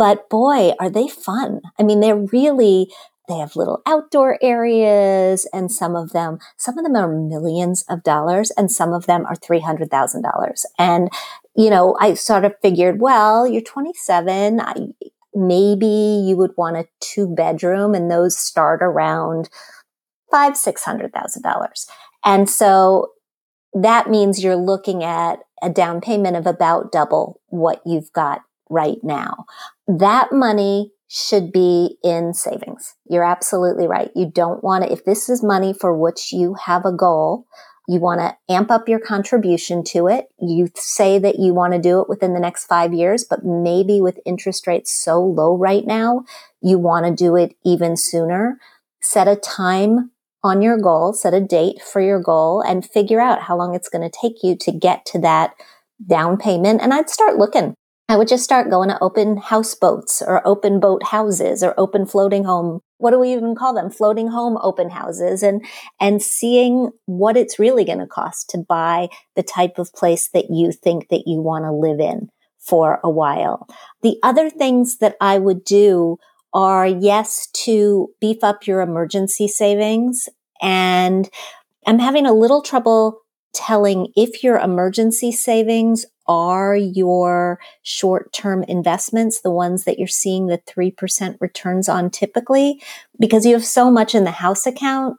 But 0.00 0.30
boy, 0.30 0.72
are 0.80 0.88
they 0.88 1.08
fun. 1.08 1.60
I 1.78 1.82
mean, 1.82 2.00
they're 2.00 2.16
really, 2.16 2.90
they 3.28 3.36
have 3.36 3.54
little 3.54 3.82
outdoor 3.86 4.38
areas 4.40 5.46
and 5.52 5.70
some 5.70 5.94
of 5.94 6.12
them, 6.12 6.38
some 6.56 6.78
of 6.78 6.86
them 6.86 6.96
are 6.96 7.06
millions 7.06 7.84
of 7.86 8.02
dollars 8.02 8.50
and 8.56 8.72
some 8.72 8.94
of 8.94 9.04
them 9.04 9.26
are 9.26 9.34
$300,000. 9.36 10.64
And, 10.78 11.10
you 11.54 11.68
know, 11.68 11.98
I 12.00 12.14
sort 12.14 12.46
of 12.46 12.54
figured, 12.62 12.98
well, 12.98 13.46
you're 13.46 13.60
27. 13.60 14.58
I, 14.62 14.74
maybe 15.34 16.24
you 16.26 16.34
would 16.34 16.52
want 16.56 16.78
a 16.78 16.88
two 17.00 17.28
bedroom 17.28 17.94
and 17.94 18.10
those 18.10 18.38
start 18.38 18.80
around 18.82 19.50
five, 20.30 20.56
six 20.56 20.82
hundred 20.82 21.12
thousand 21.12 21.42
dollars. 21.42 21.86
And 22.24 22.48
so 22.48 23.12
that 23.74 24.08
means 24.08 24.42
you're 24.42 24.56
looking 24.56 25.04
at 25.04 25.40
a 25.62 25.68
down 25.68 26.00
payment 26.00 26.38
of 26.38 26.46
about 26.46 26.90
double 26.90 27.42
what 27.48 27.82
you've 27.84 28.10
got 28.14 28.40
right 28.70 28.98
now. 29.02 29.44
That 29.98 30.32
money 30.32 30.92
should 31.08 31.50
be 31.50 31.96
in 32.04 32.32
savings. 32.32 32.94
You're 33.08 33.24
absolutely 33.24 33.88
right. 33.88 34.10
You 34.14 34.30
don't 34.32 34.62
want 34.62 34.84
to, 34.84 34.92
if 34.92 35.04
this 35.04 35.28
is 35.28 35.42
money 35.42 35.72
for 35.72 35.96
which 35.96 36.32
you 36.32 36.54
have 36.54 36.84
a 36.84 36.92
goal, 36.92 37.46
you 37.88 37.98
want 37.98 38.20
to 38.20 38.36
amp 38.48 38.70
up 38.70 38.88
your 38.88 39.00
contribution 39.00 39.82
to 39.84 40.06
it. 40.06 40.26
You 40.38 40.68
say 40.76 41.18
that 41.18 41.40
you 41.40 41.52
want 41.52 41.72
to 41.72 41.80
do 41.80 42.00
it 42.00 42.08
within 42.08 42.34
the 42.34 42.40
next 42.40 42.66
five 42.66 42.94
years, 42.94 43.24
but 43.28 43.44
maybe 43.44 44.00
with 44.00 44.20
interest 44.24 44.68
rates 44.68 44.92
so 44.92 45.20
low 45.20 45.56
right 45.56 45.84
now, 45.84 46.22
you 46.62 46.78
want 46.78 47.06
to 47.06 47.12
do 47.12 47.34
it 47.34 47.56
even 47.64 47.96
sooner. 47.96 48.60
Set 49.02 49.26
a 49.26 49.34
time 49.34 50.12
on 50.44 50.62
your 50.62 50.78
goal, 50.78 51.12
set 51.12 51.34
a 51.34 51.40
date 51.40 51.82
for 51.82 52.00
your 52.00 52.22
goal 52.22 52.60
and 52.60 52.88
figure 52.88 53.20
out 53.20 53.42
how 53.42 53.56
long 53.56 53.74
it's 53.74 53.88
going 53.88 54.08
to 54.08 54.18
take 54.20 54.44
you 54.44 54.54
to 54.58 54.70
get 54.70 55.04
to 55.06 55.18
that 55.18 55.54
down 56.06 56.36
payment. 56.36 56.80
And 56.80 56.94
I'd 56.94 57.10
start 57.10 57.36
looking. 57.36 57.74
I 58.10 58.16
would 58.16 58.26
just 58.26 58.42
start 58.42 58.70
going 58.70 58.88
to 58.88 59.00
open 59.00 59.36
houseboats 59.36 60.20
or 60.20 60.44
open 60.44 60.80
boat 60.80 61.04
houses 61.04 61.62
or 61.62 61.74
open 61.78 62.06
floating 62.06 62.42
home. 62.42 62.80
What 62.98 63.12
do 63.12 63.20
we 63.20 63.32
even 63.32 63.54
call 63.54 63.72
them? 63.72 63.88
Floating 63.88 64.26
home 64.26 64.58
open 64.62 64.90
houses 64.90 65.44
and, 65.44 65.64
and 66.00 66.20
seeing 66.20 66.90
what 67.06 67.36
it's 67.36 67.60
really 67.60 67.84
going 67.84 68.00
to 68.00 68.08
cost 68.08 68.50
to 68.50 68.58
buy 68.58 69.10
the 69.36 69.44
type 69.44 69.78
of 69.78 69.92
place 69.92 70.28
that 70.30 70.46
you 70.50 70.72
think 70.72 71.08
that 71.10 71.22
you 71.26 71.40
want 71.40 71.66
to 71.66 71.70
live 71.70 72.00
in 72.00 72.30
for 72.58 72.98
a 73.04 73.08
while. 73.08 73.68
The 74.02 74.16
other 74.24 74.50
things 74.50 74.98
that 74.98 75.14
I 75.20 75.38
would 75.38 75.62
do 75.62 76.16
are 76.52 76.88
yes 76.88 77.48
to 77.64 78.08
beef 78.20 78.42
up 78.42 78.66
your 78.66 78.80
emergency 78.80 79.46
savings. 79.46 80.28
And 80.60 81.30
I'm 81.86 82.00
having 82.00 82.26
a 82.26 82.32
little 82.34 82.60
trouble 82.60 83.20
telling 83.52 84.08
if 84.16 84.42
your 84.42 84.58
emergency 84.58 85.32
savings 85.32 86.06
are 86.26 86.76
your 86.76 87.58
short 87.82 88.32
term 88.32 88.62
investments, 88.64 89.40
the 89.40 89.50
ones 89.50 89.84
that 89.84 89.98
you're 89.98 90.08
seeing 90.08 90.46
the 90.46 90.58
3% 90.58 91.36
returns 91.40 91.88
on 91.88 92.10
typically, 92.10 92.80
because 93.18 93.44
you 93.44 93.52
have 93.52 93.64
so 93.64 93.90
much 93.90 94.14
in 94.14 94.24
the 94.24 94.30
house 94.30 94.66
account 94.66 95.16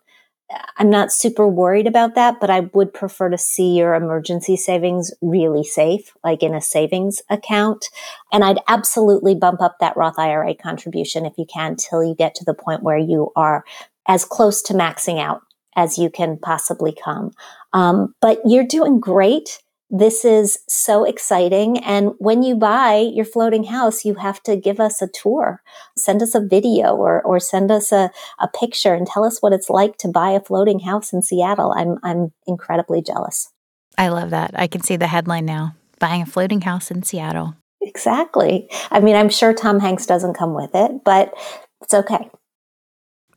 I'm 0.77 0.89
not 0.89 1.11
super 1.11 1.47
worried 1.47 1.87
about 1.87 2.15
that, 2.15 2.39
but 2.39 2.49
I 2.49 2.61
would 2.73 2.93
prefer 2.93 3.29
to 3.29 3.37
see 3.37 3.77
your 3.77 3.93
emergency 3.93 4.57
savings 4.57 5.11
really 5.21 5.63
safe, 5.63 6.13
like 6.23 6.43
in 6.43 6.53
a 6.53 6.61
savings 6.61 7.21
account. 7.29 7.85
And 8.31 8.43
I'd 8.43 8.59
absolutely 8.67 9.35
bump 9.35 9.61
up 9.61 9.77
that 9.79 9.95
Roth 9.95 10.19
IRA 10.19 10.55
contribution 10.55 11.25
if 11.25 11.33
you 11.37 11.45
can 11.45 11.75
till 11.75 12.03
you 12.03 12.15
get 12.15 12.35
to 12.35 12.45
the 12.45 12.53
point 12.53 12.83
where 12.83 12.97
you 12.97 13.31
are 13.35 13.63
as 14.07 14.25
close 14.25 14.61
to 14.63 14.73
maxing 14.73 15.19
out 15.19 15.41
as 15.75 15.97
you 15.97 16.09
can 16.09 16.37
possibly 16.37 16.93
come. 16.93 17.31
Um, 17.73 18.15
but 18.21 18.39
you're 18.45 18.65
doing 18.65 18.99
great. 18.99 19.59
This 19.89 20.23
is 20.23 20.59
so 20.69 21.03
exciting. 21.03 21.77
And 21.79 22.13
when 22.17 22.43
you 22.43 22.55
buy 22.55 22.97
your 22.97 23.25
floating 23.25 23.65
house, 23.65 24.05
you 24.05 24.15
have 24.15 24.41
to 24.43 24.55
give 24.55 24.79
us 24.79 25.01
a 25.01 25.07
tour. 25.07 25.61
Send 25.97 26.21
us 26.21 26.33
a 26.33 26.39
video 26.39 26.95
or, 26.95 27.21
or 27.21 27.39
send 27.41 27.71
us 27.71 27.91
a, 27.91 28.09
a 28.39 28.47
picture 28.47 28.93
and 28.93 29.05
tell 29.05 29.25
us 29.25 29.41
what 29.41 29.51
it's 29.51 29.69
like 29.69 29.97
to 29.97 30.07
buy 30.07 30.31
a 30.31 30.39
floating 30.39 30.79
house 30.79 31.11
in 31.11 31.21
Seattle. 31.21 31.73
I'm, 31.75 31.97
I'm 32.03 32.31
incredibly 32.47 33.01
jealous. 33.01 33.51
I 33.97 34.07
love 34.07 34.29
that. 34.29 34.51
I 34.55 34.67
can 34.67 34.81
see 34.81 34.95
the 34.95 35.07
headline 35.07 35.45
now 35.45 35.75
buying 35.99 36.21
a 36.21 36.25
floating 36.25 36.61
house 36.61 36.89
in 36.89 37.03
Seattle. 37.03 37.55
Exactly. 37.81 38.69
I 38.91 38.99
mean, 38.99 39.15
I'm 39.15 39.29
sure 39.29 39.53
Tom 39.53 39.79
Hanks 39.79 40.05
doesn't 40.05 40.35
come 40.35 40.53
with 40.53 40.71
it, 40.73 41.03
but 41.03 41.33
it's 41.81 41.93
okay. 41.93 42.29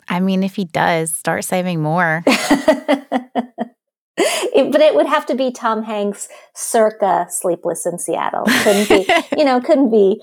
I 0.09 0.21
mean, 0.21 0.43
if 0.43 0.57
he 0.57 0.65
does, 0.65 1.13
start 1.13 1.45
saving 1.45 1.81
more. 1.83 2.25
But 4.75 4.81
it 4.81 4.97
would 4.97 5.07
have 5.07 5.25
to 5.27 5.37
be 5.37 5.53
Tom 5.53 5.85
Hanks 5.85 6.29
circa 6.53 7.29
Sleepless 7.31 7.87
in 7.87 7.97
Seattle. 8.01 8.43
Couldn't 8.45 8.89
be, 8.89 9.07
you 9.39 9.45
know, 9.45 9.61
couldn't 9.61 9.93
be 9.93 10.21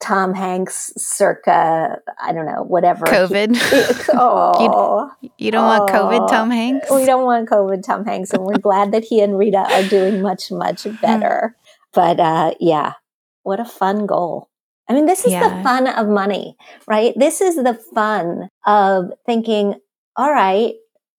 Tom 0.00 0.32
Hanks 0.32 0.90
circa, 0.96 1.98
I 2.18 2.32
don't 2.32 2.46
know, 2.46 2.62
whatever. 2.62 3.04
COVID. 3.04 3.56
He, 3.56 4.12
oh, 4.14 5.10
you, 5.20 5.30
you 5.36 5.50
don't 5.50 5.66
oh, 5.66 5.80
want 5.80 5.90
COVID, 5.90 6.28
Tom 6.30 6.50
Hanks? 6.50 6.90
We 6.90 7.04
don't 7.04 7.26
want 7.26 7.50
COVID, 7.50 7.82
Tom 7.84 8.06
Hanks. 8.06 8.30
And 8.30 8.42
we're 8.42 8.56
glad 8.56 8.92
that 8.92 9.04
he 9.04 9.20
and 9.20 9.36
Rita 9.36 9.58
are 9.58 9.82
doing 9.82 10.22
much, 10.22 10.50
much 10.50 10.86
better. 11.02 11.54
but 11.92 12.18
uh, 12.18 12.54
yeah, 12.58 12.94
what 13.42 13.60
a 13.60 13.66
fun 13.66 14.06
goal. 14.06 14.48
I 14.88 14.94
mean, 14.94 15.04
this 15.04 15.26
is 15.26 15.32
yeah. 15.32 15.58
the 15.58 15.62
fun 15.62 15.86
of 15.86 16.08
money, 16.08 16.56
right? 16.88 17.12
This 17.16 17.42
is 17.42 17.56
the 17.56 17.78
fun 17.94 18.48
of 18.64 19.10
thinking, 19.26 19.74
all 20.16 20.32
right, 20.32 20.72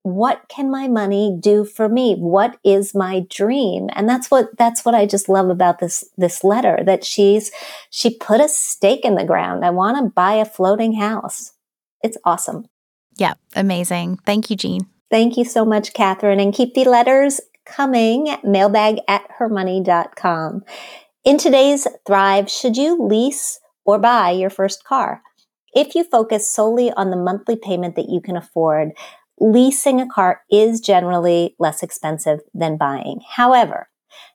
what 0.04 0.44
can 0.50 0.72
my 0.72 0.88
money 0.88 1.36
do 1.40 1.64
for 1.64 1.88
me? 1.88 2.16
What 2.16 2.58
is 2.64 2.96
my 2.96 3.26
dream? 3.30 3.90
And 3.94 4.10
that's 4.10 4.32
what, 4.32 4.58
that's 4.58 4.84
what 4.84 4.96
I 4.96 5.06
just 5.06 5.30
love 5.30 5.50
about 5.50 5.80
this, 5.80 6.04
this 6.18 6.44
letter 6.44 6.80
that 6.86 7.04
she's, 7.04 7.52
she 7.90 8.18
put 8.18 8.42
a 8.42 8.48
stake 8.48 9.06
in 9.06 9.16
the 9.16 9.26
ground. 9.26 9.64
I 9.64 9.70
want 9.70 9.98
to 9.98 10.10
buy 10.10 10.34
a 10.34 10.46
floating 10.46 10.94
house. 10.94 11.54
It's 12.04 12.18
awesome. 12.26 12.66
Yeah. 13.18 13.34
Amazing. 13.56 14.18
Thank 14.26 14.50
you, 14.50 14.56
Jean. 14.56 14.88
Thank 15.12 15.38
you 15.38 15.46
so 15.46 15.66
much, 15.66 15.94
Catherine. 15.94 16.40
And 16.40 16.54
keep 16.54 16.74
the 16.74 16.86
letters 16.86 17.42
coming. 17.66 18.36
Mailbag 18.44 19.00
at 19.08 19.28
hermoney.com. 19.40 20.64
In 21.24 21.38
today's 21.38 21.88
Thrive, 22.08 22.50
should 22.50 22.78
you 22.78 22.98
lease 23.00 23.60
or 23.86 24.00
buy 24.00 24.32
your 24.32 24.50
first 24.50 24.84
car? 24.84 25.22
If 25.74 25.96
you 25.96 26.04
focus 26.04 26.52
solely 26.52 26.92
on 26.92 27.12
the 27.12 27.18
monthly 27.18 27.56
payment 27.56 27.96
that 27.96 28.10
you 28.10 28.20
can 28.22 28.36
afford, 28.36 28.92
leasing 29.42 30.00
a 30.00 30.08
car 30.08 30.42
is 30.52 30.80
generally 30.80 31.56
less 31.60 31.82
expensive 31.82 32.40
than 32.54 32.78
buying. 32.78 33.20
However, 33.36 33.90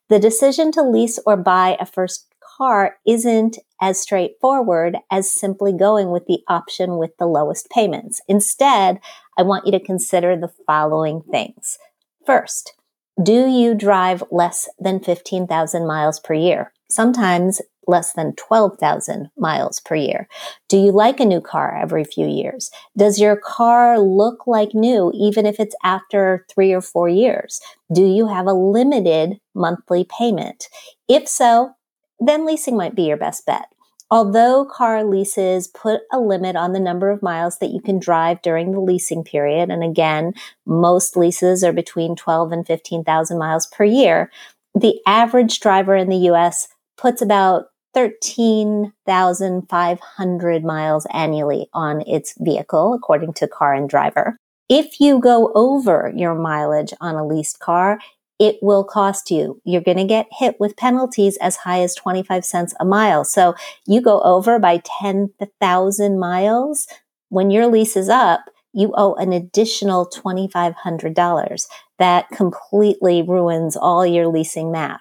the 0.09 0.18
decision 0.18 0.72
to 0.72 0.82
lease 0.82 1.18
or 1.24 1.36
buy 1.36 1.76
a 1.80 1.86
first 1.86 2.26
car 2.59 2.96
isn't 3.07 3.59
as 3.80 4.00
straightforward 4.00 4.96
as 5.11 5.30
simply 5.30 5.72
going 5.72 6.11
with 6.11 6.26
the 6.26 6.40
option 6.48 6.96
with 6.96 7.16
the 7.18 7.26
lowest 7.26 7.70
payments. 7.70 8.20
Instead, 8.26 8.98
I 9.38 9.42
want 9.42 9.64
you 9.64 9.72
to 9.72 9.80
consider 9.80 10.36
the 10.36 10.52
following 10.66 11.22
things. 11.30 11.78
First, 12.24 12.74
do 13.22 13.46
you 13.46 13.74
drive 13.74 14.24
less 14.30 14.68
than 14.78 15.00
15,000 15.00 15.86
miles 15.86 16.18
per 16.18 16.34
year? 16.34 16.72
Sometimes 16.90 17.61
less 17.87 18.12
than 18.12 18.34
12,000 18.37 19.30
miles 19.37 19.80
per 19.80 19.95
year? 19.95 20.28
Do 20.68 20.76
you 20.76 20.93
like 20.93 21.20
a 21.20 21.24
new 21.24 21.41
car 21.41 21.76
every 21.76 22.05
few 22.05 22.26
years? 22.26 22.70
Does 22.97 23.20
your 23.20 23.37
car 23.37 23.99
look 23.99 24.47
like 24.47 24.74
new 24.74 25.12
even 25.14 25.47
if 25.47 25.61
it's 25.61 25.76
after 25.82 26.47
three 26.53 26.72
or 26.72 26.80
four 26.80 27.09
years? 27.09 27.61
Do 27.93 28.05
you 28.05 28.28
have 28.28 28.47
a 28.47 28.53
limited 28.53 29.41
monthly 29.55 30.05
payment? 30.18 30.68
If 31.09 31.28
so, 31.28 31.72
then 32.18 32.47
leasing 32.47 32.76
might 32.76 32.95
be 32.95 33.05
your 33.05 33.16
best 33.16 33.47
bet. 33.47 33.68
Although 34.09 34.66
car 34.66 35.03
leases 35.05 35.66
put 35.66 36.03
a 36.12 36.20
limit 36.20 36.55
on 36.55 36.72
the 36.72 36.80
number 36.80 37.11
of 37.11 37.22
miles 37.22 37.59
that 37.59 37.70
you 37.70 37.80
can 37.80 37.99
drive 37.99 38.41
during 38.41 38.70
the 38.70 38.80
leasing 38.80 39.24
period, 39.24 39.68
and 39.68 39.82
again, 39.82 40.32
most 40.64 41.16
leases 41.16 41.64
are 41.64 41.72
between 41.72 42.14
12 42.14 42.53
and 42.53 42.66
15,000 42.66 43.37
miles 43.37 43.66
per 43.66 43.82
year, 43.82 44.30
the 44.76 45.01
average 45.07 45.59
driver 45.59 45.97
in 45.97 46.09
the 46.09 46.30
US 46.30 46.68
puts 46.97 47.20
about 47.20 47.66
13,500 47.97 50.64
miles 50.64 51.07
annually 51.14 51.66
on 51.72 52.03
its 52.03 52.34
vehicle, 52.38 52.92
according 52.92 53.32
to 53.32 53.49
Car 53.49 53.72
and 53.72 53.88
Driver. 53.88 54.36
If 54.68 55.01
you 55.01 55.18
go 55.18 55.51
over 55.55 56.12
your 56.14 56.34
mileage 56.34 56.92
on 57.01 57.14
a 57.14 57.26
leased 57.26 57.59
car, 57.59 57.99
it 58.38 58.59
will 58.61 58.84
cost 58.84 59.30
you. 59.30 59.62
You're 59.64 59.80
going 59.80 59.97
to 59.97 60.05
get 60.05 60.26
hit 60.30 60.61
with 60.61 60.76
penalties 60.76 61.38
as 61.38 61.57
high 61.57 61.80
as 61.80 61.94
25 61.94 62.44
cents 62.44 62.74
a 62.78 62.84
mile. 62.84 63.24
So 63.24 63.55
you 63.86 64.03
go 64.03 64.20
over 64.20 64.59
by 64.59 64.82
10,000 65.01 66.18
miles 66.18 66.86
when 67.30 67.51
your 67.51 67.66
lease 67.66 67.97
is 67.97 68.11
up, 68.11 68.44
you 68.74 68.92
owe 68.94 69.14
an 69.14 69.32
additional 69.32 70.07
$2,500. 70.07 71.66
That 71.99 72.28
completely 72.28 73.22
ruins 73.22 73.74
all 73.74 74.05
your 74.05 74.26
leasing 74.26 74.70
math. 74.70 75.01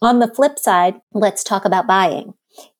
On 0.00 0.20
the 0.20 0.32
flip 0.32 0.60
side, 0.60 1.00
let's 1.12 1.42
talk 1.42 1.64
about 1.64 1.88
buying. 1.88 2.34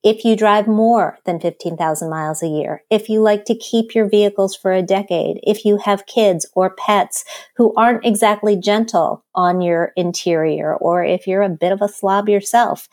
If 0.04 0.24
you 0.24 0.36
drive 0.36 0.68
more 0.68 1.18
than 1.24 1.40
15,000 1.40 2.08
miles 2.08 2.44
a 2.44 2.48
year, 2.48 2.84
if 2.90 3.08
you 3.08 3.20
like 3.20 3.44
to 3.46 3.56
keep 3.56 3.92
your 3.92 4.08
vehicles 4.08 4.54
for 4.54 4.72
a 4.72 4.82
decade, 4.82 5.40
if 5.42 5.64
you 5.64 5.78
have 5.78 6.06
kids 6.06 6.46
or 6.54 6.76
pets 6.76 7.24
who 7.56 7.74
aren't 7.74 8.06
exactly 8.06 8.56
gentle 8.56 9.24
on 9.34 9.60
your 9.60 9.92
interior, 9.96 10.76
or 10.76 11.04
if 11.04 11.26
you're 11.26 11.42
a 11.42 11.48
bit 11.48 11.72
of 11.72 11.82
a 11.82 11.88
slob 11.88 12.28
yourself, 12.28 12.88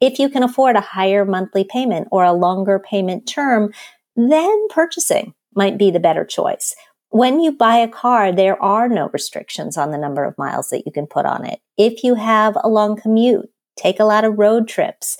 if 0.00 0.18
you 0.18 0.30
can 0.30 0.42
afford 0.42 0.76
a 0.76 0.80
higher 0.80 1.26
monthly 1.26 1.64
payment 1.64 2.08
or 2.10 2.24
a 2.24 2.32
longer 2.32 2.78
payment 2.78 3.26
term, 3.28 3.74
then 4.14 4.68
purchasing 4.68 5.34
might 5.54 5.76
be 5.76 5.90
the 5.90 6.00
better 6.00 6.24
choice. 6.24 6.74
When 7.10 7.40
you 7.40 7.52
buy 7.52 7.76
a 7.76 7.88
car, 7.88 8.32
there 8.32 8.60
are 8.62 8.88
no 8.88 9.10
restrictions 9.12 9.76
on 9.76 9.90
the 9.90 9.98
number 9.98 10.24
of 10.24 10.36
miles 10.38 10.70
that 10.70 10.84
you 10.86 10.92
can 10.92 11.06
put 11.06 11.26
on 11.26 11.44
it. 11.44 11.60
If 11.76 12.02
you 12.02 12.14
have 12.14 12.56
a 12.62 12.68
long 12.68 12.96
commute, 12.96 13.50
take 13.76 14.00
a 14.00 14.04
lot 14.04 14.24
of 14.24 14.38
road 14.38 14.68
trips, 14.68 15.16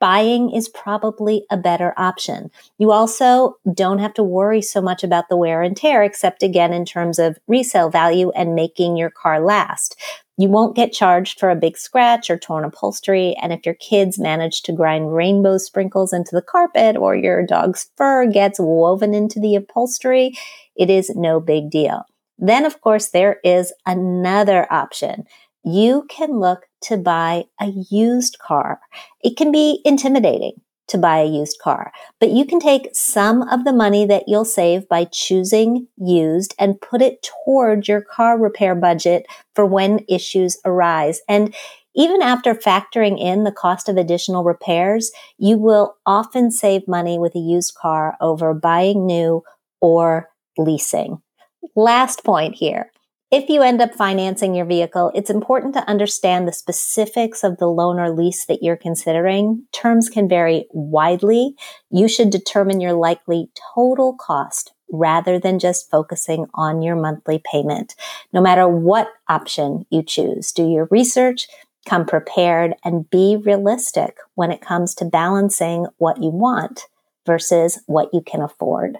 buying 0.00 0.50
is 0.50 0.68
probably 0.68 1.46
a 1.50 1.56
better 1.56 1.94
option. 1.96 2.50
You 2.76 2.92
also 2.92 3.56
don't 3.72 4.00
have 4.00 4.12
to 4.14 4.22
worry 4.22 4.60
so 4.60 4.82
much 4.82 5.02
about 5.02 5.28
the 5.28 5.36
wear 5.36 5.62
and 5.62 5.76
tear, 5.76 6.02
except 6.02 6.42
again 6.42 6.72
in 6.72 6.84
terms 6.84 7.18
of 7.18 7.38
resale 7.48 7.90
value 7.90 8.30
and 8.32 8.54
making 8.54 8.96
your 8.96 9.10
car 9.10 9.40
last. 9.40 9.96
You 10.36 10.48
won't 10.48 10.76
get 10.76 10.92
charged 10.92 11.38
for 11.38 11.48
a 11.48 11.56
big 11.56 11.78
scratch 11.78 12.28
or 12.28 12.36
torn 12.36 12.64
upholstery. 12.64 13.36
And 13.40 13.52
if 13.52 13.64
your 13.64 13.76
kids 13.76 14.18
manage 14.18 14.62
to 14.62 14.72
grind 14.72 15.14
rainbow 15.14 15.58
sprinkles 15.58 16.12
into 16.12 16.34
the 16.34 16.42
carpet 16.42 16.96
or 16.96 17.14
your 17.14 17.46
dog's 17.46 17.88
fur 17.96 18.26
gets 18.26 18.58
woven 18.58 19.14
into 19.14 19.38
the 19.38 19.54
upholstery, 19.54 20.36
it 20.76 20.90
is 20.90 21.14
no 21.14 21.38
big 21.38 21.70
deal. 21.70 22.04
Then, 22.36 22.64
of 22.64 22.80
course, 22.80 23.08
there 23.08 23.38
is 23.44 23.72
another 23.86 24.66
option. 24.72 25.24
You 25.64 26.06
can 26.08 26.38
look 26.38 26.66
to 26.82 26.96
buy 26.96 27.44
a 27.60 27.72
used 27.90 28.38
car. 28.38 28.80
It 29.22 29.36
can 29.36 29.50
be 29.50 29.80
intimidating 29.84 30.60
to 30.88 30.98
buy 30.98 31.20
a 31.20 31.26
used 31.26 31.58
car, 31.62 31.92
but 32.20 32.30
you 32.30 32.44
can 32.44 32.60
take 32.60 32.90
some 32.92 33.40
of 33.48 33.64
the 33.64 33.72
money 33.72 34.04
that 34.04 34.24
you'll 34.26 34.44
save 34.44 34.86
by 34.86 35.06
choosing 35.06 35.88
used 35.96 36.54
and 36.58 36.80
put 36.80 37.00
it 37.00 37.26
toward 37.46 37.88
your 37.88 38.02
car 38.02 38.38
repair 38.38 38.74
budget 38.74 39.24
for 39.54 39.64
when 39.64 40.04
issues 40.08 40.58
arise. 40.66 41.22
And 41.26 41.54
even 41.96 42.20
after 42.20 42.54
factoring 42.54 43.18
in 43.18 43.44
the 43.44 43.52
cost 43.52 43.88
of 43.88 43.96
additional 43.96 44.44
repairs, 44.44 45.10
you 45.38 45.56
will 45.56 45.96
often 46.04 46.50
save 46.50 46.86
money 46.86 47.18
with 47.18 47.34
a 47.34 47.38
used 47.38 47.74
car 47.74 48.16
over 48.20 48.52
buying 48.52 49.06
new 49.06 49.42
or 49.80 50.28
leasing. 50.58 51.22
Last 51.74 52.24
point 52.24 52.56
here. 52.56 52.90
If 53.36 53.48
you 53.48 53.62
end 53.62 53.80
up 53.80 53.96
financing 53.96 54.54
your 54.54 54.64
vehicle, 54.64 55.10
it's 55.12 55.28
important 55.28 55.74
to 55.74 55.88
understand 55.90 56.46
the 56.46 56.52
specifics 56.52 57.42
of 57.42 57.58
the 57.58 57.66
loan 57.66 57.98
or 57.98 58.08
lease 58.08 58.44
that 58.46 58.62
you're 58.62 58.76
considering. 58.76 59.64
Terms 59.72 60.08
can 60.08 60.28
vary 60.28 60.66
widely. 60.70 61.56
You 61.90 62.06
should 62.06 62.30
determine 62.30 62.80
your 62.80 62.92
likely 62.92 63.50
total 63.74 64.14
cost 64.14 64.72
rather 64.88 65.40
than 65.40 65.58
just 65.58 65.90
focusing 65.90 66.46
on 66.54 66.80
your 66.80 66.94
monthly 66.94 67.42
payment. 67.44 67.96
No 68.32 68.40
matter 68.40 68.68
what 68.68 69.08
option 69.28 69.84
you 69.90 70.04
choose, 70.04 70.52
do 70.52 70.70
your 70.70 70.86
research, 70.92 71.48
come 71.88 72.06
prepared, 72.06 72.74
and 72.84 73.10
be 73.10 73.36
realistic 73.36 74.16
when 74.36 74.52
it 74.52 74.60
comes 74.60 74.94
to 74.94 75.04
balancing 75.04 75.88
what 75.96 76.22
you 76.22 76.28
want 76.28 76.82
versus 77.26 77.80
what 77.86 78.10
you 78.12 78.20
can 78.20 78.42
afford. 78.42 78.98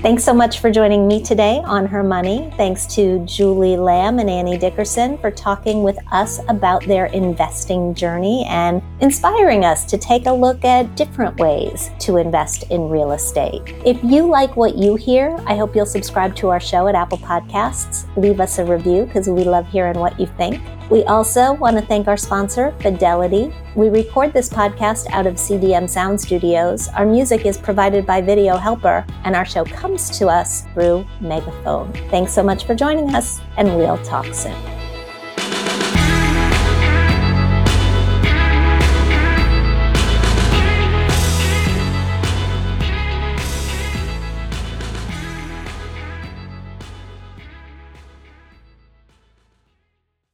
Thanks 0.00 0.24
so 0.24 0.32
much 0.32 0.58
for 0.58 0.70
joining 0.70 1.06
me 1.06 1.22
today 1.22 1.60
on 1.64 1.86
Her 1.86 2.02
Money. 2.02 2.52
Thanks 2.56 2.86
to 2.94 3.24
Julie 3.26 3.76
Lam 3.76 4.18
and 4.18 4.28
Annie 4.28 4.58
Dickerson 4.58 5.18
for 5.18 5.30
talking 5.30 5.84
with 5.84 5.96
us 6.10 6.40
about 6.48 6.84
their 6.86 7.06
investing 7.06 7.94
journey 7.94 8.44
and 8.48 8.82
inspiring 9.00 9.64
us 9.64 9.84
to 9.84 9.98
take 9.98 10.26
a 10.26 10.32
look 10.32 10.64
at 10.64 10.96
different 10.96 11.38
ways 11.38 11.90
to 12.00 12.16
invest 12.16 12.64
in 12.70 12.88
real 12.88 13.12
estate. 13.12 13.62
If 13.84 14.02
you 14.02 14.26
like 14.26 14.56
what 14.56 14.76
you 14.76 14.96
hear, 14.96 15.36
I 15.46 15.56
hope 15.56 15.76
you'll 15.76 15.86
subscribe 15.86 16.34
to 16.36 16.48
our 16.48 16.60
show 16.60 16.88
at 16.88 16.96
Apple 16.96 17.18
Podcasts. 17.18 18.06
Leave 18.16 18.40
us 18.40 18.58
a 18.58 18.64
review 18.64 19.04
because 19.04 19.28
we 19.28 19.44
love 19.44 19.68
hearing 19.68 19.98
what 19.98 20.18
you 20.18 20.26
think. 20.38 20.60
We 20.90 21.04
also 21.04 21.52
want 21.54 21.78
to 21.78 21.86
thank 21.86 22.08
our 22.08 22.16
sponsor, 22.16 22.74
Fidelity. 22.80 23.54
We 23.74 23.88
record 23.88 24.34
this 24.34 24.50
podcast 24.50 25.06
out 25.12 25.26
of 25.26 25.36
CDM 25.36 25.88
Sound 25.88 26.20
Studios. 26.20 26.88
Our 26.88 27.06
music 27.06 27.46
is 27.46 27.56
provided 27.56 28.04
by 28.04 28.20
Video 28.20 28.58
Helper, 28.58 29.06
and 29.24 29.34
our 29.34 29.46
show 29.46 29.64
comes 29.64 30.10
to 30.18 30.28
us 30.28 30.64
through 30.74 31.06
Megaphone. 31.22 31.90
Thanks 32.10 32.34
so 32.34 32.42
much 32.42 32.66
for 32.66 32.74
joining 32.74 33.14
us, 33.14 33.40
and 33.56 33.74
we'll 33.78 33.96
talk 34.04 34.26
soon. 34.34 34.81